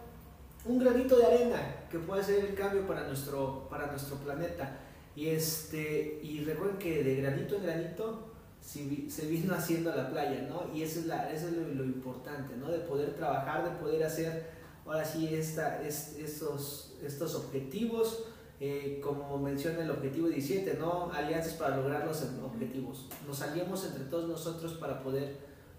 un 0.64 0.78
granito 0.78 1.16
de 1.16 1.26
arena 1.26 1.86
que 1.90 1.98
pueda 1.98 2.22
ser 2.22 2.44
el 2.44 2.54
cambio 2.54 2.86
para 2.86 3.06
nuestro, 3.06 3.68
para 3.68 3.86
nuestro 3.86 4.16
planeta. 4.16 4.80
Y, 5.14 5.28
este, 5.28 6.20
y 6.22 6.44
recuerden 6.44 6.78
que 6.78 7.04
de 7.04 7.16
granito 7.16 7.56
en 7.56 7.62
granito 7.62 8.30
se 8.60 9.26
vino 9.26 9.54
haciendo 9.56 9.94
la 9.94 10.10
playa, 10.10 10.46
¿no? 10.48 10.74
Y 10.74 10.82
eso 10.82 11.00
es, 11.00 11.06
la, 11.06 11.30
eso 11.30 11.48
es 11.48 11.54
lo, 11.54 11.84
importante, 11.84 12.56
¿no? 12.56 12.70
De 12.70 12.78
poder 12.80 13.14
trabajar, 13.14 13.64
de 13.64 13.78
poder 13.78 14.02
hacer, 14.04 14.50
ahora 14.84 15.04
sí, 15.04 15.32
esta, 15.32 15.82
es, 15.82 16.16
estos, 16.18 16.94
estos 17.02 17.34
objetivos 17.34 18.24
eh, 18.66 18.98
como 19.02 19.36
menciona 19.36 19.82
el 19.82 19.90
objetivo 19.90 20.26
17, 20.28 20.78
¿no? 20.78 21.12
Alianzas 21.12 21.52
para 21.52 21.76
lograr 21.76 22.06
los 22.06 22.22
objetivos. 22.42 23.10
Nos 23.26 23.42
aliamos 23.42 23.84
entre 23.84 24.04
todos 24.04 24.26
nosotros 24.26 24.72
para, 24.78 25.02
poder, 25.02 25.36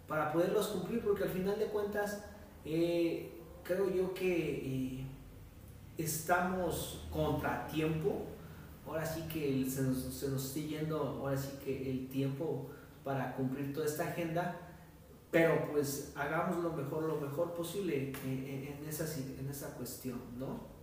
para 0.08 0.32
poderlos 0.32 0.68
cumplir, 0.68 1.02
porque 1.02 1.24
al 1.24 1.32
final 1.32 1.58
de 1.58 1.66
cuentas, 1.66 2.26
eh, 2.64 3.42
creo 3.64 3.90
yo 3.90 4.14
que 4.14 5.00
eh, 5.00 5.06
estamos 5.98 7.08
contratiempo. 7.10 8.28
Ahora 8.86 9.04
sí 9.04 9.24
que 9.34 9.68
se 9.68 9.82
nos, 9.82 10.22
está 10.22 10.60
yendo, 10.60 11.00
ahora 11.00 11.36
sí 11.36 11.58
que 11.66 11.90
el 11.90 12.08
tiempo 12.08 12.68
para 13.04 13.36
cumplir 13.36 13.74
toda 13.74 13.88
esta 13.88 14.10
agenda, 14.10 14.60
pero 15.32 15.72
pues 15.72 16.14
hagamos 16.16 16.64
lo 16.64 16.72
mejor, 16.74 17.06
lo 17.06 17.20
mejor 17.20 17.56
posible 17.56 18.14
en, 18.24 18.88
esa, 18.88 19.06
en 19.20 19.50
esa 19.50 19.74
cuestión, 19.74 20.20
¿no? 20.38 20.75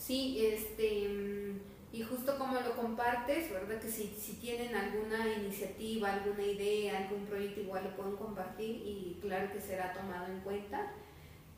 Sí, 0.00 0.46
este, 0.46 1.08
mm, 1.08 1.60
y 1.92 2.02
justo 2.02 2.38
como 2.38 2.58
lo 2.58 2.74
compartes, 2.74 3.52
¿verdad? 3.52 3.78
Que 3.78 3.90
si, 3.90 4.06
si 4.18 4.34
tienen 4.36 4.74
alguna 4.74 5.28
iniciativa, 5.34 6.14
alguna 6.14 6.42
idea, 6.42 6.98
algún 6.98 7.26
proyecto, 7.26 7.60
igual 7.60 7.84
lo 7.84 7.96
pueden 7.96 8.16
compartir 8.16 8.76
y 8.76 9.18
claro 9.20 9.52
que 9.52 9.60
será 9.60 9.92
tomado 9.92 10.32
en 10.32 10.40
cuenta. 10.40 10.92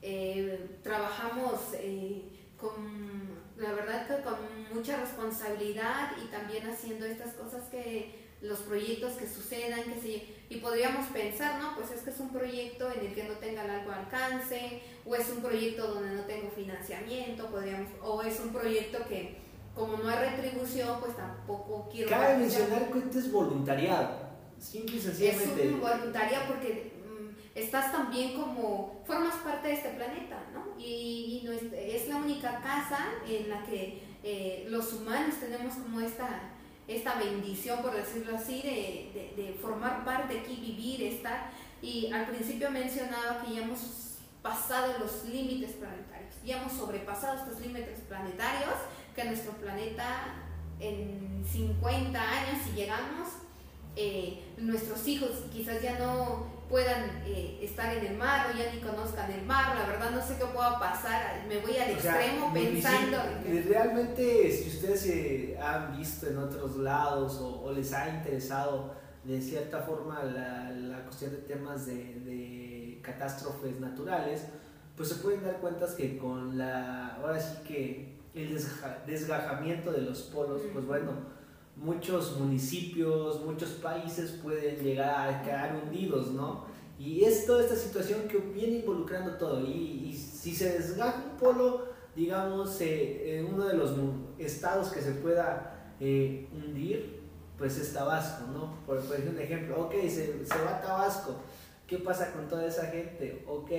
Eh, 0.02 0.78
trabajamos 0.82 1.74
eh, 1.74 2.24
con, 2.56 3.28
la 3.56 3.72
verdad 3.74 4.08
que 4.08 4.24
con 4.24 4.74
mucha 4.74 4.96
responsabilidad 4.96 6.10
y 6.20 6.26
también 6.26 6.66
haciendo 6.68 7.06
estas 7.06 7.34
cosas 7.34 7.68
que 7.68 8.21
los 8.42 8.58
proyectos 8.60 9.12
que 9.12 9.26
sucedan, 9.26 9.84
que 9.84 10.00
se, 10.00 10.26
y 10.48 10.56
podríamos 10.56 11.06
pensar, 11.08 11.60
¿no? 11.62 11.76
Pues 11.76 11.92
es 11.92 12.02
que 12.02 12.10
es 12.10 12.18
un 12.18 12.30
proyecto 12.30 12.90
en 12.90 13.06
el 13.06 13.14
que 13.14 13.24
no 13.24 13.34
tenga 13.34 13.64
largo 13.64 13.92
alcance, 13.92 14.82
o 15.06 15.14
es 15.14 15.30
un 15.30 15.40
proyecto 15.40 15.86
donde 15.86 16.14
no 16.14 16.22
tengo 16.22 16.50
financiamiento, 16.50 17.46
podríamos, 17.46 17.88
o 18.02 18.20
es 18.22 18.38
un 18.40 18.52
proyecto 18.52 18.98
que 19.08 19.40
como 19.74 19.96
no 19.96 20.08
hay 20.08 20.30
retribución, 20.30 21.00
pues 21.00 21.16
tampoco 21.16 21.88
quiero... 21.90 22.10
Cabe 22.10 22.36
mencionar 22.36 22.90
que 22.90 22.98
esto 22.98 23.18
es 23.18 23.32
voluntariado, 23.32 24.10
simple 24.58 24.96
y 24.96 25.00
sencillamente. 25.00 25.66
Es 25.66 25.72
un 25.72 25.80
voluntariado 25.80 26.46
porque 26.48 26.92
mm, 27.08 27.58
estás 27.58 27.92
también 27.92 28.34
como, 28.38 29.02
formas 29.06 29.36
parte 29.36 29.68
de 29.68 29.74
este 29.74 29.88
planeta, 29.90 30.44
¿no? 30.52 30.78
Y, 30.78 31.48
es 31.72 32.08
la 32.08 32.16
única 32.16 32.60
casa 32.60 33.06
en 33.26 33.48
la 33.48 33.62
que 33.64 34.02
eh, 34.24 34.66
los 34.68 34.92
humanos 34.92 35.36
tenemos 35.40 35.74
como 35.74 36.00
esta 36.00 36.51
esta 36.88 37.14
bendición, 37.14 37.80
por 37.82 37.94
decirlo 37.94 38.36
así, 38.36 38.62
de, 38.62 39.32
de, 39.36 39.58
formar 39.60 40.04
parte 40.04 40.40
aquí, 40.40 40.56
vivir, 40.56 41.02
estar. 41.02 41.50
Y 41.80 42.12
al 42.12 42.26
principio 42.26 42.70
mencionaba 42.70 43.42
que 43.42 43.54
ya 43.54 43.62
hemos 43.62 44.18
pasado 44.42 44.98
los 44.98 45.24
límites 45.24 45.72
planetarios, 45.72 46.34
ya 46.44 46.60
hemos 46.60 46.72
sobrepasado 46.72 47.38
estos 47.38 47.60
límites 47.60 48.00
planetarios, 48.08 48.74
que 49.14 49.24
nuestro 49.24 49.52
planeta 49.52 50.34
en 50.80 51.44
50 51.50 52.20
años, 52.20 52.62
si 52.64 52.72
llegamos, 52.72 53.28
eh, 53.94 54.42
nuestros 54.56 55.06
hijos 55.06 55.30
quizás 55.52 55.82
ya 55.82 55.98
no 55.98 56.46
puedan 56.72 57.22
eh, 57.26 57.58
estar 57.60 57.94
en 57.94 58.06
el 58.06 58.16
mar 58.16 58.46
o 58.50 58.56
ya 58.56 58.72
ni 58.72 58.80
conozcan 58.80 59.30
el 59.30 59.44
mar, 59.44 59.76
la 59.76 59.86
verdad 59.86 60.10
no 60.10 60.22
sé 60.26 60.38
qué 60.38 60.46
pueda 60.46 60.80
pasar, 60.80 61.44
me 61.46 61.58
voy 61.58 61.76
al 61.76 61.90
extremo 61.90 62.50
pensando... 62.50 63.18
realmente 63.68 64.50
si 64.50 64.70
ustedes 64.70 65.60
han 65.60 65.98
visto 65.98 66.28
en 66.28 66.38
otros 66.38 66.78
lados 66.78 67.38
o, 67.42 67.70
les 67.72 67.92
ha 67.92 68.08
interesado 68.08 68.94
de 69.22 69.42
cierta 69.42 69.80
forma 69.80 70.22
la, 70.24 70.70
la 70.70 71.04
cuestión 71.04 71.32
de 71.32 71.38
temas 71.42 71.84
de, 71.84 71.94
de, 72.20 73.00
catástrofes 73.02 73.78
naturales, 73.78 74.46
pues 74.96 75.10
se 75.10 75.16
pueden 75.16 75.42
dar 75.42 75.58
cuenta 75.58 75.86
que 75.94 76.16
con 76.16 76.56
la, 76.56 77.16
ahora 77.16 77.38
sí 77.38 77.58
que 77.66 78.16
el 78.34 78.58
desgajamiento 79.06 79.92
de 79.92 80.00
los 80.00 80.22
polos, 80.22 80.62
pues 80.72 80.86
bueno, 80.86 81.10
muchos 81.76 82.38
municipios, 82.38 83.44
muchos 83.44 83.70
países 83.70 84.38
pueden 84.42 84.76
llegar 84.82 85.28
a 85.28 85.42
quedar 85.42 85.82
hundidos, 85.82 86.30
¿no? 86.32 86.64
Y 86.98 87.24
es 87.24 87.46
toda 87.46 87.62
esta 87.62 87.76
situación 87.76 88.28
que 88.28 88.38
viene 88.38 88.76
involucrando 88.76 89.32
todo. 89.36 89.60
Y, 89.66 90.12
si 90.12 90.54
se 90.54 90.72
desgaja 90.72 91.24
un 91.32 91.38
polo, 91.38 91.88
digamos, 92.14 92.80
eh, 92.80 93.38
en 93.38 93.46
uno 93.46 93.64
de 93.64 93.74
los 93.74 93.92
estados 94.38 94.88
que 94.88 95.00
se 95.00 95.12
pueda 95.12 95.94
eh, 96.00 96.48
hundir, 96.52 97.20
pues 97.58 97.78
es 97.78 97.92
Tabasco, 97.92 98.46
¿no? 98.52 98.76
Por, 98.86 99.00
por 99.00 99.16
ejemplo, 99.16 99.80
ok, 99.84 99.92
se, 100.02 100.44
se 100.44 100.64
va 100.64 100.78
a 100.78 100.80
Tabasco. 100.80 101.36
¿Qué 101.86 101.98
pasa 101.98 102.32
con 102.32 102.48
toda 102.48 102.66
esa 102.66 102.86
gente? 102.86 103.44
Ok, 103.46 103.70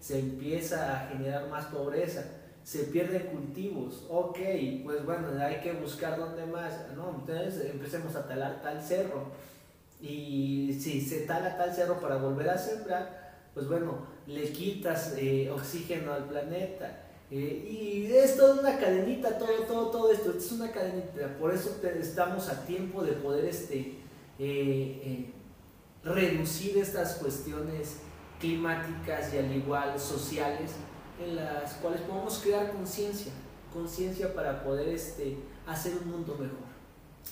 se 0.00 0.18
empieza 0.18 0.92
a 0.92 1.08
generar 1.08 1.48
más 1.48 1.66
pobreza 1.66 2.41
se 2.64 2.84
pierden 2.84 3.28
cultivos. 3.28 4.06
Ok, 4.08 4.38
pues 4.84 5.04
bueno, 5.04 5.28
hay 5.40 5.60
que 5.60 5.72
buscar 5.72 6.18
dónde 6.18 6.46
más. 6.46 6.72
No, 6.96 7.16
entonces 7.20 7.70
empecemos 7.70 8.14
a 8.16 8.26
talar 8.26 8.62
tal 8.62 8.82
cerro. 8.82 9.26
Y 10.00 10.76
si 10.80 11.00
se 11.00 11.20
tala 11.20 11.56
tal 11.56 11.74
cerro 11.74 12.00
para 12.00 12.16
volver 12.16 12.50
a 12.50 12.58
sembrar, 12.58 13.34
pues 13.54 13.68
bueno, 13.68 14.06
le 14.26 14.50
quitas 14.52 15.14
eh, 15.16 15.50
oxígeno 15.50 16.12
al 16.12 16.24
planeta. 16.24 17.02
Eh, 17.34 17.66
y 17.66 18.12
es 18.12 18.36
toda 18.36 18.60
una 18.60 18.78
cadenita, 18.78 19.38
todo, 19.38 19.62
todo, 19.66 19.86
todo 19.90 20.12
esto, 20.12 20.34
es 20.36 20.52
una 20.52 20.70
cadenita, 20.70 21.34
por 21.40 21.54
eso 21.54 21.80
estamos 21.98 22.50
a 22.50 22.66
tiempo 22.66 23.02
de 23.02 23.12
poder 23.12 23.46
este, 23.46 23.78
eh, 23.78 23.96
eh, 24.38 25.32
reducir 26.04 26.76
estas 26.76 27.14
cuestiones 27.14 28.00
climáticas 28.38 29.32
y 29.32 29.38
al 29.38 29.50
igual 29.50 29.98
sociales 29.98 30.72
en 31.24 31.36
las 31.36 31.74
cuales 31.74 32.00
podemos 32.02 32.38
crear 32.38 32.72
conciencia, 32.72 33.32
conciencia 33.72 34.34
para 34.34 34.62
poder 34.62 34.88
este, 34.88 35.38
hacer 35.66 35.94
un 35.96 36.10
mundo 36.10 36.34
mejor. 36.34 36.72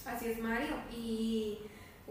Así 0.07 0.31
es, 0.31 0.39
Mario, 0.39 0.77
y 0.91 1.59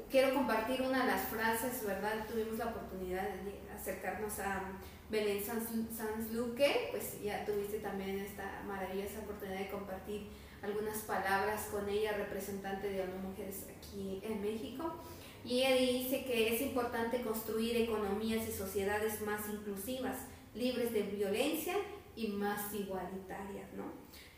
quiero 0.10 0.34
compartir 0.34 0.82
una 0.82 1.06
de 1.06 1.12
las 1.12 1.28
frases, 1.28 1.86
¿verdad? 1.86 2.26
Tuvimos 2.30 2.58
la 2.58 2.68
oportunidad 2.68 3.24
de 3.24 3.60
acercarnos 3.74 4.40
a 4.40 4.64
Belén 5.10 5.44
Sanz 5.44 6.32
Luque, 6.32 6.90
pues 6.92 7.22
ya 7.24 7.46
tuviste 7.46 7.80
también 7.80 8.20
esta 8.20 8.62
maravillosa 8.68 9.20
oportunidad 9.20 9.60
de 9.60 9.70
compartir 9.70 10.28
algunas 10.62 11.00
palabras 11.00 11.68
con 11.72 11.88
ella, 11.90 12.14
representante 12.14 12.90
de 12.90 13.02
ONU 13.02 13.30
Mujeres 13.30 13.66
aquí 13.76 14.22
en 14.24 14.42
México. 14.42 14.96
Y 15.44 15.64
ella 15.64 15.76
dice 15.76 16.26
que 16.26 16.54
es 16.54 16.62
importante 16.62 17.22
construir 17.22 17.76
economías 17.78 18.48
y 18.48 18.52
sociedades 18.52 19.22
más 19.22 19.48
inclusivas, 19.50 20.18
libres 20.56 20.94
de 20.94 21.04
violencia 21.04 21.76
y 22.16 22.28
más 22.28 22.74
igualitarias, 22.74 23.74
¿no? 23.74 23.86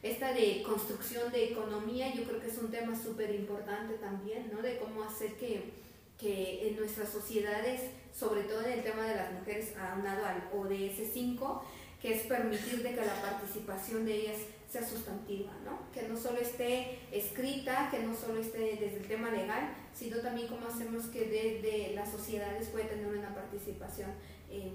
Esta 0.04 0.34
de 0.34 0.64
construcción 0.64 1.32
de 1.32 1.52
economía 1.52 2.14
yo 2.14 2.24
creo 2.24 2.40
que 2.40 2.48
es 2.48 2.58
un 2.58 2.72
tema 2.72 2.96
súper 2.96 3.34
importante 3.34 3.96
también, 3.96 4.50
¿no? 4.52 4.62
De 4.62 4.78
cómo 4.78 5.04
hacer 5.04 5.36
que 5.36 5.82
que 6.22 6.68
en 6.68 6.76
nuestras 6.78 7.10
sociedades, 7.10 7.82
sobre 8.14 8.44
todo 8.44 8.62
en 8.62 8.74
el 8.74 8.84
tema 8.84 9.08
de 9.08 9.16
las 9.16 9.34
mujeres, 9.34 9.74
aunado 9.76 10.24
al 10.24 10.50
ODS 10.54 11.12
5, 11.12 11.66
que 12.00 12.14
es 12.14 12.22
permitir 12.28 12.84
de 12.84 12.92
que 12.92 13.04
la 13.04 13.22
participación 13.22 14.06
de 14.06 14.16
ellas 14.16 14.38
sea 14.70 14.88
sustantiva, 14.88 15.52
¿no? 15.66 15.92
que 15.92 16.08
no 16.08 16.16
solo 16.16 16.38
esté 16.38 17.00
escrita, 17.12 17.90
que 17.90 18.00
no 18.00 18.16
solo 18.16 18.40
esté 18.40 18.78
desde 18.80 18.98
el 18.98 19.08
tema 19.08 19.32
legal, 19.32 19.74
sino 19.94 20.20
también 20.20 20.48
cómo 20.48 20.68
hacemos 20.68 21.06
que 21.08 21.26
desde 21.26 21.96
las 21.96 22.10
sociedades 22.12 22.70
pueda 22.70 22.88
tener 22.88 23.08
una 23.08 23.34
participación 23.34 24.12
eh, 24.50 24.72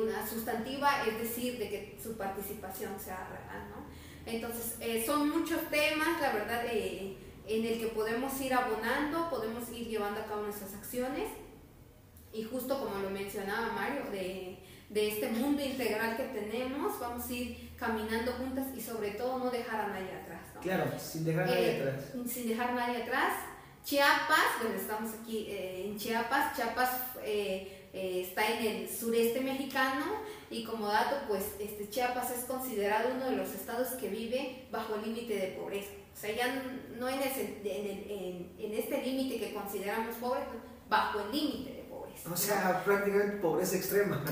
una 0.00 0.26
sustantiva, 0.26 1.04
es 1.06 1.18
decir, 1.18 1.58
de 1.58 1.68
que 1.68 1.98
su 2.02 2.16
participación 2.16 2.98
sea 3.00 3.28
real. 3.28 3.68
¿no? 3.70 3.86
Entonces, 4.30 4.76
eh, 4.80 5.02
son 5.04 5.30
muchos 5.30 5.68
temas, 5.70 6.20
la 6.20 6.32
verdad, 6.32 6.64
eh, 6.66 7.16
en 7.46 7.66
el 7.66 7.78
que 7.80 7.88
podemos 7.88 8.38
ir 8.40 8.54
abonando, 8.54 9.28
podemos 9.30 9.70
ir 9.70 9.88
llevando 9.88 10.20
a 10.20 10.26
cabo 10.26 10.42
nuestras 10.42 10.74
acciones 10.74 11.28
y 12.32 12.44
justo 12.44 12.78
como 12.78 12.98
lo 12.98 13.10
mencionaba 13.10 13.72
Mario, 13.72 14.10
de, 14.10 14.58
de 14.88 15.08
este 15.08 15.28
mundo 15.28 15.62
integral 15.62 16.16
que 16.16 16.24
tenemos, 16.24 16.98
vamos 16.98 17.28
a 17.28 17.32
ir 17.32 17.70
caminando 17.78 18.32
juntas 18.32 18.66
y 18.76 18.80
sobre 18.80 19.12
todo 19.12 19.38
no 19.38 19.50
dejar 19.50 19.80
a 19.80 19.88
nadie 19.88 20.12
atrás. 20.12 20.40
Claro, 20.62 20.90
sin 20.98 21.24
dejar 21.24 21.44
a 21.44 21.46
nadie 21.46 21.76
eh, 21.76 21.80
atrás. 21.80 22.04
Sin 22.26 22.48
dejar 22.48 22.68
a 22.70 22.74
nadie 22.74 23.02
atrás. 23.02 23.32
Chiapas, 23.84 24.62
bueno, 24.62 24.76
estamos 24.76 25.10
aquí 25.20 25.46
eh, 25.48 25.86
en 25.86 25.98
Chiapas, 25.98 26.56
Chiapas 26.56 26.90
eh, 27.24 27.81
está 27.92 28.48
en 28.48 28.66
el 28.66 28.88
sureste 28.88 29.40
mexicano 29.40 30.04
y 30.50 30.64
como 30.64 30.88
dato, 30.88 31.16
pues 31.28 31.42
este, 31.60 31.88
Chiapas 31.88 32.30
es 32.30 32.44
considerado 32.44 33.10
uno 33.14 33.30
de 33.30 33.36
los 33.36 33.50
estados 33.54 33.88
que 33.94 34.08
vive 34.08 34.66
bajo 34.70 34.94
el 34.94 35.02
límite 35.02 35.34
de 35.34 35.46
pobreza. 35.48 35.90
O 36.14 36.20
sea, 36.20 36.34
ya 36.34 36.62
no 36.98 37.08
en, 37.08 37.20
en, 37.22 38.74
este 38.74 39.02
límite 39.02 39.38
que 39.38 39.54
consideramos 39.54 40.16
pobre, 40.16 40.40
bajo 40.88 41.20
el 41.20 41.32
límite 41.32 41.72
de 41.72 41.82
pobreza. 41.84 42.30
O 42.30 42.36
sea, 42.36 42.82
prácticamente 42.84 43.38
pobreza 43.38 43.76
extrema. 43.76 44.22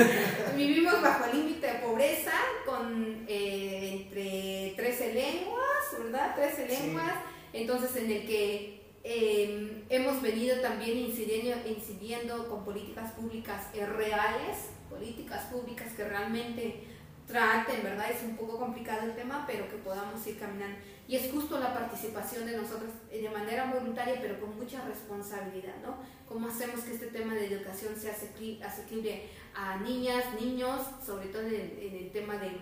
Vivimos 0.56 1.02
bajo 1.02 1.24
el 1.30 1.38
límite 1.38 1.66
de 1.66 1.78
pobreza 1.80 2.32
con 2.64 3.24
eh, 3.28 4.04
entre 4.06 4.74
13 4.76 5.14
lenguas, 5.14 6.02
¿verdad? 6.04 6.34
13 6.34 6.68
lenguas. 6.68 7.14
Entonces, 7.52 7.96
en 7.96 8.10
el 8.10 8.26
que 8.26 8.83
em, 9.04 9.84
hemos 9.88 10.20
venido 10.20 10.60
también 10.60 10.98
incidiendo, 10.98 11.68
incidiendo 11.68 12.48
con 12.48 12.64
políticas 12.64 13.12
públicas 13.12 13.66
reales, 13.74 14.70
políticas 14.90 15.44
públicas 15.44 15.92
que 15.92 16.04
realmente 16.04 16.84
traten, 17.26 17.82
¿verdad? 17.82 18.10
Es 18.10 18.22
un 18.22 18.36
poco 18.36 18.58
complicado 18.58 19.02
el 19.04 19.14
tema, 19.14 19.44
pero 19.46 19.68
que 19.68 19.76
podamos 19.76 20.26
ir 20.26 20.38
caminando. 20.38 20.76
Y 21.06 21.16
es 21.16 21.30
justo 21.30 21.58
la 21.58 21.74
participación 21.74 22.46
de 22.46 22.56
nosotros 22.56 22.90
eh, 23.10 23.22
de 23.22 23.30
manera 23.30 23.70
voluntaria, 23.72 24.18
pero 24.20 24.40
con 24.40 24.56
mucha 24.56 24.84
responsabilidad, 24.86 25.74
¿no? 25.82 25.96
¿Cómo 26.26 26.48
hacemos 26.48 26.80
que 26.80 26.94
este 26.94 27.08
tema 27.08 27.34
de 27.34 27.46
educación 27.46 27.94
sea 27.96 28.12
asequible 28.12 29.28
a 29.54 29.76
niñas, 29.78 30.24
niños, 30.40 30.80
sobre 31.04 31.26
todo 31.26 31.42
en, 31.42 31.78
el 31.80 32.10
tema 32.10 32.36
de, 32.38 32.52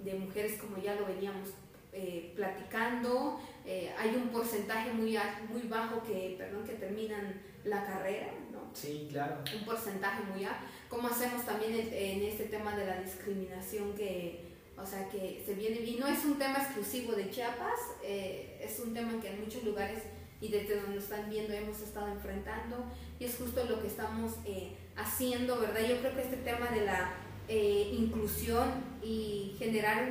de, 0.00 0.18
mujeres, 0.18 0.60
como 0.60 0.78
ya 0.78 0.94
lo 0.96 1.06
veníamos 1.06 1.50
eh, 1.92 2.32
platicando? 2.34 3.40
Eh, 3.64 3.92
hay 3.98 4.14
un 4.16 4.28
porcentaje 4.28 4.92
muy, 4.92 5.18
muy 5.48 5.62
bajo 5.68 6.02
que, 6.02 6.34
perdón, 6.38 6.64
que 6.64 6.74
terminan 6.74 7.40
la 7.64 7.84
carrera, 7.84 8.32
¿no? 8.50 8.70
Sí, 8.74 9.06
claro. 9.10 9.36
Un 9.56 9.64
porcentaje 9.64 10.22
muy 10.24 10.44
alto. 10.44 10.66
¿Cómo 10.88 11.08
hacemos 11.08 11.44
también 11.44 11.72
en 11.92 12.22
este 12.22 12.44
tema 12.44 12.76
de 12.76 12.86
la 12.86 13.00
discriminación 13.00 13.94
que 13.94 14.52
o 14.82 14.86
sea 14.86 15.08
que 15.08 15.42
se 15.44 15.54
viene, 15.54 15.80
y 15.80 15.96
no 15.96 16.06
es 16.06 16.24
un 16.24 16.38
tema 16.38 16.58
exclusivo 16.58 17.12
de 17.12 17.30
Chiapas, 17.30 17.78
eh, 18.02 18.58
es 18.60 18.80
un 18.80 18.92
tema 18.92 19.20
que 19.20 19.28
en 19.28 19.40
muchos 19.40 19.62
lugares 19.64 20.02
y 20.40 20.48
desde 20.48 20.76
donde 20.76 20.96
nos 20.96 21.04
están 21.04 21.30
viendo 21.30 21.52
hemos 21.52 21.80
estado 21.80 22.08
enfrentando 22.08 22.84
y 23.20 23.24
es 23.24 23.36
justo 23.36 23.64
lo 23.64 23.80
que 23.80 23.86
estamos 23.86 24.32
eh, 24.44 24.72
haciendo, 24.96 25.60
¿verdad? 25.60 25.82
Yo 25.88 25.98
creo 26.00 26.14
que 26.14 26.22
este 26.22 26.38
tema 26.38 26.68
de 26.70 26.84
la 26.84 27.12
eh, 27.48 27.94
inclusión 27.96 28.68
y 29.02 29.54
generar 29.58 30.10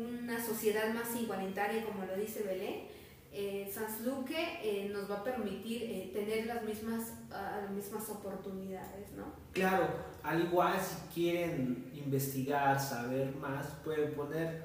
una 0.00 0.44
sociedad 0.44 0.92
más 0.94 1.14
igualitaria, 1.14 1.84
como 1.84 2.04
lo 2.04 2.16
dice 2.16 2.42
Belén, 2.42 2.88
eh, 3.32 3.72
Luque 4.04 4.58
eh, 4.62 4.90
nos 4.92 5.08
va 5.08 5.18
a 5.18 5.24
permitir 5.24 5.84
eh, 5.84 6.10
tener 6.12 6.46
las 6.46 6.64
mismas, 6.64 7.12
ah, 7.30 7.60
las 7.62 7.70
mismas 7.70 8.08
oportunidades, 8.10 9.12
¿no? 9.16 9.24
Claro, 9.52 9.86
al 10.22 10.42
igual 10.42 10.74
si 10.80 11.14
quieren 11.14 11.90
investigar, 11.94 12.80
saber 12.80 13.34
más, 13.36 13.66
pueden 13.84 14.12
poner 14.14 14.64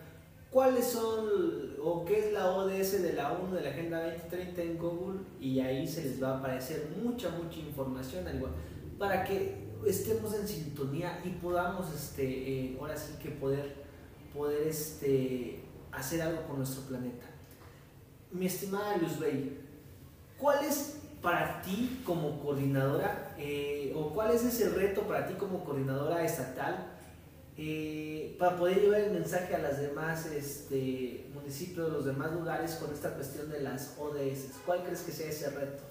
cuáles 0.50 0.86
son 0.86 1.76
o 1.84 2.06
qué 2.06 2.28
es 2.28 2.34
la 2.34 2.50
ODS 2.50 3.04
de 3.04 3.14
la 3.14 3.34
ONU 3.34 3.56
de 3.56 3.62
la 3.62 3.70
Agenda 3.70 4.04
2030 4.04 4.62
en 4.62 4.78
Google 4.78 5.20
y 5.40 5.60
ahí 5.60 5.86
se 5.86 6.04
les 6.04 6.24
va 6.24 6.30
a 6.30 6.38
aparecer 6.40 6.88
mucha, 7.04 7.30
mucha 7.30 7.60
información, 7.60 8.28
al 8.28 8.38
igual, 8.38 8.54
para 8.98 9.24
que 9.24 9.66
estemos 9.86 10.34
en 10.34 10.48
sintonía 10.48 11.22
y 11.24 11.30
podamos, 11.30 11.94
este, 11.94 12.24
eh, 12.24 12.78
ahora 12.80 12.98
sí 12.98 13.14
que 13.22 13.32
poder, 13.32 13.85
poder 14.36 14.68
este, 14.68 15.64
hacer 15.92 16.22
algo 16.22 16.46
con 16.48 16.58
nuestro 16.58 16.84
planeta 16.84 17.26
mi 18.36 18.46
estimada 18.46 18.98
Luzbey, 18.98 19.58
¿cuál 20.38 20.66
es 20.66 20.98
para 21.22 21.62
ti 21.62 22.02
como 22.06 22.40
coordinadora 22.42 23.36
eh, 23.38 23.94
o 23.96 24.10
cuál 24.14 24.36
es 24.36 24.44
ese 24.44 24.70
reto 24.70 25.02
para 25.04 25.28
ti 25.28 25.34
como 25.36 25.64
coordinadora 25.64 26.24
estatal 26.24 26.92
eh, 27.58 28.36
para 28.38 28.58
poder 28.58 28.82
llevar 28.82 29.00
el 29.00 29.12
mensaje 29.12 29.56
a 29.56 29.60
los 29.60 29.78
demás 29.78 30.26
este, 30.28 31.26
municipios, 31.34 31.92
los 31.92 32.06
demás 32.06 32.34
lugares 32.34 32.76
con 32.76 32.94
esta 32.94 33.14
cuestión 33.14 33.50
de 33.50 33.62
las 33.62 33.96
ODS? 33.98 34.60
¿Cuál 34.66 34.84
crees 34.84 35.02
que 35.02 35.12
sea 35.12 35.30
ese 35.30 35.50
reto? 35.50 35.84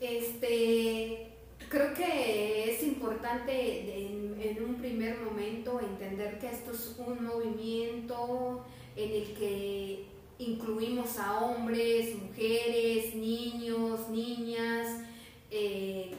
Este, 0.00 1.33
creo 1.68 1.94
que 1.94 2.72
es 2.72 2.82
importante 2.82 4.06
en, 4.06 4.40
en 4.40 4.64
un 4.64 4.76
primer 4.76 5.18
momento 5.20 5.80
entender 5.80 6.38
que 6.38 6.48
esto 6.48 6.72
es 6.72 6.96
un 6.98 7.24
movimiento 7.24 8.64
en 8.96 9.10
el 9.10 9.34
que 9.34 10.06
incluimos 10.38 11.18
a 11.18 11.40
hombres, 11.40 12.14
mujeres, 12.16 13.14
niños, 13.14 14.08
niñas, 14.08 15.00
eh, 15.50 16.14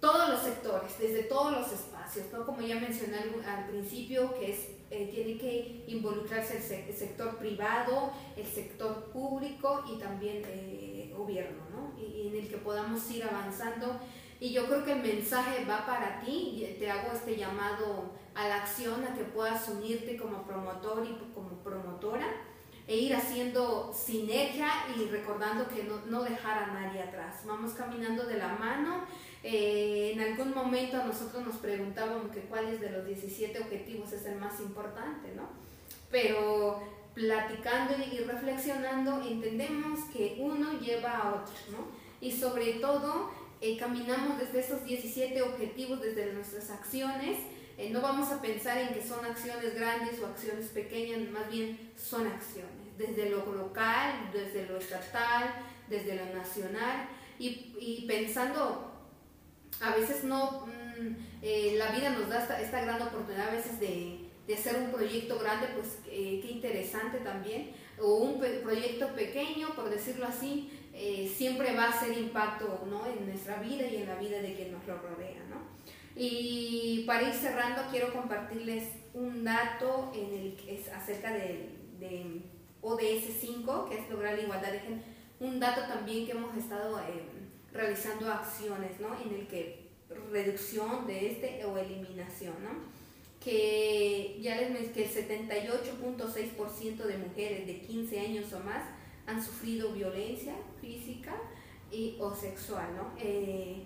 todos 0.00 0.28
los 0.30 0.40
sectores, 0.40 0.98
desde 0.98 1.24
todos 1.24 1.52
los 1.52 1.72
espacios, 1.72 2.26
¿no? 2.32 2.46
como 2.46 2.60
ya 2.60 2.78
mencioné 2.78 3.18
al, 3.18 3.68
principio, 3.68 4.32
que 4.38 4.52
es, 4.52 4.68
eh, 4.90 5.10
tiene 5.12 5.38
que 5.38 5.84
involucrarse 5.88 6.56
el, 6.88 6.94
sector 6.94 7.36
privado, 7.36 8.12
el 8.36 8.46
sector 8.46 9.04
público 9.06 9.84
y 9.92 9.98
también 9.98 10.36
el 10.36 10.44
eh, 10.44 11.14
gobierno, 11.16 11.64
¿no? 11.72 12.00
y, 12.00 12.28
en 12.28 12.36
el 12.36 12.48
que 12.48 12.58
podamos 12.58 13.10
ir 13.10 13.24
avanzando. 13.24 13.98
Y 14.40 14.52
yo 14.52 14.66
creo 14.66 14.84
que 14.84 14.92
el 14.92 15.02
mensaje 15.02 15.64
va 15.64 15.84
para 15.84 16.20
ti, 16.20 16.76
te 16.78 16.90
hago 16.90 17.12
este 17.12 17.36
llamado 17.36 18.12
a 18.34 18.46
la 18.48 18.62
acción, 18.62 19.04
a 19.04 19.14
que 19.14 19.24
puedas 19.24 19.68
unirte 19.68 20.16
como 20.16 20.44
promotor 20.44 21.04
y 21.04 21.34
como 21.34 21.50
promotora 21.64 22.28
e 22.88 22.96
ir 22.96 23.14
haciendo 23.14 23.92
sinergia 23.92 24.70
y 24.96 25.04
recordando 25.10 25.68
que 25.68 25.84
no, 25.84 26.06
no 26.06 26.22
dejar 26.22 26.62
a 26.62 26.66
nadie 26.68 27.02
atrás. 27.02 27.42
Vamos 27.44 27.72
caminando 27.72 28.24
de 28.24 28.38
la 28.38 28.48
mano. 28.54 29.04
Eh, 29.42 30.12
en 30.14 30.20
algún 30.20 30.54
momento 30.54 30.96
a 30.96 31.04
nosotros 31.04 31.44
nos 31.44 31.56
preguntábamos 31.56 32.30
que 32.32 32.40
cuáles 32.40 32.80
de 32.80 32.90
los 32.90 33.04
17 33.04 33.60
objetivos 33.60 34.12
es 34.12 34.24
el 34.24 34.36
más 34.36 34.58
importante, 34.60 35.34
¿no? 35.36 35.50
Pero 36.10 36.82
platicando 37.12 37.94
y 38.10 38.20
reflexionando 38.20 39.20
entendemos 39.20 40.00
que 40.12 40.36
uno 40.38 40.78
lleva 40.80 41.18
a 41.18 41.34
otro, 41.34 41.54
¿no? 41.70 41.88
Y 42.22 42.32
sobre 42.32 42.74
todo 42.74 43.30
eh, 43.60 43.76
caminamos 43.76 44.38
desde 44.38 44.60
esos 44.60 44.84
17 44.84 45.42
objetivos, 45.42 46.00
desde 46.00 46.32
nuestras 46.32 46.70
acciones, 46.70 47.38
eh, 47.76 47.90
no 47.90 48.00
vamos 48.00 48.30
a 48.30 48.40
pensar 48.40 48.78
en 48.78 48.94
que 48.94 49.02
son 49.02 49.24
acciones 49.24 49.74
grandes 49.74 50.20
o 50.20 50.26
acciones 50.26 50.66
pequeñas, 50.66 51.28
más 51.30 51.50
bien 51.50 51.92
son 51.96 52.26
acciones, 52.28 52.70
desde 52.96 53.30
lo 53.30 53.44
local, 53.52 54.30
desde 54.32 54.66
lo 54.66 54.78
estatal, 54.78 55.54
desde 55.88 56.14
lo 56.14 56.26
nacional, 56.36 57.08
y, 57.40 58.04
pensando, 58.06 58.92
a 59.80 59.94
veces 59.94 60.24
no, 60.24 60.66
mm, 60.66 61.16
eh, 61.42 61.74
la 61.78 61.92
vida 61.92 62.10
nos 62.10 62.28
da 62.28 62.60
esta, 62.60 62.80
gran 62.80 63.00
oportunidad 63.00 63.48
a 63.48 63.52
veces 63.52 63.78
de, 63.80 64.24
hacer 64.52 64.76
un 64.76 64.90
proyecto 64.90 65.38
grande, 65.38 65.68
pues 65.74 65.98
qué 66.04 66.48
interesante 66.50 67.18
también, 67.18 67.72
o 68.00 68.14
un 68.14 68.40
proyecto 68.40 69.08
pequeño, 69.14 69.74
por 69.74 69.90
decirlo 69.90 70.26
así, 70.26 70.77
eh, 70.92 71.32
siempre 71.34 71.74
va 71.74 71.84
a 71.84 71.90
hacer 71.90 72.16
impacto 72.16 72.86
¿no? 72.88 73.06
en 73.06 73.26
nuestra 73.26 73.60
vida 73.60 73.86
y 73.86 73.96
en 73.96 74.08
la 74.08 74.16
vida 74.16 74.40
de 74.40 74.54
quien 74.54 74.72
nos 74.72 74.86
lo 74.86 74.98
rodea. 74.98 75.42
¿no? 75.48 75.56
Y 76.16 77.04
para 77.06 77.28
ir 77.28 77.34
cerrando, 77.34 77.82
quiero 77.90 78.12
compartirles 78.12 78.84
un 79.14 79.44
dato 79.44 80.12
en 80.14 80.34
el, 80.34 80.56
es 80.68 80.88
acerca 80.88 81.32
de, 81.32 81.70
de 81.98 82.42
ODS 82.82 83.40
5, 83.40 83.88
que 83.88 83.98
es 83.98 84.10
lograr 84.10 84.36
la 84.36 84.42
igualdad 84.42 84.72
de 84.72 84.80
género. 84.80 85.02
Un 85.40 85.60
dato 85.60 85.82
también 85.82 86.26
que 86.26 86.32
hemos 86.32 86.56
estado 86.56 86.98
eh, 87.00 87.22
realizando 87.72 88.30
acciones 88.30 88.98
¿no? 89.00 89.16
en 89.20 89.34
el 89.34 89.46
que 89.46 89.88
reducción 90.32 91.06
de 91.06 91.32
este 91.32 91.64
o 91.64 91.76
eliminación. 91.78 92.54
¿no? 92.62 92.98
que 93.40 94.38
ya 94.40 94.56
les 94.56 94.70
mencioné 94.70 94.92
que 94.92 95.04
el 95.04 95.10
78.6% 95.10 96.96
de 96.96 97.18
mujeres 97.18 97.66
de 97.66 97.80
15 97.80 98.20
años 98.20 98.52
o 98.52 98.60
más 98.60 98.82
han 99.28 99.42
sufrido 99.42 99.92
violencia 99.92 100.54
física 100.80 101.34
y, 101.90 102.16
o 102.18 102.34
sexual, 102.34 102.86
¿no? 102.96 103.12
Eh, 103.18 103.84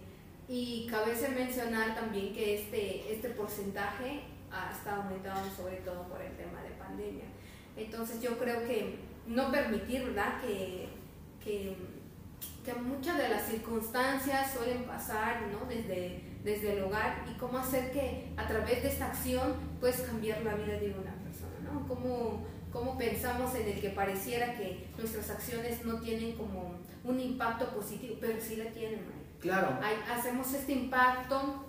y 0.49 0.86
cabe 0.90 1.14
mencionar 1.34 1.95
también 1.95 2.32
que 2.32 2.61
este, 2.61 3.12
este 3.12 3.30
porcentaje 3.30 4.22
ha 4.51 4.70
estado 4.70 5.03
aumentando 5.03 5.49
sobre 5.55 5.76
todo 5.78 6.09
por 6.09 6.20
el 6.20 6.36
tema 6.36 6.62
de 6.62 6.70
pandemia. 6.70 7.24
Entonces 7.76 8.20
yo 8.20 8.38
creo 8.38 8.64
que 8.66 8.99
no 9.26 9.51
permitir, 9.51 10.05
¿verdad? 10.05 10.40
Que, 10.40 10.88
que, 11.43 11.76
que 12.64 12.74
muchas 12.74 13.18
de 13.18 13.28
las 13.28 13.47
circunstancias 13.47 14.53
suelen 14.53 14.84
pasar, 14.84 15.43
¿no? 15.53 15.66
Desde, 15.66 16.22
desde 16.45 16.76
el 16.76 16.84
hogar 16.84 17.24
y 17.30 17.38
cómo 17.38 17.59
hacer 17.59 17.93
que 17.93 18.32
a 18.36 18.47
través 18.47 18.82
de 18.82 18.88
esta 18.88 19.07
acción 19.07 19.55
puedes 19.80 20.01
cambiar 20.03 20.43
la 20.43 20.55
vida 20.55 20.78
de 20.78 20.90
una 20.90 21.14
persona, 21.22 21.59
¿no? 21.62 21.86
Cómo, 21.88 22.45
cómo 22.73 22.97
pensamos 22.97 23.55
en 23.55 23.68
el 23.68 23.81
que 23.81 23.91
pareciera 23.91 24.55
que 24.57 24.87
nuestras 24.97 25.31
acciones 25.31 25.85
no 25.85 26.01
tienen 26.01 26.33
como 26.33 26.77
un 27.05 27.20
impacto 27.20 27.68
positivo, 27.68 28.16
pero 28.20 28.41
sí 28.41 28.57
la 28.57 28.70
tienen, 28.70 29.01
Claro. 29.41 29.79
hacemos 30.11 30.53
este 30.55 30.73
impacto 30.73 31.66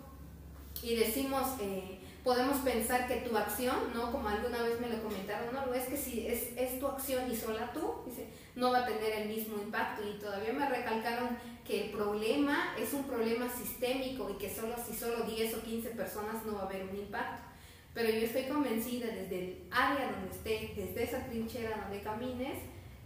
y 0.81 0.95
decimos, 0.95 1.55
eh, 1.59 1.99
podemos 2.23 2.57
pensar 2.59 3.07
que 3.07 3.17
tu 3.27 3.35
acción, 3.35 3.75
¿no? 3.93 4.11
Como 4.11 4.29
alguna 4.29 4.61
vez 4.61 4.79
me 4.79 4.89
lo 4.89 5.01
comentaron, 5.01 5.53
no, 5.53 5.73
es 5.73 5.85
que 5.85 5.97
si 5.97 6.27
es, 6.27 6.55
es 6.55 6.79
tu 6.79 6.87
acción 6.87 7.29
y 7.31 7.35
sola 7.35 7.71
tú, 7.73 7.95
dice, 8.05 8.27
no 8.55 8.71
va 8.71 8.79
a 8.79 8.85
tener 8.85 9.21
el 9.21 9.29
mismo 9.29 9.57
impacto. 9.57 10.03
Y 10.07 10.19
todavía 10.19 10.53
me 10.53 10.69
recalcaron 10.69 11.29
que 11.65 11.85
el 11.85 11.91
problema 11.91 12.75
es 12.79 12.93
un 12.93 13.03
problema 13.05 13.47
sistémico 13.49 14.29
y 14.29 14.37
que 14.37 14.53
solo 14.53 14.75
si 14.85 14.93
solo 14.95 15.23
10 15.23 15.55
o 15.55 15.61
15 15.63 15.89
personas 15.89 16.45
no 16.45 16.55
va 16.55 16.61
a 16.61 16.65
haber 16.65 16.83
un 16.83 16.95
impacto. 16.95 17.52
Pero 17.93 18.09
yo 18.09 18.25
estoy 18.25 18.43
convencida 18.45 19.07
desde 19.07 19.39
el 19.39 19.63
área 19.71 20.11
donde 20.11 20.31
esté, 20.31 20.73
desde 20.75 21.03
esa 21.03 21.25
trinchera 21.27 21.83
donde 21.83 22.01
camines, 22.01 22.57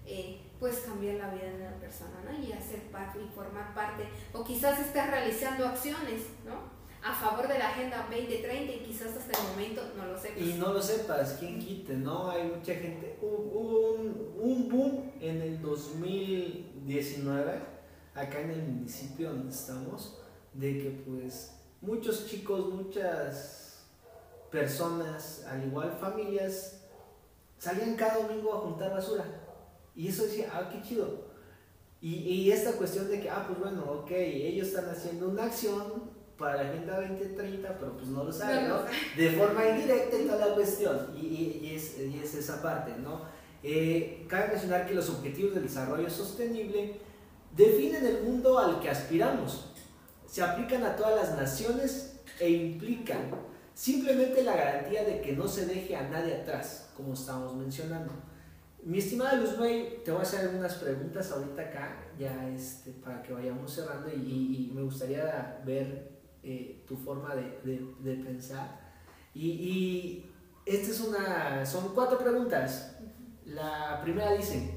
eh, 0.05 0.39
puedes 0.59 0.79
cambiar 0.79 1.15
la 1.15 1.33
vida 1.33 1.49
de 1.49 1.55
una 1.67 1.75
persona, 1.77 2.23
¿no? 2.23 2.31
Y 2.41 2.53
hacer 2.53 2.83
parte 2.83 3.19
y 3.21 3.27
formar 3.35 3.73
parte, 3.73 4.03
o 4.31 4.43
quizás 4.43 4.79
estés 4.79 5.07
realizando 5.07 5.67
acciones, 5.67 6.21
¿no? 6.45 6.77
A 7.03 7.13
favor 7.13 7.47
de 7.47 7.59
la 7.59 7.69
Agenda 7.69 8.07
2030 8.09 8.73
y 8.73 8.79
quizás 8.79 9.15
hasta 9.15 9.37
el 9.39 9.47
momento 9.49 9.81
no 9.97 10.05
lo 10.05 10.17
sepas. 10.17 10.41
Y 10.41 10.53
no 10.53 10.73
lo 10.73 10.81
sepas, 10.81 11.35
¿quién 11.39 11.59
quite, 11.59 11.93
no? 11.93 12.31
Hay 12.31 12.43
mucha 12.43 12.73
gente, 12.73 13.17
hubo 13.21 13.95
un, 13.95 14.33
un 14.39 14.69
boom 14.69 15.11
en 15.19 15.41
el 15.41 15.61
2019, 15.61 17.59
acá 18.15 18.39
en 18.39 18.51
el 18.51 18.63
municipio 18.63 19.29
donde 19.29 19.53
estamos, 19.53 20.21
de 20.53 20.79
que 20.79 20.89
pues 21.05 21.53
muchos 21.81 22.27
chicos, 22.27 22.73
muchas 22.73 23.66
personas, 24.51 25.45
al 25.49 25.65
igual 25.65 25.97
familias, 25.99 26.81
salían 27.57 27.95
cada 27.95 28.27
domingo 28.27 28.53
a 28.53 28.61
juntar 28.61 28.91
basura. 28.91 29.25
Y 29.95 30.07
eso 30.07 30.23
decía, 30.23 30.49
ah, 30.53 30.69
qué 30.71 30.81
chido. 30.81 31.27
Y, 31.99 32.13
y, 32.13 32.51
esta 32.51 32.73
cuestión 32.73 33.09
de 33.09 33.19
que, 33.19 33.29
ah, 33.29 33.45
pues 33.47 33.59
bueno, 33.59 33.83
ok, 33.91 34.11
ellos 34.11 34.67
están 34.67 34.87
haciendo 34.89 35.29
una 35.29 35.45
acción 35.45 36.15
para 36.37 36.63
la 36.63 36.69
Agenda 36.69 37.01
2030, 37.01 37.79
pero 37.79 37.97
pues 37.97 38.07
no 38.09 38.23
lo 38.23 38.31
saben, 38.31 38.69
¿no? 38.69 38.81
De 39.17 39.31
forma 39.31 39.67
indirecta 39.67 40.17
y 40.17 40.25
toda 40.25 40.47
la 40.47 40.53
cuestión. 40.53 41.07
Y, 41.19 41.25
y, 41.63 41.75
es, 41.75 41.97
y 41.97 42.19
es, 42.23 42.35
esa 42.35 42.61
parte, 42.61 42.91
¿no? 43.01 43.21
Eh, 43.63 44.25
cabe 44.29 44.49
mencionar 44.49 44.87
que 44.87 44.93
los 44.93 45.09
objetivos 45.09 45.55
de 45.55 45.61
desarrollo 45.61 46.09
sostenible 46.09 46.99
definen 47.55 48.05
el 48.05 48.23
mundo 48.23 48.59
al 48.59 48.79
que 48.79 48.89
aspiramos. 48.89 49.71
Se 50.27 50.43
aplican 50.43 50.83
a 50.83 50.95
todas 50.95 51.15
las 51.15 51.35
naciones 51.35 52.19
e 52.39 52.49
implican 52.49 53.31
Simplemente 53.77 54.43
la 54.43 54.55
garantía 54.55 55.03
de 55.03 55.21
que 55.21 55.33
no 55.33 55.47
se 55.47 55.67
deje 55.67 55.95
a 55.95 56.09
nadie 56.09 56.33
atrás, 56.33 56.89
como 56.97 57.13
estamos 57.13 57.55
mencionando. 57.55 58.11
Mi 58.81 58.97
estimada 58.97 59.35
Luz 59.35 59.55
May, 59.59 60.01
te 60.03 60.09
voy 60.09 60.21
a 60.21 60.23
hacer 60.23 60.47
algunas 60.47 60.73
preguntas 60.73 61.31
ahorita 61.31 61.61
acá, 61.61 61.95
ya 62.17 62.49
este, 62.49 62.89
para 62.93 63.21
que 63.21 63.33
vayamos 63.33 63.71
cerrando 63.71 64.09
y, 64.09 64.71
me 64.73 64.81
gustaría 64.81 65.61
ver 65.63 66.09
eh, 66.41 66.83
tu 66.87 66.97
forma 66.97 67.35
de, 67.35 67.85
de, 67.99 68.15
pensar. 68.15 68.79
Y, 69.35 69.47
y 69.47 70.31
esta 70.65 70.89
es 70.89 70.99
una, 70.99 71.63
son 71.63 71.93
cuatro 71.93 72.17
preguntas. 72.17 72.97
La 73.45 73.99
primera 74.01 74.33
dice, 74.33 74.73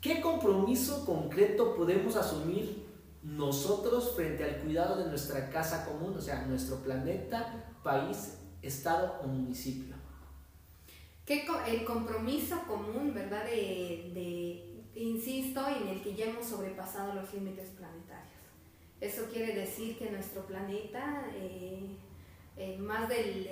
¿qué 0.00 0.20
compromiso 0.20 1.06
concreto 1.06 1.76
podemos 1.76 2.16
asumir 2.16 2.88
nosotros 3.22 4.16
frente 4.16 4.42
al 4.42 4.56
cuidado 4.62 4.96
de 4.96 5.08
nuestra 5.08 5.48
casa 5.48 5.86
común, 5.86 6.16
o 6.16 6.20
sea, 6.20 6.44
nuestro 6.46 6.78
planeta, 6.78 7.63
país, 7.84 8.38
estado 8.62 9.20
o 9.22 9.28
municipio. 9.28 9.94
El 11.26 11.84
compromiso 11.84 12.60
común, 12.66 13.12
¿verdad? 13.14 13.44
De, 13.44 14.82
insisto, 14.94 15.66
en 15.68 15.88
el 15.88 16.02
que 16.02 16.14
ya 16.14 16.26
hemos 16.26 16.46
sobrepasado 16.46 17.14
los 17.14 17.32
límites 17.32 17.68
planetarios. 17.70 18.24
Eso 19.00 19.26
quiere 19.32 19.54
decir 19.54 19.96
que 19.96 20.10
nuestro 20.10 20.44
planeta, 20.46 21.24
eh, 21.34 21.96
más 22.78 23.08
del 23.08 23.48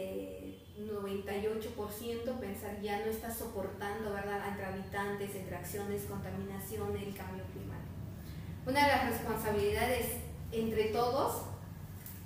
98% 0.79 2.39
pensar 2.39 2.81
ya 2.81 3.01
no 3.01 3.07
está 3.07 3.33
soportando, 3.33 4.13
¿verdad? 4.13 4.49
Entre 4.49 4.65
habitantes, 4.65 5.35
entre 5.35 5.57
acciones, 5.57 6.03
contaminación, 6.05 6.97
el 6.97 7.15
cambio 7.15 7.45
climático. 7.53 7.93
Una 8.67 8.87
de 8.87 8.93
las 8.93 9.11
responsabilidades 9.11 10.07
entre 10.53 10.85
todos 10.87 11.43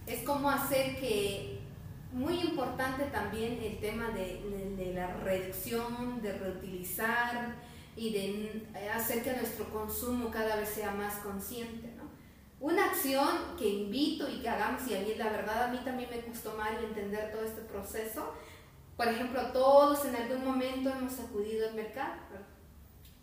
es 0.07 0.22
cómo 0.22 0.50
hacer 0.50 0.96
que 0.96 1.55
muy 2.16 2.40
importante 2.40 3.04
también 3.04 3.60
el 3.62 3.78
tema 3.78 4.08
de, 4.08 4.92
la 4.94 5.14
reducción, 5.18 6.22
de 6.22 6.32
reutilizar 6.32 7.54
y 7.94 8.12
de 8.12 8.88
hacer 8.88 9.22
que 9.22 9.32
nuestro 9.34 9.68
consumo 9.70 10.30
cada 10.30 10.56
vez 10.56 10.70
sea 10.70 10.92
más 10.92 11.16
consciente. 11.16 11.92
¿no? 11.96 12.04
Una 12.58 12.86
acción 12.86 13.28
que 13.58 13.68
invito 13.68 14.28
y 14.30 14.40
que 14.40 14.48
hagamos, 14.48 14.88
y 14.88 14.96
a 14.96 15.00
mí 15.00 15.14
la 15.16 15.28
verdad 15.28 15.64
a 15.64 15.68
mí 15.68 15.78
también 15.84 16.08
me 16.08 16.22
costó 16.22 16.56
mal 16.56 16.82
entender 16.82 17.32
todo 17.32 17.44
este 17.44 17.60
proceso, 17.60 18.32
por 18.96 19.08
ejemplo, 19.08 19.52
todos 19.52 20.06
en 20.06 20.16
algún 20.16 20.42
momento 20.42 20.88
hemos 20.88 21.20
acudido 21.20 21.68
al 21.68 21.74
mercado 21.74 22.14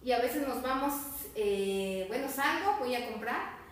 y 0.03 0.11
a 0.11 0.19
veces 0.19 0.47
nos 0.47 0.61
vamos, 0.61 0.93
eh, 1.33 2.05
bueno, 2.09 2.29
salgo, 2.29 2.77
voy 2.79 2.93
a 2.93 3.09
comprar 3.09 3.62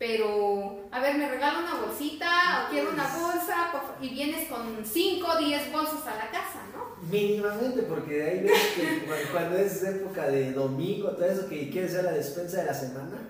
pero, 0.00 0.88
a 0.90 0.98
ver, 1.00 1.18
me 1.18 1.28
regala 1.28 1.58
una 1.58 1.74
bolsita 1.74 2.64
o 2.64 2.70
quiero 2.70 2.88
una 2.88 3.06
bolsa 3.06 3.70
y 4.00 4.08
vienes 4.08 4.48
con 4.48 4.82
5 4.82 5.28
o 5.28 5.36
10 5.36 5.72
bolsas 5.72 6.06
a 6.06 6.16
la 6.16 6.30
casa, 6.30 6.62
¿no? 6.72 6.96
Mínimamente, 7.06 7.82
porque 7.82 8.14
de 8.14 8.30
ahí 8.30 8.42
ves 8.42 8.62
que 8.76 9.28
cuando 9.30 9.58
es 9.58 9.82
época 9.82 10.26
de 10.28 10.52
domingo, 10.52 11.10
todo 11.10 11.26
eso 11.26 11.46
que 11.50 11.68
quieres 11.68 11.90
hacer 11.90 12.04
la 12.04 12.12
despensa 12.12 12.62
de 12.62 12.64
la 12.68 12.72
semana, 12.72 13.28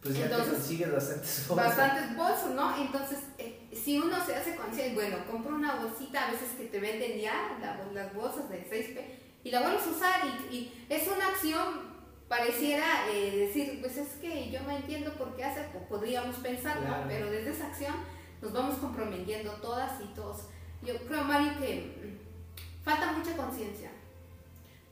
pues 0.00 0.16
ya 0.16 0.28
te 0.28 0.50
consigues 0.50 0.92
bastantes 0.92 1.48
bolsas. 1.48 1.66
Bastantes 1.66 2.16
bolsas, 2.16 2.50
¿no? 2.50 2.76
Entonces, 2.76 3.18
eh, 3.38 3.68
si 3.72 3.98
uno 3.98 4.24
se 4.24 4.36
hace 4.36 4.54
consciente, 4.54 4.94
bueno, 4.94 5.16
compro 5.28 5.56
una 5.56 5.74
bolsita, 5.74 6.28
a 6.28 6.30
veces 6.30 6.50
que 6.56 6.66
te 6.66 6.78
venden 6.78 7.20
ya 7.20 7.58
las 7.92 8.14
bolsas 8.14 8.48
de 8.48 8.64
6P, 8.70 9.04
y 9.42 9.50
la 9.50 9.62
vuelves 9.62 9.82
a 9.84 9.90
usar 9.90 10.20
y, 10.48 10.54
y 10.54 10.86
es 10.88 11.08
una 11.08 11.26
acción 11.26 11.93
pareciera 12.28 13.10
eh, 13.10 13.36
decir, 13.36 13.80
pues 13.80 13.96
es 13.96 14.08
que 14.20 14.50
yo 14.50 14.62
no 14.62 14.70
entiendo 14.70 15.12
por 15.14 15.36
qué 15.36 15.44
hace, 15.44 15.62
podríamos 15.88 16.36
pensar, 16.36 16.78
pero 17.08 17.30
desde 17.30 17.50
esa 17.50 17.66
acción 17.66 17.94
nos 18.40 18.52
vamos 18.52 18.78
comprometiendo 18.78 19.52
todas 19.54 20.00
y 20.00 20.06
todos. 20.14 20.48
Yo 20.82 20.96
creo, 21.06 21.24
Mario, 21.24 21.52
que 21.58 21.96
mm, 22.02 22.84
falta 22.84 23.12
mucha 23.12 23.36
conciencia. 23.36 23.90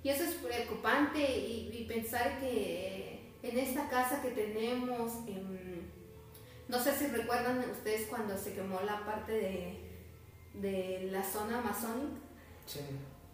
Y 0.03 0.09
eso 0.09 0.25
es 0.25 0.35
preocupante 0.35 1.21
y, 1.21 1.87
pensar 1.89 2.41
que 2.41 3.35
en 3.43 3.59
esta 3.59 3.89
casa 3.89 4.23
que 4.23 4.31
tenemos, 4.31 5.13
em, 5.29 5.83
no 6.69 6.79
sé 6.79 6.97
si 6.97 7.07
recuerdan 7.09 7.59
ustedes 7.71 8.07
cuando 8.09 8.37
se 8.37 8.55
quemó 8.55 8.81
la 8.81 9.05
parte 9.05 9.33
de, 9.33 9.93
de 10.55 11.09
la 11.11 11.23
zona 11.23 11.59
amazónica. 11.59 12.19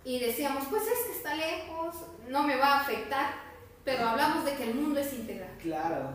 Y 0.04 0.18
decíamos, 0.18 0.64
pues 0.68 0.82
es 0.82 1.06
que 1.06 1.12
está 1.12 1.34
lejos, 1.34 1.94
no 2.28 2.42
me 2.42 2.56
va 2.56 2.74
a 2.74 2.80
afectar, 2.80 3.47
pero 3.88 4.06
hablamos 4.06 4.44
de 4.44 4.52
que 4.52 4.64
el 4.64 4.74
mundo 4.74 5.00
es 5.00 5.14
integral. 5.14 5.48
Claro. 5.62 6.10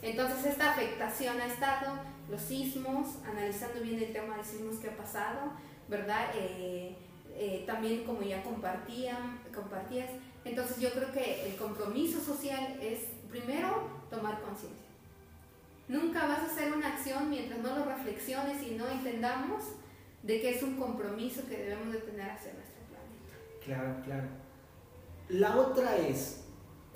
Entonces 0.00 0.46
esta 0.46 0.70
afectación 0.70 1.40
ha 1.40 1.46
estado, 1.46 1.94
los 2.30 2.40
sismos, 2.40 3.16
analizando 3.28 3.80
bien 3.80 4.00
el 4.00 4.12
tema 4.12 4.36
de 4.36 4.44
sismos 4.44 4.76
que 4.76 4.90
ha 4.90 4.96
pasado, 4.96 5.50
¿verdad? 5.88 6.30
Eh, 6.36 6.94
eh, 7.34 7.64
también 7.66 8.04
como 8.04 8.22
ya 8.22 8.44
compartían, 8.44 9.40
compartías, 9.52 10.08
entonces 10.44 10.78
yo 10.78 10.92
creo 10.92 11.10
que 11.10 11.48
el 11.48 11.56
compromiso 11.56 12.20
social 12.20 12.78
es 12.80 13.00
primero 13.28 13.88
tomar 14.08 14.40
conciencia. 14.42 14.86
Nunca 15.88 16.28
vas 16.28 16.38
a 16.38 16.46
hacer 16.46 16.72
una 16.72 16.94
acción 16.94 17.28
mientras 17.28 17.58
no 17.58 17.76
lo 17.76 17.86
reflexiones 17.86 18.62
y 18.62 18.76
no 18.76 18.88
entendamos 18.88 19.64
de 20.22 20.40
que 20.40 20.50
es 20.50 20.62
un 20.62 20.76
compromiso 20.76 21.42
que 21.48 21.56
debemos 21.56 21.92
de 21.92 21.98
tener 21.98 22.30
hacia 22.30 22.52
nuestro 22.52 22.82
planeta. 22.88 23.64
Claro, 23.64 23.96
claro. 24.04 24.28
La 25.28 25.56
otra 25.56 25.96
es, 25.96 26.45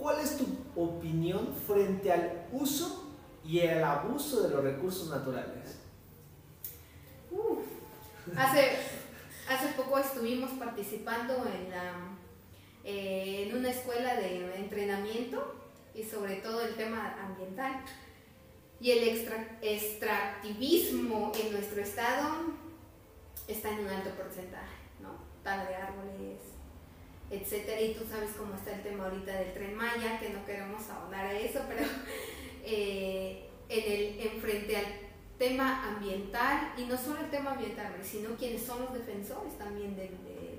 ¿cuál 0.01 0.18
es 0.20 0.36
tu 0.38 0.46
opinión 0.74 1.55
frente 1.66 2.11
al 2.11 2.46
uso 2.51 3.12
y 3.44 3.61
el 3.61 3.84
abuso 3.84 4.42
de 4.42 4.48
los 4.51 4.64
recursos 4.64 5.11
naturales? 5.11 5.76
hace, 8.36 8.76
hace 9.48 9.68
poco 9.76 9.98
estuvimos 9.98 10.51
participando 10.53 11.34
en, 11.46 11.72
eh, 12.84 13.48
en 13.48 13.57
una 13.57 13.70
escuela 13.70 14.14
de 14.16 14.57
entrenamiento 14.57 15.55
y 15.94 16.03
sobre 16.03 16.36
todo 16.36 16.62
el 16.62 16.74
tema 16.74 17.16
ambiental. 17.20 17.84
Y 18.80 18.92
el 18.92 19.09
extractivismo 19.61 21.32
en 21.38 21.53
nuestro 21.53 21.82
estado 21.82 22.55
está 23.46 23.68
en 23.70 23.80
un 23.80 23.88
alto 23.88 24.11
porcentaje, 24.11 24.78
¿no? 25.03 25.18
Tal 25.42 25.66
de 25.68 25.74
árboles, 25.74 26.38
etcétera. 27.31 27.81
Y 27.81 27.95
tú 27.95 28.05
sabes 28.09 28.31
cómo 28.37 28.55
está 28.55 28.74
el 28.74 28.83
tema 28.83 29.05
ahorita 29.05 29.33
del 29.33 29.55
tren 29.55 29.74
Maya, 29.74 30.18
que 30.18 30.31
no 30.31 30.45
queremos 30.45 30.89
ahondar 30.91 31.26
a 31.26 31.39
eso, 31.39 31.61
pero 31.68 31.83
eh, 32.64 33.49
en, 33.68 33.93
el, 33.93 34.20
en 34.20 34.41
frente 34.41 34.76
al 34.76 34.85
tema 35.39 35.89
ambiental, 35.89 36.74
y 36.76 36.83
no 36.85 36.99
solo 36.99 37.20
el 37.20 37.31
tema 37.31 37.53
ambiental, 37.53 37.95
sino 38.03 38.37
quienes 38.37 38.62
son 38.62 38.81
los 38.81 38.93
defensores 38.93 39.57
también 39.57 39.97
del, 39.97 40.11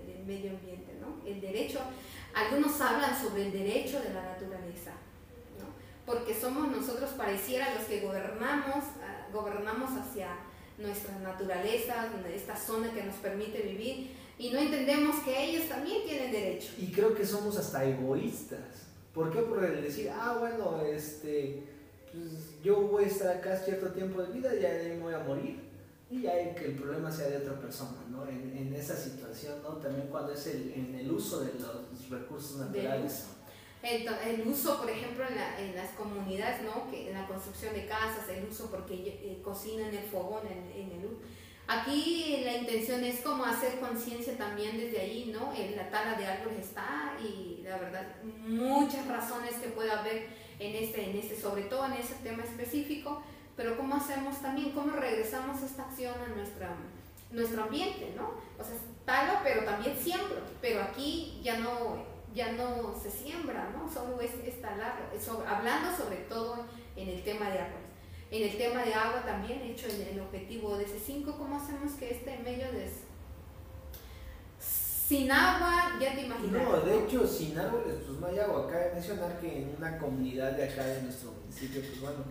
del 0.07 0.26
medio 0.26 0.51
ambiente, 0.51 0.95
¿no? 0.99 1.22
El 1.24 1.39
derecho, 1.39 1.80
algunos 2.34 2.82
hablan 2.82 3.19
sobre 3.19 3.47
el 3.47 3.51
derecho 3.51 4.01
de 4.01 4.13
la 4.13 4.24
naturaleza, 4.24 4.93
¿no? 5.59 5.67
Porque 6.05 6.34
somos 6.34 6.76
nosotros, 6.76 7.11
pareciera, 7.11 7.76
los 7.76 7.84
que 7.84 8.01
gobernamos, 8.01 8.84
ah, 9.03 9.28
gobernamos 9.32 9.91
hacia 9.91 10.30
nuestra 10.80 11.19
naturaleza, 11.19 12.09
esta 12.34 12.55
zona 12.55 12.91
que 12.91 13.03
nos 13.03 13.15
permite 13.15 13.61
vivir, 13.61 14.15
y 14.41 14.49
no 14.49 14.59
entendemos 14.59 15.17
que 15.23 15.43
ellos 15.43 15.69
también 15.69 16.03
tienen 16.03 16.31
derecho. 16.31 16.73
Y 16.79 16.87
creo 16.87 17.13
que 17.13 17.23
somos 17.23 17.57
hasta 17.57 17.85
egoístas. 17.85 18.87
¿Por 19.13 19.31
qué? 19.31 19.41
Por 19.41 19.63
el 19.63 19.83
decir, 19.83 20.09
ah, 20.09 20.37
bueno, 20.39 20.81
este, 20.83 21.63
pues 22.11 22.59
yo 22.63 22.81
voy 22.81 23.03
a 23.03 23.07
estar 23.07 23.37
acá 23.37 23.55
cierto 23.55 23.91
tiempo 23.91 24.19
de 24.23 24.33
vida 24.33 24.55
y 24.55 24.61
ya 24.61 24.69
me 24.69 24.99
voy 24.99 25.13
a 25.13 25.19
morir. 25.19 25.59
Y 26.09 26.23
ya 26.23 26.55
que 26.55 26.65
el 26.65 26.73
problema 26.73 27.11
sea 27.11 27.27
de 27.27 27.37
otra 27.37 27.59
persona, 27.61 27.97
¿no? 28.09 28.27
En, 28.27 28.57
en 28.57 28.73
esa 28.73 28.95
situación, 28.95 29.61
¿no? 29.61 29.75
También 29.75 30.07
cuando 30.07 30.33
es 30.33 30.47
el, 30.47 30.73
en 30.73 30.95
el 30.95 31.11
uso 31.11 31.41
de 31.41 31.53
los 31.59 32.09
recursos 32.09 32.57
naturales. 32.57 33.25
El, 33.83 34.47
uso, 34.47 34.79
por 34.79 34.89
ejemplo, 34.89 35.23
en, 35.23 35.69
en, 35.69 35.75
las 35.75 35.91
comunidades, 35.91 36.63
¿no? 36.63 36.89
Que 36.89 37.09
en 37.09 37.13
la 37.13 37.27
construcción 37.27 37.75
de 37.75 37.85
casas, 37.85 38.27
el 38.29 38.49
uso 38.49 38.69
porque 38.71 38.95
eh, 38.95 39.39
cocinan 39.43 39.93
el 39.93 40.03
fogón, 40.03 40.45
en, 40.47 40.81
en 40.81 40.91
el 40.99 41.05
Aquí 41.72 42.41
la 42.43 42.57
intención 42.57 43.01
es 43.05 43.22
como 43.22 43.45
hacer 43.45 43.80
conciencia 43.80 44.38
también 44.38 44.78
desde 44.78 44.99
ahí, 44.99 45.32
¿no? 45.34 45.53
La 45.74 45.89
tala 45.89 46.15
de 46.15 46.26
árboles 46.26 46.65
está 46.65 47.13
y 47.24 47.61
la 47.63 47.78
verdad 47.78 48.05
muchas 48.45 49.07
razones 49.07 49.53
que 49.53 49.69
puede 49.69 49.89
haber 49.89 50.28
en 50.59 50.76
este, 50.76 51.09
en 51.09 51.17
este, 51.17 51.39
sobre 51.39 51.63
todo 51.63 51.86
en 51.86 51.93
ese 51.93 52.15
tema 52.15 52.43
específico, 52.43 53.24
pero 53.55 53.78
cómo 53.78 53.95
hacemos 53.95 54.41
también, 54.41 54.72
cómo 54.72 54.91
regresamos 54.97 55.61
esta 55.63 55.84
acción 55.84 56.13
a 56.22 56.36
nuestra, 56.36 56.76
nuestro 57.32 57.63
ambiente, 57.63 58.15
¿no? 58.17 58.34
O 58.59 58.63
sea, 58.65 58.76
talo, 59.05 59.39
pero 59.41 59.63
también 59.63 59.95
siembro, 59.97 60.41
pero 60.59 60.82
aquí 60.82 61.39
ya 61.41 61.57
no 61.59 62.11
ya 62.34 62.51
no 62.51 62.93
se 63.01 63.11
siembra, 63.11 63.69
¿no? 63.76 63.89
Solo 63.91 64.19
es, 64.19 64.32
es 64.45 64.61
talarlo, 64.61 65.05
hablando 65.47 65.95
sobre 65.95 66.17
todo 66.17 66.65
en 66.97 67.07
el 67.07 67.24
tema 67.24 67.49
de 67.49 67.59
agua. 67.59 67.80
En 68.32 68.43
el 68.43 68.57
tema 68.57 68.84
de 68.84 68.93
agua 68.93 69.23
también, 69.25 69.61
hecho 69.61 69.88
el, 69.88 70.01
el 70.01 70.19
objetivo 70.21 70.77
de 70.77 70.86
ese 70.86 70.99
5, 70.99 71.36
¿cómo 71.38 71.57
hacemos 71.57 71.91
que 71.93 72.11
este 72.11 72.39
medio 72.39 72.71
de... 72.71 72.89
Sin 74.57 75.29
agua, 75.29 75.99
ya 75.99 76.15
te 76.15 76.21
imaginas. 76.21 76.63
No, 76.63 76.79
de 76.79 77.03
hecho, 77.03 77.27
sin 77.27 77.59
árboles, 77.59 77.97
pues 78.07 78.19
no 78.19 78.27
hay 78.27 78.39
agua. 78.39 78.69
Cabe 78.69 78.93
mencionar 78.93 79.38
que 79.41 79.63
en 79.63 79.75
una 79.77 79.97
comunidad 79.97 80.53
de 80.53 80.63
acá 80.63 80.86
de 80.86 81.03
nuestro 81.03 81.34
municipio, 81.34 81.82
pues 81.82 81.99
bueno, 81.99 82.23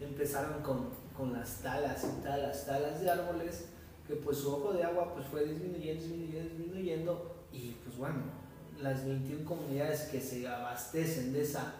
empezaron 0.00 0.60
con, 0.60 0.90
con 1.16 1.32
las 1.32 1.62
talas 1.62 2.04
y 2.04 2.22
talas, 2.24 2.66
talas 2.66 3.00
de 3.00 3.08
árboles, 3.08 3.66
que 4.08 4.16
pues 4.16 4.38
su 4.38 4.52
ojo 4.52 4.72
de 4.72 4.82
agua 4.82 5.14
pues 5.14 5.26
fue 5.28 5.44
disminuyendo, 5.44 6.02
disminuyendo, 6.02 6.48
disminuyendo, 6.48 7.36
y 7.52 7.70
pues 7.84 7.96
bueno, 7.96 8.18
las 8.80 9.04
21 9.06 9.44
comunidades 9.44 10.02
que 10.02 10.20
se 10.20 10.48
abastecen 10.48 11.32
de, 11.32 11.42
esa, 11.42 11.74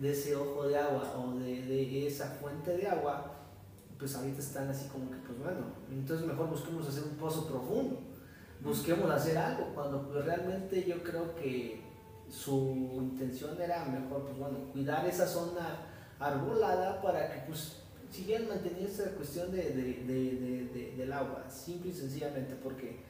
de 0.00 0.12
ese 0.12 0.34
ojo 0.36 0.66
de 0.66 0.76
agua 0.76 1.14
o 1.18 1.38
de, 1.38 1.62
de 1.62 2.06
esa 2.06 2.26
fuente 2.40 2.76
de 2.76 2.88
agua, 2.88 3.32
pues 3.98 4.16
ahorita 4.16 4.40
están 4.40 4.68
así 4.68 4.88
como 4.88 5.10
que, 5.10 5.18
pues 5.18 5.38
bueno, 5.38 5.66
entonces 5.90 6.26
mejor 6.26 6.50
busquemos 6.50 6.88
hacer 6.88 7.04
un 7.04 7.16
pozo 7.16 7.46
profundo, 7.46 8.00
busquemos 8.60 9.10
hacer 9.10 9.38
algo, 9.38 9.72
cuando 9.74 10.08
pues 10.08 10.24
realmente 10.24 10.84
yo 10.84 11.02
creo 11.02 11.34
que 11.36 11.82
su 12.28 12.96
intención 12.96 13.60
era 13.60 13.84
mejor, 13.84 14.24
pues 14.24 14.36
bueno, 14.38 14.58
cuidar 14.72 15.06
esa 15.06 15.26
zona 15.26 15.86
arbolada 16.18 17.00
para 17.00 17.32
que 17.32 17.40
pues 17.46 17.76
siguieran 18.10 18.48
manteniendo 18.48 18.88
esa 18.88 19.10
cuestión 19.12 19.52
de, 19.52 19.70
de, 19.70 20.68
de, 20.74 20.94
del 20.96 21.12
agua, 21.12 21.44
simple 21.48 21.90
y 21.90 21.94
sencillamente 21.94 22.56
porque 22.62 23.00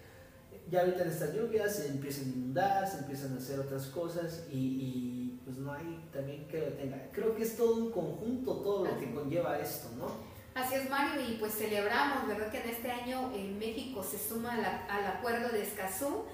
ya 0.71 0.81
ahorita 0.81 1.03
en 1.03 1.09
estas 1.09 1.35
lluvias 1.35 1.75
se 1.75 1.89
empiezan 1.89 2.25
a 2.25 2.29
inundar, 2.29 2.89
se 2.89 2.99
empiezan 2.99 3.35
a 3.35 3.39
hacer 3.39 3.61
otras 3.61 3.87
cosas 3.87 4.45
y, 4.51 4.59
y 4.59 5.22
pues 5.53 5.65
no 5.65 5.73
hay 5.73 6.09
también 6.13 6.49
que 6.49 6.59
lo 6.59 6.67
tenga. 6.69 6.97
Creo 7.13 7.37
que 7.37 7.43
es 7.43 7.57
todo 7.57 7.75
un 7.75 7.93
conjunto, 7.93 8.57
todo 8.57 8.87
lo 8.87 8.99
que 8.99 9.13
conlleva 9.13 9.59
esto, 9.59 9.91
¿no? 9.99 10.33
Así 10.55 10.75
es, 10.75 10.89
Mario, 10.89 11.21
y 11.29 11.35
pues 11.35 11.55
celebramos, 11.55 12.27
¿verdad? 12.27 12.51
Que 12.51 12.61
en 12.61 12.71
este 12.71 12.91
año 12.91 13.33
en 13.35 13.59
México 13.59 14.03
se 14.03 14.19
suma 14.19 14.55
al 14.89 15.07
acuerdo 15.07 15.49
de 15.51 15.63
Escazú, 15.63 16.25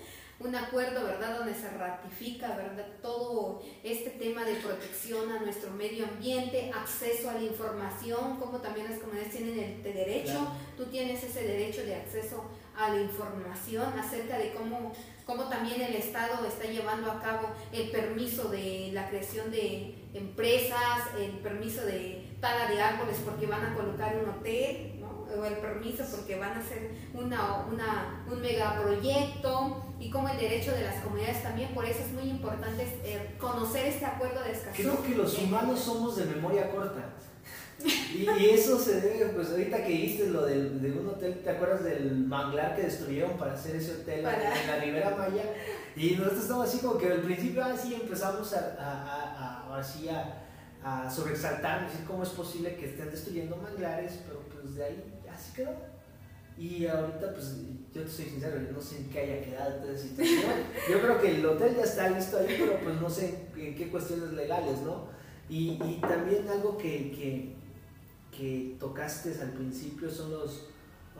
un 0.40 0.54
acuerdo, 0.54 1.04
¿verdad?, 1.04 1.38
donde 1.38 1.54
se 1.54 1.68
ratifica, 1.70 2.56
¿verdad?, 2.56 2.86
todo 3.02 3.60
este 3.82 4.10
tema 4.10 4.44
de 4.44 4.54
protección 4.54 5.30
a 5.32 5.40
nuestro 5.40 5.70
medio 5.72 6.06
ambiente, 6.06 6.70
acceso 6.72 7.30
a 7.30 7.34
la 7.34 7.42
información, 7.42 8.38
como 8.38 8.58
también 8.58 8.88
las 8.88 9.00
comunidades 9.00 9.32
tienen 9.32 9.58
el 9.58 9.82
derecho, 9.82 10.48
tú 10.76 10.86
tienes 10.86 11.22
ese 11.24 11.42
derecho 11.42 11.82
de 11.82 11.96
acceso 11.96 12.44
a 12.76 12.90
la 12.90 13.00
información 13.00 13.98
acerca 13.98 14.38
de 14.38 14.52
cómo, 14.52 14.92
cómo 15.28 15.44
también 15.44 15.82
el 15.82 15.94
Estado 15.94 16.42
está 16.46 16.64
llevando 16.64 17.12
a 17.12 17.20
cabo 17.20 17.50
el 17.70 17.90
permiso 17.90 18.48
de 18.48 18.88
la 18.94 19.10
creación 19.10 19.50
de 19.50 19.94
empresas, 20.14 21.00
el 21.20 21.32
permiso 21.40 21.84
de 21.84 22.34
tala 22.40 22.66
de 22.70 22.80
árboles 22.80 23.18
porque 23.22 23.46
van 23.46 23.62
a 23.62 23.74
colocar 23.74 24.16
un 24.16 24.30
hotel, 24.30 25.04
o 25.38 25.44
el 25.44 25.58
permiso 25.58 26.02
porque 26.10 26.38
van 26.38 26.52
a 26.52 26.60
hacer 26.60 26.92
una, 27.12 27.66
una, 27.70 28.24
un 28.26 28.40
megaproyecto 28.40 29.84
y 30.00 30.08
como 30.08 30.30
el 30.30 30.38
derecho 30.38 30.72
de 30.72 30.84
las 30.84 31.04
comunidades 31.04 31.42
también, 31.42 31.74
por 31.74 31.84
eso 31.84 32.00
es 32.00 32.12
muy 32.12 32.30
importante 32.30 32.84
eh, 33.04 33.36
conocer 33.38 33.84
este 33.84 34.06
acuerdo 34.06 34.42
de 34.42 34.52
Escazú. 34.52 34.82
Creo 34.82 35.02
que 35.02 35.14
los 35.14 35.36
humanos 35.36 35.78
somos 35.78 36.16
de 36.16 36.24
memoria 36.24 36.70
corta. 36.70 37.04
Y, 37.84 38.26
eso 38.46 38.78
se 38.78 39.00
debe, 39.00 39.26
pues 39.26 39.50
ahorita 39.50 39.84
que 39.84 39.92
viste 39.92 40.30
lo 40.30 40.46
del, 40.46 40.82
de 40.82 40.92
un 40.92 41.08
hotel, 41.08 41.40
¿te 41.44 41.50
acuerdas 41.50 41.84
del 41.84 42.26
manglar 42.26 42.74
que 42.74 42.82
destruyeron 42.82 43.36
para 43.36 43.52
hacer 43.52 43.76
ese 43.76 43.92
hotel 43.92 44.20
en 44.20 44.66
la 44.66 44.76
Ribera 44.82 45.16
Maya? 45.16 45.44
Y 45.94 46.12
nosotros 46.16 46.42
estamos 46.42 46.68
así 46.68 46.78
como 46.78 46.98
que 46.98 47.12
al 47.12 47.20
principio 47.20 47.64
así 47.64 47.94
empezamos 47.94 48.52
a, 48.54 48.76
a, 48.78 49.74
a, 49.74 49.78
así 49.78 50.08
a, 50.08 50.44
decir 51.04 52.06
cómo 52.06 52.22
es 52.22 52.30
posible 52.30 52.76
que 52.76 52.86
estén 52.86 53.10
destruyendo 53.10 53.56
manglares, 53.56 54.20
pero 54.26 54.40
pues 54.48 54.74
de 54.74 54.84
ahí 54.84 55.20
así 55.32 55.52
quedó. 55.54 55.74
Y 56.56 56.86
ahorita, 56.86 57.32
pues, 57.34 57.54
yo 57.94 58.02
te 58.02 58.10
soy 58.10 58.24
sincero, 58.24 58.60
yo 58.60 58.72
no 58.72 58.80
sé 58.80 58.98
en 58.98 59.10
qué 59.10 59.20
haya 59.20 59.42
quedado 59.44 59.74
toda 59.76 59.92
esa 59.92 60.08
situación. 60.08 60.42
Yo 60.90 61.00
creo 61.00 61.20
que 61.20 61.36
el 61.36 61.46
hotel 61.46 61.76
ya 61.76 61.84
está 61.84 62.10
listo 62.10 62.38
ahí, 62.38 62.56
pero 62.58 62.80
pues 62.82 63.00
no 63.00 63.08
sé 63.08 63.46
en 63.56 63.76
qué 63.76 63.88
cuestiones 63.88 64.32
legales, 64.32 64.80
¿no? 64.80 65.06
Y, 65.48 65.78
y 65.82 65.98
también 66.00 66.48
algo 66.48 66.76
que, 66.76 67.12
que, 67.12 67.57
que, 68.38 68.76
tocaste 68.78 69.34
al 69.42 69.50
principio 69.50 70.10
son 70.10 70.30
los, 70.30 70.66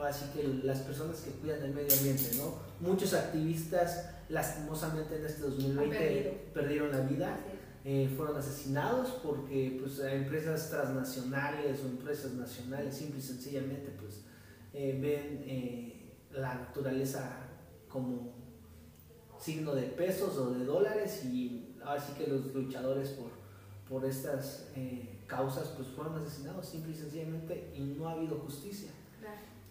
así 0.00 0.26
que 0.32 0.46
las 0.64 0.78
personas 0.80 1.20
que 1.20 1.32
cuidan 1.32 1.62
el 1.64 1.74
medio 1.74 1.92
ambiente, 1.96 2.30
¿no? 2.36 2.54
Muchos 2.80 3.12
activistas, 3.14 4.10
lastimosamente 4.28 5.16
en 5.16 5.26
este 5.26 5.42
2020, 5.42 6.50
perdieron 6.54 6.92
la 6.92 7.00
vida. 7.00 7.36
Eh, 7.84 8.12
fueron 8.16 8.36
asesinados 8.36 9.20
porque 9.22 9.78
pues, 9.80 10.00
empresas 10.00 10.68
transnacionales 10.68 11.80
o 11.82 11.86
empresas 11.86 12.32
nacionales 12.32 12.94
simple 12.94 13.18
y 13.18 13.22
sencillamente 13.22 13.92
pues, 13.98 14.24
eh, 14.74 14.98
ven 15.00 15.42
eh, 15.46 16.12
la 16.32 16.54
naturaleza 16.54 17.36
como 17.88 18.34
signo 19.38 19.74
de 19.74 19.84
pesos 19.84 20.36
o 20.36 20.50
de 20.50 20.64
dólares 20.64 21.24
y 21.24 21.76
ahora 21.82 22.00
sí 22.00 22.12
que 22.18 22.26
los 22.26 22.52
luchadores 22.52 23.10
por, 23.10 23.30
por 23.88 24.04
estas 24.06 24.66
causas 25.28 25.68
pues 25.76 25.86
fueron 25.88 26.20
asesinados 26.20 26.66
simple 26.66 26.92
y 26.92 26.96
sencillamente 26.96 27.70
y 27.76 27.80
no 27.80 28.08
ha 28.08 28.12
habido 28.12 28.38
justicia. 28.38 28.90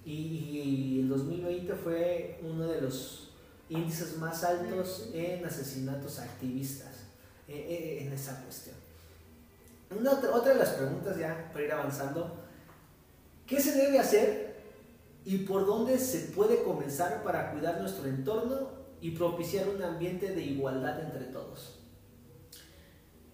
Y, 0.05 0.13
y, 0.13 0.99
el 1.01 1.09
2020 1.09 1.73
fue 1.73 2.39
uno 2.41 2.65
de 2.65 2.79
los 2.79 3.31
índices 3.67 4.17
más 4.17 4.41
altos 4.45 5.09
en 5.13 5.45
asesinatos 5.45 6.19
activistas 6.19 7.07
eh, 7.49 7.57
eh, 7.57 8.03
en 8.05 8.13
esa 8.13 8.41
cuestión. 8.41 8.77
Una, 9.99 10.13
otra 10.13 10.53
de 10.53 10.59
las 10.59 10.69
preguntas 10.69 11.17
ya 11.17 11.49
para 11.51 11.65
ir 11.65 11.71
avanzando, 11.73 12.37
¿qué 13.45 13.59
se 13.59 13.73
debe 13.73 13.99
hacer 13.99 14.55
y 15.25 15.39
por 15.39 15.65
dónde 15.65 15.99
se 15.99 16.31
puede 16.31 16.63
comenzar 16.63 17.21
para 17.23 17.51
cuidar 17.51 17.81
nuestro 17.81 18.07
entorno 18.07 18.69
y 19.01 19.11
propiciar 19.11 19.67
un 19.67 19.83
ambiente 19.83 20.33
de 20.33 20.41
igualdad 20.41 21.01
entre 21.01 21.25
todos? 21.25 21.76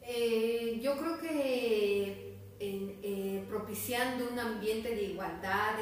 Eh, 0.06 0.80
yo 0.82 0.98
creo 0.98 1.20
que 1.20 2.34
eh, 2.60 3.46
propiciando 3.50 4.30
un 4.32 4.40
ambiente 4.40 4.96
de 4.96 5.04
igualdad, 5.04 5.76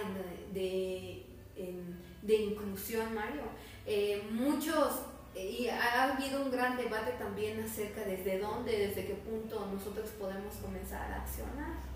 de, 0.54 1.26
de, 2.22 2.36
inclusión, 2.36 3.14
Mario, 3.14 3.44
eh, 3.86 4.24
muchos, 4.32 5.02
y 5.36 5.68
ha 5.68 6.04
habido 6.04 6.44
un 6.44 6.52
gran 6.52 6.78
debate 6.78 7.12
también 7.14 7.64
acerca 7.64 8.02
desde 8.02 8.40
dónde, 8.40 8.78
desde 8.78 9.06
qué 9.06 9.14
punto 9.14 9.68
nosotros 9.74 10.10
podemos 10.12 10.56
comenzar 10.56 11.12
a 11.12 11.22
accionar. 11.22 11.92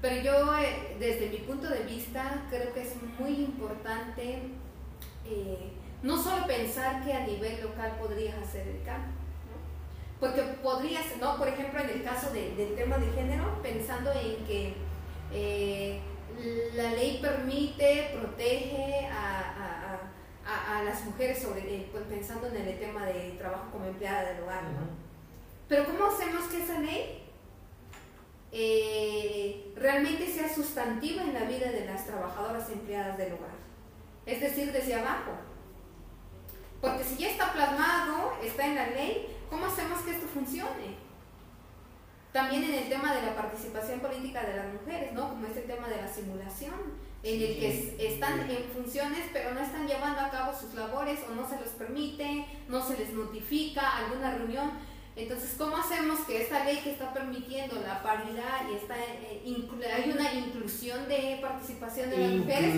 Pero 0.00 0.22
yo, 0.22 0.52
desde 0.98 1.30
mi 1.30 1.38
punto 1.38 1.68
de 1.68 1.84
vista, 1.84 2.44
creo 2.50 2.72
que 2.74 2.82
es 2.82 2.94
muy 3.18 3.44
importante 3.44 4.40
no 6.02 6.20
solo 6.20 6.46
pensar 6.46 7.04
que 7.04 7.12
a 7.12 7.26
nivel 7.26 7.62
local 7.62 7.96
podrías 8.00 8.36
hacer 8.36 8.66
el 8.66 8.82
cambio, 8.82 9.12
¿no? 9.12 9.21
Porque 10.22 10.40
podrías, 10.62 11.04
¿no? 11.20 11.36
por 11.36 11.48
ejemplo, 11.48 11.80
en 11.80 11.90
el 11.90 12.04
caso 12.04 12.30
del 12.30 12.76
tema 12.76 12.96
de 12.96 13.10
género, 13.10 13.60
pensando 13.60 14.12
en 14.12 14.44
que 14.44 14.76
eh, 15.32 16.00
la 16.76 16.92
ley 16.92 17.18
permite, 17.20 18.16
protege 18.16 19.08
a, 19.08 19.98
a, 20.46 20.78
a, 20.78 20.84
las 20.84 21.04
mujeres, 21.06 21.42
sobre, 21.42 21.62
eh, 21.62 21.88
pues, 21.90 22.04
pensando 22.04 22.46
en 22.46 22.56
el 22.56 22.78
tema 22.78 23.04
de 23.06 23.32
trabajo 23.32 23.72
como 23.72 23.86
empleada 23.86 24.32
del 24.32 24.44
hogar. 24.44 24.62
¿no? 24.62 24.86
Pero 25.66 25.86
¿cómo 25.86 26.06
hacemos 26.06 26.44
que 26.44 26.62
esa 26.62 26.78
ley 26.78 27.24
eh, 28.52 29.72
realmente 29.74 30.28
sea 30.28 30.48
sustantiva 30.48 31.24
en 31.24 31.34
la 31.34 31.46
vida 31.46 31.72
de 31.72 31.84
las 31.84 32.06
trabajadoras 32.06 32.70
empleadas 32.70 33.18
del 33.18 33.32
hogar? 33.32 33.56
Es 34.24 34.40
decir, 34.40 34.70
desde 34.70 34.94
abajo. 34.94 35.32
Porque 36.80 37.02
si 37.02 37.16
ya 37.16 37.30
está 37.30 37.52
plasmado, 37.52 38.34
está 38.40 38.66
en 38.66 38.76
la 38.76 38.86
ley, 38.90 39.26
¿cómo 39.52 39.66
hacemos 39.66 40.00
que 40.00 40.12
esto 40.12 40.26
funcione? 40.26 40.96
También 42.32 42.64
en 42.64 42.74
el 42.74 42.88
tema 42.88 43.14
de 43.14 43.20
la 43.20 43.36
participación 43.36 44.00
política 44.00 44.42
de 44.42 44.56
las 44.56 44.72
mujeres, 44.72 45.12
¿no? 45.12 45.28
Como 45.28 45.46
este 45.46 45.60
tema 45.60 45.86
de 45.88 45.96
la 45.96 46.08
simulación, 46.08 46.72
en 47.22 47.42
el 47.42 47.60
que 47.60 47.96
están 48.00 48.50
en 48.50 48.64
funciones 48.74 49.20
pero 49.32 49.52
no 49.54 49.60
están 49.60 49.86
llevando 49.86 50.20
a 50.20 50.30
cabo 50.30 50.58
sus 50.58 50.74
labores 50.74 51.20
o 51.30 51.34
no 51.34 51.46
se 51.46 51.60
les 51.60 51.68
permite, 51.68 52.46
no 52.68 52.84
se 52.84 52.96
les 52.96 53.12
notifica 53.12 53.98
alguna 53.98 54.34
reunión. 54.34 54.70
Entonces, 55.14 55.54
¿cómo 55.58 55.76
hacemos 55.76 56.20
que 56.20 56.40
esta 56.40 56.64
ley 56.64 56.78
que 56.78 56.92
está 56.92 57.12
permitiendo 57.12 57.78
la 57.82 58.02
paridad 58.02 58.62
y 58.72 58.76
está, 58.76 58.96
eh, 58.98 59.42
hay 59.94 60.10
una 60.10 60.32
inclusión 60.32 61.06
de 61.06 61.38
participación 61.42 62.08
de 62.08 62.16
las 62.16 62.30
mujeres? 62.30 62.74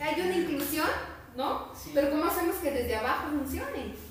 Hay 0.00 0.20
una 0.20 0.36
inclusión 0.36 0.88
¿no? 1.36 1.72
Pero 1.94 2.10
¿cómo 2.10 2.24
hacemos 2.24 2.56
que 2.56 2.70
desde 2.70 2.96
abajo 2.96 3.30
funcione? 3.30 4.09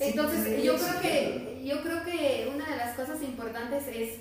Entonces, 0.00 0.62
yo 0.62 0.76
creo 0.76 1.00
que 1.00 1.62
yo 1.64 1.82
creo 1.82 2.02
que 2.04 2.50
una 2.54 2.68
de 2.70 2.76
las 2.76 2.96
cosas 2.96 3.22
importantes 3.22 3.86
es 3.86 4.18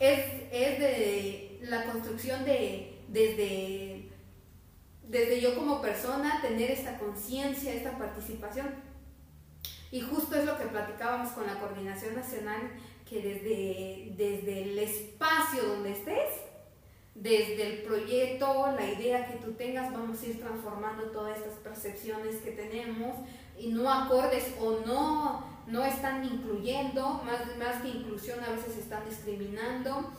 es, 0.00 0.20
es 0.52 0.78
de 0.78 1.58
la 1.62 1.84
construcción 1.84 2.44
de 2.44 2.98
desde 3.08 4.08
desde 5.08 5.40
yo 5.40 5.54
como 5.54 5.80
persona 5.80 6.40
tener 6.42 6.70
esta 6.70 6.98
conciencia, 6.98 7.72
esta 7.72 7.96
participación. 7.96 8.66
Y 9.90 10.02
justo 10.02 10.36
es 10.36 10.44
lo 10.44 10.58
que 10.58 10.66
platicábamos 10.66 11.32
con 11.32 11.46
la 11.46 11.58
coordinación 11.58 12.14
nacional, 12.14 12.60
que 13.08 13.22
desde, 13.22 14.12
desde 14.22 14.64
el 14.64 14.78
espacio 14.78 15.62
donde 15.62 15.92
estés, 15.92 16.28
desde 17.20 17.66
el 17.66 17.82
proyecto, 17.82 18.72
la 18.76 18.84
idea 18.84 19.26
que 19.26 19.44
tú 19.44 19.52
tengas, 19.52 19.92
vamos 19.92 20.22
a 20.22 20.26
ir 20.26 20.40
transformando 20.40 21.04
todas 21.10 21.36
estas 21.36 21.54
percepciones 21.54 22.36
que 22.36 22.52
tenemos 22.52 23.16
y 23.58 23.68
no 23.68 23.90
acordes 23.90 24.54
o 24.60 24.80
no, 24.86 25.44
no 25.66 25.84
están 25.84 26.24
incluyendo, 26.24 27.20
más, 27.24 27.56
más 27.58 27.82
que 27.82 27.88
inclusión 27.88 28.38
a 28.40 28.50
veces 28.50 28.78
están 28.78 29.04
discriminando 29.08 30.12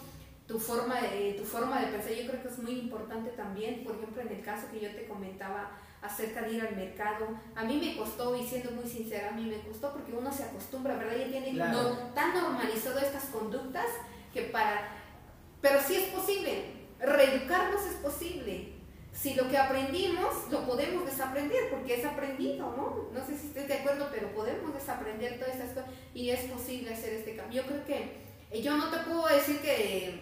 tu 0.46 0.60
forma, 0.60 1.00
de, 1.00 1.36
tu 1.38 1.46
forma 1.46 1.80
de 1.80 1.88
pensar. 1.88 2.12
Yo 2.12 2.28
creo 2.28 2.42
que 2.42 2.50
es 2.50 2.60
muy 2.60 2.80
importante 2.80 3.30
también, 3.32 3.84
por 3.84 3.96
ejemplo, 3.96 4.22
en 4.22 4.30
el 4.30 4.42
caso 4.42 4.68
que 4.72 4.82
yo 4.82 4.92
te 4.92 5.08
comentaba 5.08 5.72
acerca 6.02 6.42
de 6.42 6.54
ir 6.54 6.62
al 6.62 6.76
mercado, 6.76 7.28
a 7.56 7.64
mí 7.64 7.78
me 7.78 7.96
costó, 7.96 8.36
y 8.36 8.46
siendo 8.46 8.72
muy 8.72 8.90
sincera, 8.90 9.30
a 9.30 9.32
mí 9.32 9.46
me 9.46 9.62
costó 9.62 9.94
porque 9.94 10.12
uno 10.12 10.32
se 10.32 10.44
acostumbra, 10.44 10.98
¿verdad? 10.98 11.18
Ya 11.18 11.28
tiene 11.28 11.58
tan 12.14 12.34
normalizado 12.34 13.00
estas 13.00 13.26
conductas 13.26 13.86
que 14.34 14.44
para... 14.44 14.96
Pero 15.62 15.80
sí 15.82 15.96
es 15.96 16.08
posible, 16.10 16.79
reeducarnos 17.00 17.82
es 17.86 17.96
posible. 17.96 18.74
Si 19.14 19.34
lo 19.34 19.50
que 19.50 19.58
aprendimos 19.58 20.50
lo 20.50 20.66
podemos 20.66 21.06
desaprender, 21.06 21.70
porque 21.72 21.96
es 21.96 22.06
aprendido, 22.06 22.74
¿no? 22.76 23.10
No 23.12 23.26
sé 23.26 23.38
si 23.38 23.48
estés 23.48 23.68
de 23.68 23.74
acuerdo, 23.76 24.08
pero 24.12 24.34
podemos 24.34 24.74
desaprender 24.74 25.40
todas 25.40 25.56
estas 25.56 25.70
cosas 25.70 25.90
y 26.14 26.30
es 26.30 26.42
posible 26.42 26.94
hacer 26.94 27.14
este 27.14 27.36
cambio. 27.36 27.62
Yo 27.62 27.68
creo 27.68 27.86
que 27.86 28.30
eh, 28.52 28.62
yo 28.62 28.78
no 28.78 28.90
te 28.90 28.98
puedo 29.00 29.28
decir 29.28 29.60
que 29.60 30.20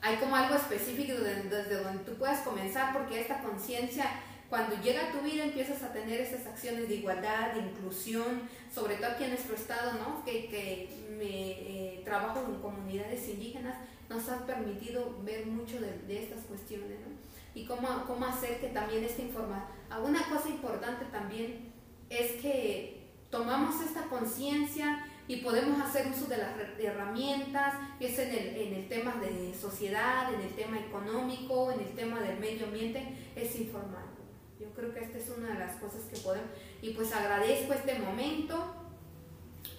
hay 0.00 0.16
como 0.16 0.36
algo 0.36 0.54
específico 0.54 1.12
desde, 1.20 1.82
donde 1.82 2.04
tú 2.04 2.14
puedas 2.14 2.40
comenzar, 2.40 2.92
porque 2.92 3.20
esta 3.20 3.42
conciencia 3.42 4.06
cuando 4.48 4.74
llega 4.82 5.08
a 5.08 5.12
tu 5.12 5.20
vida 5.20 5.44
empiezas 5.44 5.82
a 5.82 5.92
tener 5.92 6.20
esas 6.20 6.44
acciones 6.46 6.88
de 6.88 6.96
igualdad, 6.96 7.52
de 7.52 7.60
inclusión, 7.60 8.48
sobre 8.74 8.96
todo 8.96 9.12
aquí 9.12 9.24
en 9.24 9.30
nuestro 9.30 9.54
estado, 9.54 9.92
¿no? 9.92 10.24
que, 10.24 10.48
que 10.48 10.88
me 11.16 11.26
eh, 11.26 12.02
trabajo 12.04 12.44
en 12.48 12.60
comunidades 12.60 13.28
indígenas, 13.28 13.76
nos 14.10 14.28
ha 14.28 14.44
permitido 14.44 15.16
ver 15.24 15.46
mucho 15.46 15.80
de, 15.80 16.22
estas 16.22 16.44
cuestiones, 16.44 16.98
¿no? 17.00 17.14
Y 17.54 17.64
cómo, 17.64 17.88
cómo 18.06 18.26
hacer 18.26 18.60
que 18.60 18.68
también 18.68 19.04
esta 19.04 19.22
información, 19.22 19.70
una 20.04 20.28
cosa 20.28 20.48
importante 20.48 21.04
también 21.06 21.72
es 22.10 22.32
que 22.42 23.08
tomamos 23.30 23.80
esta 23.80 24.02
conciencia 24.04 25.06
y 25.28 25.36
podemos 25.36 25.80
hacer 25.80 26.08
uso 26.08 26.26
de 26.26 26.38
las 26.38 26.50
herramientas, 26.78 27.74
es 28.00 28.18
en 28.18 28.30
el, 28.30 28.56
en 28.56 28.74
el 28.74 28.88
tema 28.88 29.14
de 29.16 29.54
sociedad, 29.54 30.34
en 30.34 30.40
el 30.40 30.54
tema 30.54 30.78
económico, 30.80 31.70
en 31.70 31.80
el 31.80 31.94
tema 31.94 32.20
del 32.20 32.38
medio 32.40 32.66
ambiente, 32.66 33.16
es 33.36 33.54
informar. 33.60 34.10
Yo 34.58 34.68
creo 34.74 34.92
que 34.92 35.00
esta 35.00 35.18
es 35.18 35.30
una 35.30 35.54
de 35.54 35.58
las 35.58 35.76
cosas 35.76 36.02
que 36.02 36.18
podemos, 36.18 36.50
y 36.82 36.90
pues 36.90 37.12
agradezco 37.12 37.72
este 37.72 37.98
momento, 37.98 38.79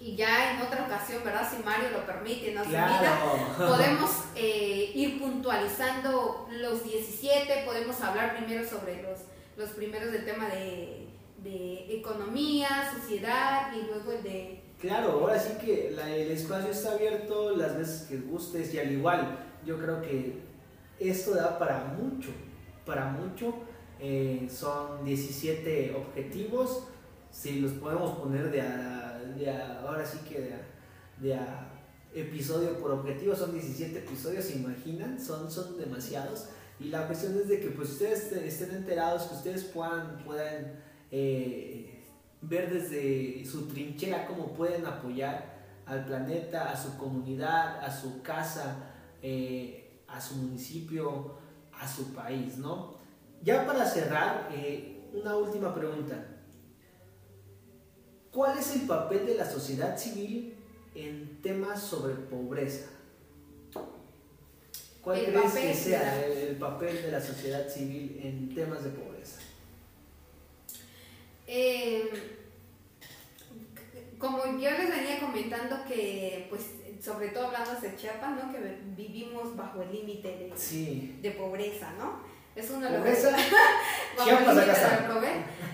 y 0.01 0.15
ya 0.15 0.55
en 0.55 0.61
otra 0.61 0.85
ocasión, 0.85 1.21
¿verdad? 1.23 1.47
Si 1.47 1.61
Mario 1.63 1.89
lo 1.91 2.05
permite, 2.05 2.53
nos 2.53 2.65
podemos 3.55 4.09
eh, 4.35 4.91
ir 4.95 5.19
puntualizando 5.19 6.47
los 6.51 6.83
17, 6.83 7.63
podemos 7.65 8.01
hablar 8.01 8.35
primero 8.35 8.67
sobre 8.67 9.03
los, 9.03 9.19
los 9.57 9.69
primeros 9.69 10.11
del 10.11 10.25
tema 10.25 10.49
de, 10.49 11.07
de 11.43 11.95
economía, 11.97 12.91
sociedad 12.99 13.71
y 13.73 13.85
luego 13.85 14.11
el 14.13 14.23
de... 14.23 14.63
Claro, 14.79 15.11
ahora 15.11 15.39
sí 15.39 15.53
que 15.63 15.89
el 15.89 16.31
espacio 16.31 16.71
está 16.71 16.93
abierto 16.93 17.55
las 17.55 17.77
veces 17.77 18.07
que 18.07 18.17
gustes 18.17 18.73
y 18.73 18.79
al 18.79 18.91
igual, 18.91 19.37
yo 19.63 19.77
creo 19.77 20.01
que 20.01 20.41
esto 20.99 21.35
da 21.35 21.59
para 21.59 21.83
mucho, 21.83 22.29
para 22.87 23.05
mucho. 23.05 23.53
Eh, 23.99 24.49
son 24.51 25.05
17 25.05 25.95
objetivos, 25.95 26.87
si 27.29 27.59
los 27.59 27.73
podemos 27.73 28.17
poner 28.17 28.49
de 28.49 28.61
a 28.61 29.11
ahora 29.86 30.05
sí 30.05 30.19
que 30.28 30.55
de, 31.19 31.39
episodio 32.13 32.78
por 32.80 32.91
objetivo, 32.91 33.36
son 33.36 33.53
17 33.53 33.99
episodios, 33.99 34.45
¿se 34.45 34.57
imaginan? 34.57 35.19
Son, 35.19 35.49
son 35.49 35.78
demasiados. 35.78 36.49
Y 36.80 36.86
la 36.86 37.07
cuestión 37.07 37.38
es 37.38 37.47
de 37.47 37.59
que 37.59 37.69
pues 37.69 37.91
ustedes 37.91 38.32
estén 38.32 38.72
enterados, 38.76 39.24
que 39.24 39.36
ustedes 39.36 39.63
puedan, 39.65 40.17
puedan 40.24 40.74
eh, 41.11 42.03
ver 42.41 42.74
desde 42.74 43.45
su 43.45 43.67
trinchera 43.67 44.26
cómo 44.26 44.53
pueden 44.53 44.86
apoyar 44.86 45.61
al 45.86 46.05
planeta, 46.05 46.72
a 46.72 46.78
su 46.78 46.97
comunidad, 46.97 47.84
a 47.84 47.91
su 47.91 48.22
casa, 48.22 48.78
eh, 49.22 50.01
a 50.07 50.19
su 50.19 50.36
municipio, 50.36 51.36
a 51.74 51.88
su 51.88 52.13
país, 52.13 52.57
¿no? 52.57 52.95
Ya 53.43 53.65
para 53.65 53.86
cerrar, 53.86 54.49
eh, 54.51 55.09
una 55.13 55.36
última 55.36 55.74
pregunta. 55.74 56.30
¿Cuál 58.32 58.57
es 58.57 58.75
el 58.75 58.82
papel 58.82 59.25
de 59.25 59.36
la 59.36 59.49
sociedad 59.49 59.97
civil 59.97 60.55
en 60.95 61.41
temas 61.41 61.82
sobre 61.82 62.13
pobreza? 62.15 62.88
¿Cuál 65.01 65.25
crees 65.25 65.53
que 65.53 65.73
sea 65.73 66.25
el 66.25 66.55
papel 66.57 67.01
de 67.01 67.11
la 67.11 67.19
sociedad 67.19 67.67
civil 67.67 68.19
en 68.23 68.53
temas 68.53 68.84
de 68.84 68.91
pobreza? 68.91 69.39
Eh, 71.47 72.09
como 74.17 74.45
yo 74.45 74.71
les 74.71 74.89
venía 74.89 75.19
comentando 75.19 75.84
que, 75.86 76.45
pues, 76.49 76.61
sobre 77.03 77.29
todo 77.29 77.47
hablando 77.47 77.82
de 77.82 77.95
Chiapas, 77.97 78.36
¿no? 78.36 78.53
Que 78.53 78.77
vivimos 78.95 79.57
bajo 79.57 79.82
el 79.82 79.91
límite 79.91 80.29
de, 80.29 81.19
de 81.21 81.32
pobreza, 81.32 81.91
¿no? 81.97 82.30
Es 82.55 82.69
uno 82.69 82.89
de 82.89 82.97
los 82.97 83.07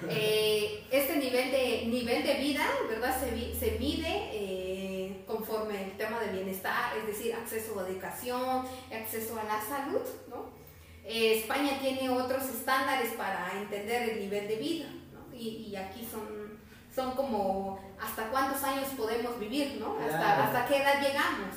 eh, 0.09 0.86
este 0.91 1.17
nivel 1.17 1.51
de 1.51 1.86
nivel 1.88 2.23
de 2.23 2.36
vida, 2.36 2.65
¿verdad? 2.88 3.15
Se, 3.19 3.55
se 3.55 3.80
mide 3.80 4.30
eh, 4.32 5.23
conforme 5.25 5.86
el 5.86 5.97
tema 5.97 6.19
de 6.19 6.32
bienestar, 6.32 6.95
es 6.97 7.07
decir, 7.07 7.34
acceso 7.34 7.80
a 7.80 7.88
educación, 7.88 8.65
acceso 8.93 9.39
a 9.39 9.43
la 9.43 9.59
salud, 9.59 10.01
¿no? 10.30 10.51
Eh, 11.03 11.39
España 11.39 11.80
tiene 11.82 12.09
otros 12.09 12.43
estándares 12.43 13.13
para 13.13 13.53
entender 13.53 14.09
el 14.09 14.19
nivel 14.19 14.47
de 14.47 14.55
vida, 14.57 14.86
¿no? 15.13 15.36
y, 15.36 15.69
y, 15.69 15.75
aquí 15.75 16.07
son, 16.09 16.59
son 16.93 17.15
como 17.15 17.80
hasta 17.99 18.30
cuántos 18.30 18.61
años 18.63 18.89
podemos 18.95 19.39
vivir, 19.39 19.78
¿no? 19.80 19.97
Hasta, 19.99 20.45
hasta 20.45 20.65
qué 20.67 20.78
edad 20.78 21.01
llegamos. 21.01 21.55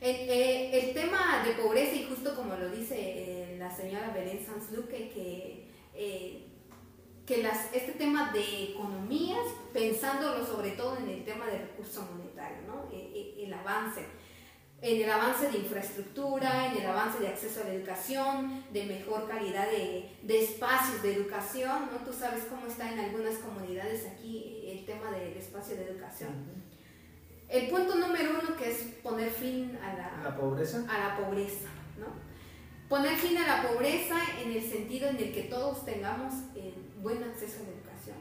El, 0.00 0.28
el, 0.74 0.92
tema 0.92 1.42
de 1.46 1.52
pobreza, 1.52 1.94
y 1.94 2.04
justo 2.04 2.34
como 2.36 2.56
lo 2.56 2.68
dice 2.68 3.43
la 3.58 3.70
señora 3.70 4.10
Belén 4.10 4.44
Sanzluque 4.44 5.10
que, 5.10 5.70
eh, 5.94 6.46
que 7.26 7.42
las, 7.42 7.72
este 7.74 7.92
tema 7.92 8.32
de 8.32 8.72
economías, 8.72 9.46
pensándolo 9.72 10.44
sobre 10.44 10.72
todo 10.72 10.96
en 10.98 11.08
el 11.08 11.24
tema 11.24 11.46
de 11.46 11.58
recurso 11.58 12.08
monetario, 12.12 12.58
¿no? 12.66 12.88
E, 12.92 12.96
e, 12.96 13.44
el, 13.44 13.52
avance 13.52 14.04
en 14.82 15.02
el 15.02 15.10
avance 15.10 15.50
de 15.50 15.58
infraestructura, 15.58 16.66
en 16.66 16.76
el 16.76 16.86
avance 16.86 17.18
de 17.18 17.28
acceso 17.28 17.62
a 17.62 17.64
la 17.64 17.72
educación, 17.72 18.64
de 18.70 18.84
mejor 18.84 19.26
calidad 19.26 19.70
de, 19.70 20.10
de, 20.22 20.44
espacios 20.44 21.02
de 21.02 21.14
educación, 21.14 21.88
¿no? 21.90 22.04
Tú 22.04 22.12
sabes 22.12 22.44
cómo 22.44 22.66
está 22.66 22.92
en 22.92 22.98
algunas 22.98 23.36
comunidades 23.36 24.06
aquí 24.06 24.62
el 24.66 24.84
tema 24.84 25.10
del 25.10 25.36
espacio 25.38 25.76
de 25.76 25.84
educación. 25.84 26.64
El 27.48 27.68
punto 27.68 27.94
número 27.94 28.30
uno 28.42 28.56
que 28.56 28.70
es 28.70 28.78
poner 29.02 29.30
fin 29.30 29.78
a 29.82 29.94
la, 29.94 30.22
¿La 30.22 30.36
pobreza. 30.36 30.84
A 30.88 31.08
la 31.08 31.16
pobreza, 31.16 31.68
¿no? 31.98 32.23
Poner 32.94 33.16
fin 33.16 33.36
a 33.38 33.44
la 33.44 33.68
pobreza 33.68 34.14
en 34.40 34.52
el 34.52 34.62
sentido 34.62 35.08
en 35.08 35.16
el 35.16 35.32
que 35.32 35.42
todos 35.50 35.84
tengamos 35.84 36.32
eh, 36.54 36.72
buen 37.02 37.24
acceso 37.24 37.56
a 37.58 37.62
la 37.64 37.70
educación, 37.70 38.16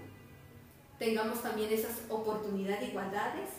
tengamos 0.97 1.43
también 1.43 1.71
esas 1.71 1.91
oportunidades 2.09 2.79
de 2.79 2.87
igualdades, 2.87 3.49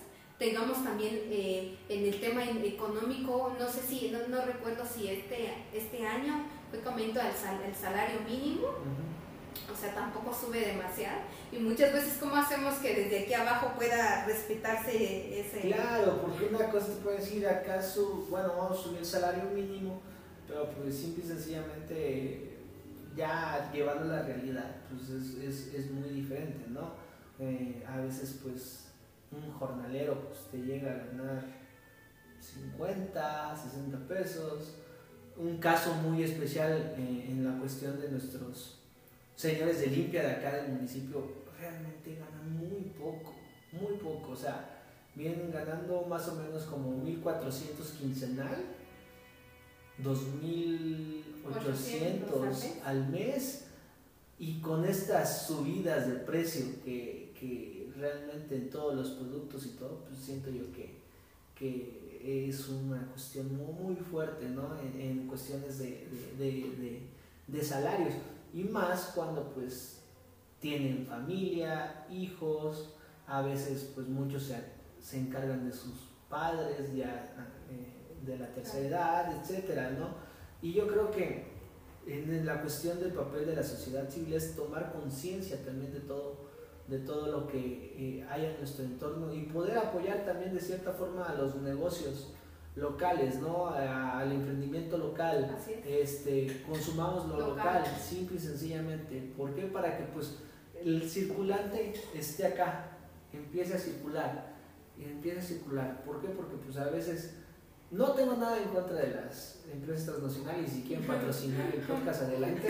tengamos 0.40 0.82
también 0.82 1.12
eh, 1.30 1.78
en 1.88 2.04
el 2.06 2.18
tema 2.18 2.42
económico, 2.42 3.54
no 3.56 3.68
sé 3.68 3.82
si, 3.82 4.10
no, 4.10 4.44
recuerdo 4.44 4.84
si 4.84 5.06
este, 5.06 5.54
este 5.72 6.04
año 6.04 6.46
fue 6.68 6.80
comento 6.80 7.20
el, 7.20 7.28
el 7.28 7.74
salario 7.76 8.18
mínimo, 8.28 8.66
o 9.72 9.80
sea, 9.80 9.94
tampoco 9.94 10.34
sube 10.34 10.66
demasiado, 10.66 11.20
y 11.52 11.58
muchas 11.58 11.92
veces 11.92 12.18
cómo 12.18 12.34
hacemos 12.34 12.74
que 12.78 12.92
desde 12.92 13.20
aquí 13.20 13.34
abajo 13.34 13.70
pueda 13.76 14.24
respetarse 14.26 15.38
ese... 15.38 15.60
Claro, 15.60 16.22
porque 16.22 16.46
una 16.46 16.68
cosa 16.72 16.88
te 16.88 17.02
puede 17.04 17.18
decir, 17.18 17.46
acaso, 17.46 18.26
bueno, 18.28 18.48
vamos 18.58 18.80
a 18.80 18.82
subir 18.82 18.98
el 18.98 19.06
salario 19.06 19.44
mínimo, 19.54 20.02
pero 20.46 20.70
pues 20.70 20.94
simple 20.94 21.24
y 21.24 21.28
sencillamente 21.28 22.58
ya 23.16 23.70
llevando 23.72 24.06
la 24.06 24.22
realidad, 24.22 24.76
pues 24.90 25.08
es, 25.10 25.34
es, 25.36 25.74
es 25.74 25.90
muy 25.90 26.08
diferente, 26.08 26.66
¿no? 26.68 26.92
Eh, 27.38 27.84
a 27.86 27.98
veces 27.98 28.40
pues 28.42 28.88
un 29.30 29.50
jornalero 29.52 30.28
pues 30.28 30.40
te 30.50 30.58
llega 30.58 30.92
a 30.92 31.06
ganar 31.06 31.44
50, 32.40 33.56
60 33.56 34.08
pesos. 34.08 34.76
Un 35.36 35.58
caso 35.58 35.94
muy 35.94 36.22
especial 36.22 36.94
eh, 36.96 37.26
en 37.28 37.44
la 37.44 37.58
cuestión 37.58 38.00
de 38.00 38.08
nuestros 38.08 38.78
señores 39.34 39.80
de 39.80 39.88
limpia 39.88 40.22
de 40.22 40.32
acá 40.32 40.56
del 40.56 40.72
municipio, 40.74 41.44
realmente 41.58 42.16
ganan 42.16 42.56
muy 42.56 42.92
poco, 42.96 43.34
muy 43.72 43.96
poco, 43.96 44.30
o 44.30 44.36
sea, 44.36 44.82
vienen 45.14 45.50
ganando 45.52 46.02
más 46.02 46.28
o 46.28 46.36
menos 46.36 46.62
como 46.64 46.92
1400 46.92 47.88
quincenal 47.92 48.56
2.800 50.02 52.82
al 52.84 53.08
mes 53.08 53.64
y 54.38 54.60
con 54.60 54.84
estas 54.84 55.46
subidas 55.46 56.06
de 56.08 56.14
precio 56.14 56.66
que, 56.84 57.32
que, 57.38 57.92
realmente 57.96 58.56
en 58.56 58.70
todos 58.70 58.96
los 58.96 59.10
productos 59.10 59.66
y 59.66 59.68
todo, 59.70 60.04
pues 60.08 60.18
siento 60.18 60.50
yo 60.50 60.72
que, 60.72 60.96
que 61.54 62.48
es 62.48 62.68
una 62.68 63.06
cuestión 63.06 63.56
muy, 63.56 63.94
fuerte 63.94 64.48
¿no? 64.48 64.76
en, 64.98 65.28
cuestiones 65.28 65.78
de, 65.78 66.08
de, 66.36 67.06
de, 67.46 67.62
salarios 67.62 68.14
y 68.52 68.64
más 68.64 69.12
cuando 69.14 69.54
pues 69.54 70.00
tienen 70.58 71.06
familia, 71.06 72.04
hijos, 72.10 72.90
a 73.28 73.42
veces 73.42 73.92
pues 73.94 74.08
muchos 74.08 74.42
se, 74.42 74.56
se 75.00 75.20
encargan 75.20 75.64
de 75.64 75.72
sus 75.72 75.94
padres 76.28 76.92
ya 76.96 77.32
de 78.24 78.38
la 78.38 78.46
tercera 78.52 78.86
edad, 78.86 79.40
etcétera, 79.40 79.90
¿no? 79.90 80.08
Y 80.62 80.72
yo 80.72 80.86
creo 80.86 81.10
que 81.10 81.54
en 82.06 82.44
la 82.44 82.60
cuestión 82.60 83.00
del 83.00 83.12
papel 83.12 83.46
de 83.46 83.56
la 83.56 83.62
sociedad 83.62 84.08
civil 84.08 84.34
es 84.34 84.54
tomar 84.54 84.92
conciencia 84.92 85.64
también 85.64 85.92
de 85.92 86.00
todo, 86.00 86.36
de 86.86 86.98
todo 86.98 87.28
lo 87.28 87.46
que 87.46 87.94
eh, 87.96 88.26
hay 88.30 88.44
en 88.46 88.58
nuestro 88.58 88.84
entorno 88.84 89.32
y 89.32 89.44
poder 89.44 89.78
apoyar 89.78 90.24
también 90.24 90.54
de 90.54 90.60
cierta 90.60 90.92
forma 90.92 91.24
a 91.24 91.34
los 91.34 91.56
negocios 91.56 92.34
locales, 92.76 93.40
¿no? 93.40 93.68
al 93.68 94.32
emprendimiento 94.32 94.98
local, 94.98 95.56
este, 95.86 96.62
consumamos 96.68 97.28
lo 97.28 97.38
local. 97.38 97.84
simple 98.00 98.36
y 98.36 98.40
sencillamente. 98.40 99.32
¿Por 99.36 99.54
qué? 99.54 99.62
Para 99.66 99.96
que 99.96 100.04
pues 100.04 100.38
el 100.82 101.08
circulante 101.08 101.94
esté 102.14 102.46
acá, 102.46 102.98
empiece 103.32 103.74
a 103.74 103.78
circular, 103.78 104.54
empiece 104.98 105.38
a 105.38 105.42
circular. 105.42 106.02
¿Por 106.04 106.20
qué? 106.20 106.28
Porque 106.28 106.56
pues 106.56 106.76
a 106.76 106.90
veces 106.90 107.36
no 107.94 108.12
tengo 108.12 108.34
nada 108.36 108.58
en 108.58 108.68
contra 108.68 108.96
de 108.96 109.14
las 109.14 109.60
empresas 109.72 110.06
transnacionales 110.06 110.72
y 110.72 110.76
si 110.76 110.82
quieren 110.82 111.06
patrocinar 111.06 111.72
el 111.74 111.80
podcast 111.80 112.22
adelante, 112.22 112.66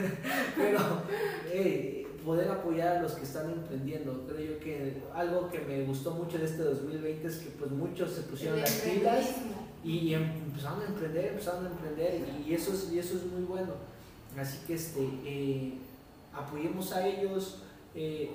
pero 0.56 0.78
poder 2.24 2.50
apoyar 2.50 2.98
a 2.98 3.02
los 3.02 3.12
que 3.12 3.24
están 3.24 3.50
emprendiendo. 3.50 4.26
Creo 4.26 4.52
yo 4.52 4.60
que 4.60 5.02
algo 5.14 5.48
que 5.48 5.60
me 5.60 5.84
gustó 5.84 6.10
mucho 6.12 6.38
de 6.38 6.44
este 6.44 6.62
2020 6.62 7.26
es 7.26 7.36
que 7.36 7.50
pues 7.50 7.70
muchos 7.70 8.12
se 8.12 8.22
pusieron 8.22 8.60
las 8.60 8.72
pilas 8.72 9.36
y, 9.82 10.12
empezaron 10.12 10.82
a 10.82 10.86
emprender, 10.86 11.26
empezaron 11.26 11.66
a 11.66 11.70
emprender 11.70 12.20
y 12.46 12.52
eso 12.52 12.72
es, 12.74 12.92
y 12.92 12.98
eso 12.98 13.16
es 13.16 13.24
muy 13.24 13.42
bueno. 13.42 13.72
Así 14.38 14.58
que 14.66 14.74
este, 14.74 15.08
eh, 15.24 15.74
apoyemos 16.32 16.92
a 16.92 17.06
ellos. 17.06 17.62
Eh, 17.94 18.30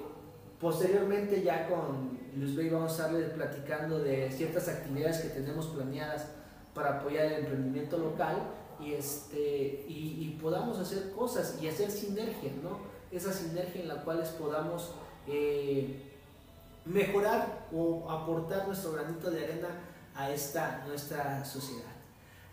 Posteriormente 0.63 1.43
ya 1.43 1.67
con 1.67 2.17
Luz 2.35 2.55
Bey 2.55 2.69
vamos 2.69 2.91
a 2.91 2.95
estarles 2.95 3.31
platicando 3.31 3.99
de 3.99 4.31
ciertas 4.31 4.67
actividades 4.67 5.19
que 5.19 5.29
tenemos 5.29 5.67
planeadas 5.67 6.27
para 6.73 6.99
apoyar 6.99 7.25
el 7.25 7.39
emprendimiento 7.41 7.97
local 7.97 8.37
y, 8.79 8.93
este, 8.93 9.85
y, 9.87 10.37
podamos 10.41 10.79
hacer 10.79 11.11
cosas 11.11 11.57
y 11.61 11.67
hacer 11.67 11.89
sinergia, 11.89 12.51
¿no? 12.61 12.79
Esa 13.11 13.31
sinergia 13.31 13.81
en 13.81 13.87
la 13.87 14.03
cual 14.03 14.23
podamos 14.39 14.91
eh, 15.27 16.01
mejorar 16.85 17.67
o 17.71 18.09
aportar 18.09 18.67
nuestro 18.67 18.93
granito 18.93 19.29
de 19.29 19.43
arena 19.45 19.69
a 20.15 20.31
esta 20.31 20.83
nuestra 20.87 21.45
sociedad. 21.45 21.91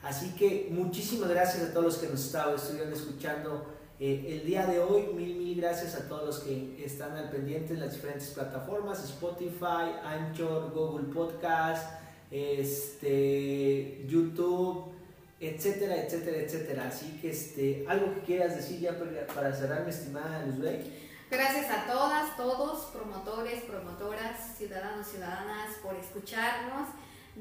Así 0.03 0.35
que 0.35 0.69
muchísimas 0.71 1.29
gracias 1.31 1.71
a 1.71 1.73
todos 1.73 1.87
los 1.87 1.99
que 1.99 2.09
nos 2.09 2.35
estuvieron 2.35 2.93
escuchando 2.93 3.67
eh, 4.01 4.39
el 4.41 4.47
día 4.47 4.65
de 4.65 4.81
hoy, 4.81 5.09
mil, 5.15 5.37
mil 5.37 5.61
gracias 5.61 5.95
a 5.95 6.09
todos 6.09 6.25
los 6.25 6.39
que 6.41 6.83
están 6.83 7.15
al 7.19 7.29
pendiente 7.29 7.75
en 7.75 7.81
las 7.81 7.93
diferentes 7.93 8.31
plataformas, 8.31 9.05
Spotify, 9.05 9.93
Anchor, 10.03 10.73
Google 10.73 11.13
Podcast, 11.13 12.01
este, 12.31 14.03
YouTube, 14.09 14.91
etcétera, 15.39 15.97
etcétera, 15.97 16.39
etcétera. 16.39 16.89
Así 16.89 17.19
que 17.21 17.29
este, 17.29 17.85
algo 17.87 18.15
que 18.15 18.21
quieras 18.21 18.57
decir 18.57 18.81
ya 18.81 18.99
para 19.35 19.55
cerrar, 19.55 19.85
mi 19.85 19.91
estimada 19.91 20.47
Luzbey. 20.47 21.11
Gracias 21.31 21.71
a 21.71 21.87
todas, 21.87 22.37
todos, 22.39 22.87
promotores, 22.87 23.63
promotoras, 23.65 24.57
ciudadanos, 24.57 25.09
ciudadanas, 25.09 25.77
por 25.83 25.95
escucharnos 25.95 26.89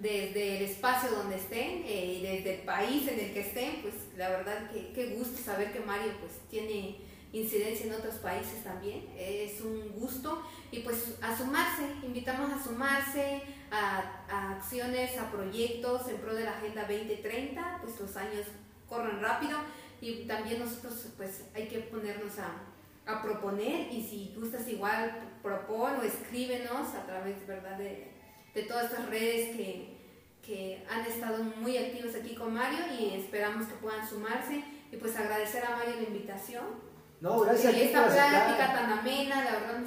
desde 0.01 0.57
el 0.57 0.63
espacio 0.63 1.11
donde 1.11 1.35
estén 1.35 1.83
eh, 1.85 2.17
y 2.19 2.21
desde 2.21 2.55
el 2.55 2.61
país 2.61 3.07
en 3.07 3.19
el 3.19 3.33
que 3.33 3.41
estén, 3.41 3.81
pues 3.81 3.95
la 4.17 4.29
verdad 4.29 4.71
que 4.71 4.93
qué 4.93 5.15
gusto 5.15 5.41
saber 5.41 5.73
que 5.73 5.79
Mario 5.81 6.13
pues 6.19 6.33
tiene 6.49 6.97
incidencia 7.31 7.85
en 7.85 7.93
otros 7.93 8.15
países 8.15 8.63
también, 8.63 9.05
es 9.17 9.61
un 9.61 9.91
gusto. 9.99 10.43
Y 10.71 10.79
pues 10.79 11.15
a 11.21 11.37
sumarse, 11.37 11.83
invitamos 12.03 12.51
a 12.51 12.63
sumarse 12.63 13.41
a, 13.71 14.23
a 14.29 14.51
acciones, 14.55 15.17
a 15.17 15.29
proyectos 15.29 16.07
en 16.07 16.17
pro 16.17 16.33
de 16.33 16.45
la 16.45 16.57
Agenda 16.57 16.81
2030, 16.81 17.79
pues 17.83 17.99
los 17.99 18.15
años 18.17 18.45
corren 18.87 19.21
rápido. 19.21 19.59
Y 20.01 20.25
también 20.25 20.59
nosotros 20.59 21.07
pues 21.17 21.43
hay 21.53 21.67
que 21.67 21.79
ponernos 21.79 22.39
a, 22.39 23.11
a 23.11 23.21
proponer. 23.21 23.93
Y 23.93 24.01
si 24.01 24.33
gustas 24.35 24.67
igual 24.67 25.19
propon 25.43 25.97
o 25.97 26.03
escríbenos 26.03 26.95
a 26.95 27.05
través 27.05 27.45
verdad 27.45 27.77
de 27.77 28.18
de 28.53 28.63
todas 28.63 28.85
estas 28.85 29.09
redes 29.09 29.55
que, 29.55 29.97
que 30.45 30.85
han 30.89 31.05
estado 31.05 31.43
muy 31.43 31.77
activos 31.77 32.15
aquí 32.15 32.35
con 32.35 32.53
Mario 32.53 32.79
y 32.99 33.15
esperamos 33.15 33.67
que 33.67 33.75
puedan 33.75 34.07
sumarse 34.07 34.63
y 34.91 34.97
pues 34.97 35.15
agradecer 35.15 35.63
a 35.65 35.77
Mario 35.77 35.95
la 35.95 36.07
invitación. 36.07 36.89
No, 37.21 37.41
gracias. 37.41 37.75
Y 37.75 37.81
esta 37.81 38.07
plática 38.07 38.73
tan 38.73 38.91
amena 38.99 39.39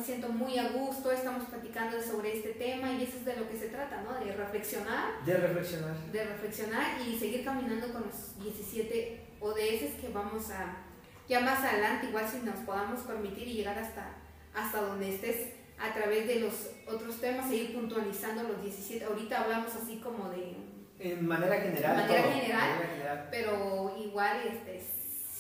siento 0.03 0.29
muy 0.29 0.59
a 0.59 0.69
gusto, 0.71 1.13
estamos 1.13 1.45
platicando 1.49 2.01
sobre 2.03 2.37
este 2.37 2.51
tema 2.51 2.93
y 2.93 3.05
eso 3.05 3.17
es 3.19 3.25
de 3.25 3.37
lo 3.37 3.49
que 3.49 3.57
se 3.57 3.69
trata, 3.69 4.03
¿no? 4.03 4.25
De 4.25 4.33
reflexionar. 4.33 5.25
De 5.25 5.35
reflexionar. 5.35 5.97
De 6.13 6.25
reflexionar 6.25 7.01
y 7.01 7.19
seguir 7.19 7.45
caminando 7.45 7.93
con 7.93 8.03
los 8.03 8.39
17 8.41 9.21
ODS 9.41 10.01
que 10.01 10.11
vamos 10.13 10.51
a, 10.51 10.77
ya 11.29 11.41
más 11.41 11.65
adelante, 11.65 12.09
igual 12.09 12.29
si 12.29 12.39
nos 12.39 12.59
podamos 12.61 13.01
permitir 13.01 13.49
y 13.49 13.55
llegar 13.55 13.79
hasta, 13.79 14.11
hasta 14.55 14.83
donde 14.83 15.15
estés 15.15 15.53
a 15.83 15.93
través 15.93 16.29
de 16.29 16.41
los 16.41 16.71
otros 16.87 17.17
temas, 17.21 17.49
seguir 17.49 17.75
puntualizando 17.75 18.45
los 18.45 18.63
17. 18.63 19.05
Ahorita 19.05 19.43
hablamos 19.43 19.75
así 19.75 19.97
como 19.97 20.31
de... 20.31 20.57
En 20.99 21.27
manera 21.27 21.57
general. 21.57 21.97
De 21.97 22.03
manera, 22.03 22.23
general, 22.23 23.29
pero 23.31 23.97
igual, 24.01 24.37
este, 24.47 24.81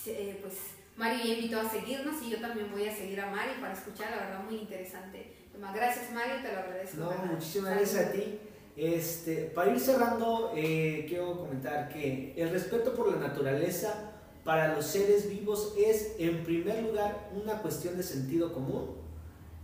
eh, 0.06 0.38
pues 0.42 0.54
Mari 0.96 1.22
me 1.22 1.28
invitó 1.34 1.60
a 1.60 1.70
seguirnos 1.70 2.20
y 2.22 2.30
yo 2.30 2.40
también 2.40 2.70
voy 2.72 2.88
a 2.88 2.94
seguir 2.94 3.20
a 3.20 3.30
Mari 3.30 3.52
para 3.60 3.72
escuchar, 3.72 4.10
la 4.10 4.16
verdad, 4.16 4.44
muy 4.44 4.56
interesante. 4.56 5.36
Gracias, 5.74 6.10
Mari, 6.12 6.42
te 6.42 6.52
lo 6.52 6.58
agradezco. 6.58 6.96
No, 6.96 7.32
muchísimas 7.32 7.76
gracias 7.76 8.06
a 8.06 8.12
ti. 8.12 8.40
Este, 8.76 9.44
para 9.54 9.70
ir 9.70 9.78
cerrando, 9.78 10.52
eh, 10.56 11.04
quiero 11.08 11.38
comentar 11.38 11.88
que 11.88 12.34
el 12.36 12.50
respeto 12.50 12.94
por 12.94 13.12
la 13.12 13.28
naturaleza 13.28 14.12
para 14.44 14.74
los 14.74 14.86
seres 14.86 15.30
vivos 15.30 15.74
es, 15.78 16.16
en 16.18 16.42
primer 16.42 16.82
lugar, 16.82 17.30
una 17.40 17.58
cuestión 17.58 17.96
de 17.96 18.02
sentido 18.02 18.52
común. 18.52 19.01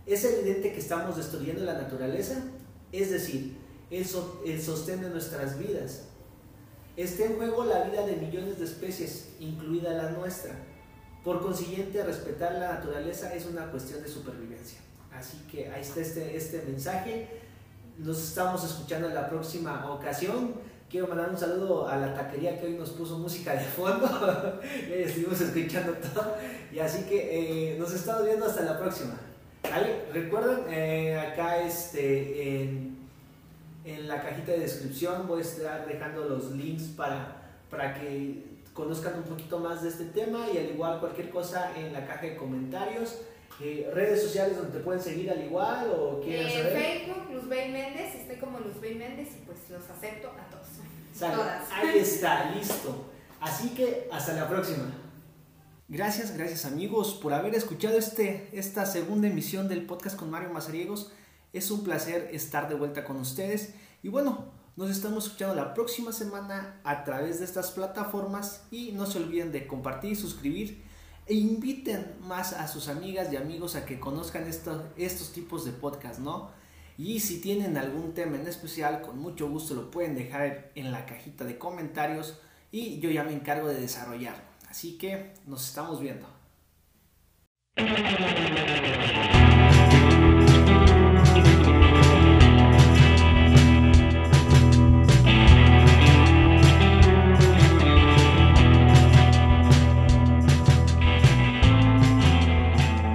Es 0.05 0.23
evidente 0.23 0.73
que 0.73 0.79
estamos 0.79 1.17
destruyendo 1.17 1.63
la 1.63 1.73
naturaleza, 1.73 2.41
es 2.91 3.11
decir, 3.11 3.57
el, 3.91 4.05
el 4.45 4.61
sostén 4.61 5.01
de 5.01 5.09
nuestras 5.09 5.59
vidas. 5.59 6.03
Está 6.97 7.25
en 7.25 7.37
juego 7.37 7.63
la 7.63 7.83
vida 7.83 8.05
de 8.05 8.17
millones 8.17 8.59
de 8.59 8.65
especies, 8.65 9.29
incluida 9.39 9.93
la 9.93 10.11
nuestra. 10.11 10.53
Por 11.23 11.41
consiguiente, 11.41 12.03
respetar 12.03 12.53
la 12.53 12.73
naturaleza 12.73 13.33
es 13.33 13.45
una 13.45 13.69
cuestión 13.71 14.01
de 14.01 14.09
supervivencia. 14.09 14.79
Así 15.13 15.37
que 15.51 15.69
ahí 15.69 15.81
está 15.81 16.01
este, 16.01 16.35
este 16.35 16.61
mensaje. 16.63 17.27
Nos 17.97 18.21
estamos 18.21 18.63
escuchando 18.63 19.07
en 19.07 19.15
la 19.15 19.29
próxima 19.29 19.91
ocasión. 19.91 20.55
Quiero 20.89 21.07
mandar 21.07 21.29
un 21.29 21.37
saludo 21.37 21.87
a 21.87 21.97
la 21.97 22.13
taquería 22.13 22.59
que 22.59 22.67
hoy 22.67 22.73
nos 22.73 22.91
puso 22.91 23.17
música 23.17 23.53
de 23.53 23.63
fondo. 23.63 24.59
Estuvimos 24.91 25.39
escuchando 25.39 25.93
todo. 25.93 26.35
Y 26.71 26.79
así 26.79 27.03
que 27.03 27.73
eh, 27.73 27.77
nos 27.77 27.93
estamos 27.93 28.25
viendo 28.25 28.45
hasta 28.45 28.61
la 28.63 28.79
próxima. 28.79 29.19
Recuerden, 30.13 30.73
eh, 30.73 31.19
acá 31.19 31.61
este, 31.61 32.61
en, 32.63 32.97
en, 33.85 34.07
la 34.07 34.21
cajita 34.21 34.53
de 34.53 34.59
descripción 34.59 35.27
voy 35.27 35.39
a 35.39 35.43
estar 35.43 35.87
dejando 35.87 36.27
los 36.27 36.51
links 36.51 36.83
para, 36.95 37.53
para 37.69 37.93
que 37.93 38.43
conozcan 38.73 39.15
un 39.17 39.23
poquito 39.23 39.59
más 39.59 39.83
de 39.83 39.89
este 39.89 40.05
tema 40.05 40.47
y 40.53 40.57
al 40.57 40.69
igual 40.69 40.99
cualquier 40.99 41.29
cosa 41.29 41.71
en 41.77 41.93
la 41.93 42.05
caja 42.05 42.21
de 42.21 42.35
comentarios. 42.35 43.21
Eh, 43.61 43.91
redes 43.93 44.23
sociales 44.23 44.55
donde 44.55 44.77
te 44.77 44.83
pueden 44.83 45.01
seguir 45.01 45.29
al 45.29 45.43
igual 45.43 45.91
o 45.91 46.21
quieren 46.21 46.47
eh. 46.47 47.05
Facebook, 47.07 47.29
Luzbey 47.33 47.71
Méndez, 47.71 48.15
estoy 48.15 48.37
como 48.37 48.57
Luzbey 48.59 48.95
Méndez 48.95 49.27
y 49.35 49.45
pues 49.45 49.57
los 49.69 49.89
acepto 49.89 50.29
a 50.29 50.49
todos. 50.49 50.67
Todas. 51.19 51.69
Ahí 51.73 51.99
está, 51.99 52.51
listo. 52.51 53.05
Así 53.41 53.69
que 53.71 54.07
hasta 54.11 54.33
la 54.33 54.47
próxima. 54.47 54.93
Gracias, 55.91 56.37
gracias 56.37 56.65
amigos 56.65 57.15
por 57.15 57.33
haber 57.33 57.55
escuchado 57.55 57.97
este, 57.97 58.47
esta 58.53 58.85
segunda 58.85 59.27
emisión 59.27 59.67
del 59.67 59.87
podcast 59.87 60.15
con 60.15 60.29
Mario 60.29 60.51
Mazariegos. 60.51 61.11
Es 61.51 61.71
un 61.71 61.83
placer 61.83 62.29
estar 62.31 62.69
de 62.69 62.75
vuelta 62.75 63.03
con 63.03 63.17
ustedes. 63.17 63.73
Y 64.03 64.09
bueno, 64.09 64.45
nos 64.75 64.91
estamos 64.91 65.25
escuchando 65.25 65.55
la 65.55 65.73
próxima 65.73 66.11
semana 66.11 66.79
a 66.83 67.03
través 67.03 67.39
de 67.39 67.45
estas 67.45 67.71
plataformas 67.71 68.67
y 68.69 68.91
no 68.91 69.07
se 69.07 69.17
olviden 69.17 69.51
de 69.51 69.65
compartir, 69.65 70.15
suscribir 70.15 70.83
e 71.25 71.33
inviten 71.33 72.17
más 72.21 72.53
a 72.53 72.67
sus 72.67 72.87
amigas 72.87 73.33
y 73.33 73.37
amigos 73.37 73.75
a 73.75 73.87
que 73.87 73.99
conozcan 73.99 74.45
estos, 74.45 74.83
estos 74.95 75.33
tipos 75.33 75.65
de 75.65 75.71
podcast, 75.71 76.19
¿no? 76.19 76.51
Y 76.99 77.19
si 77.21 77.41
tienen 77.41 77.79
algún 77.79 78.13
tema 78.13 78.35
en 78.35 78.47
especial, 78.47 79.01
con 79.01 79.17
mucho 79.17 79.49
gusto 79.49 79.73
lo 79.73 79.89
pueden 79.89 80.13
dejar 80.13 80.71
en 80.75 80.91
la 80.91 81.07
cajita 81.07 81.45
de 81.45 81.57
comentarios 81.57 82.39
y 82.71 82.99
yo 82.99 83.09
ya 83.09 83.23
me 83.23 83.33
encargo 83.33 83.67
de 83.67 83.81
desarrollarlo. 83.81 84.48
Así 84.69 84.97
que 84.97 85.33
nos 85.45 85.65
estamos 85.67 85.99
viendo. 85.99 86.27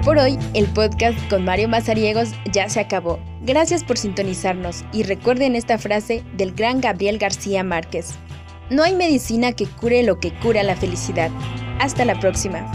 Por 0.05 0.19
hoy, 0.19 0.39
el 0.53 0.67
podcast 0.67 1.19
con 1.31 1.45
Mario 1.45 1.69
Mazariegos 1.69 2.33
ya 2.53 2.69
se 2.69 2.79
acabó. 2.79 3.19
Gracias 3.43 3.83
por 3.85 3.97
sintonizarnos 3.97 4.85
y 4.93 5.03
recuerden 5.03 5.57
esta 5.57 5.79
frase 5.79 6.23
del 6.37 6.53
gran 6.53 6.81
Gabriel 6.81 7.19
García 7.19 7.63
Márquez. 7.65 8.15
No 8.71 8.83
hay 8.83 8.95
medicina 8.95 9.53
que 9.53 9.67
cure 9.67 10.03
lo 10.03 10.19
que 10.19 10.33
cura 10.39 10.63
la 10.63 10.75
felicidad. 10.75 11.31
Hasta 11.81 12.05
la 12.05 12.19
próxima. 12.19 12.71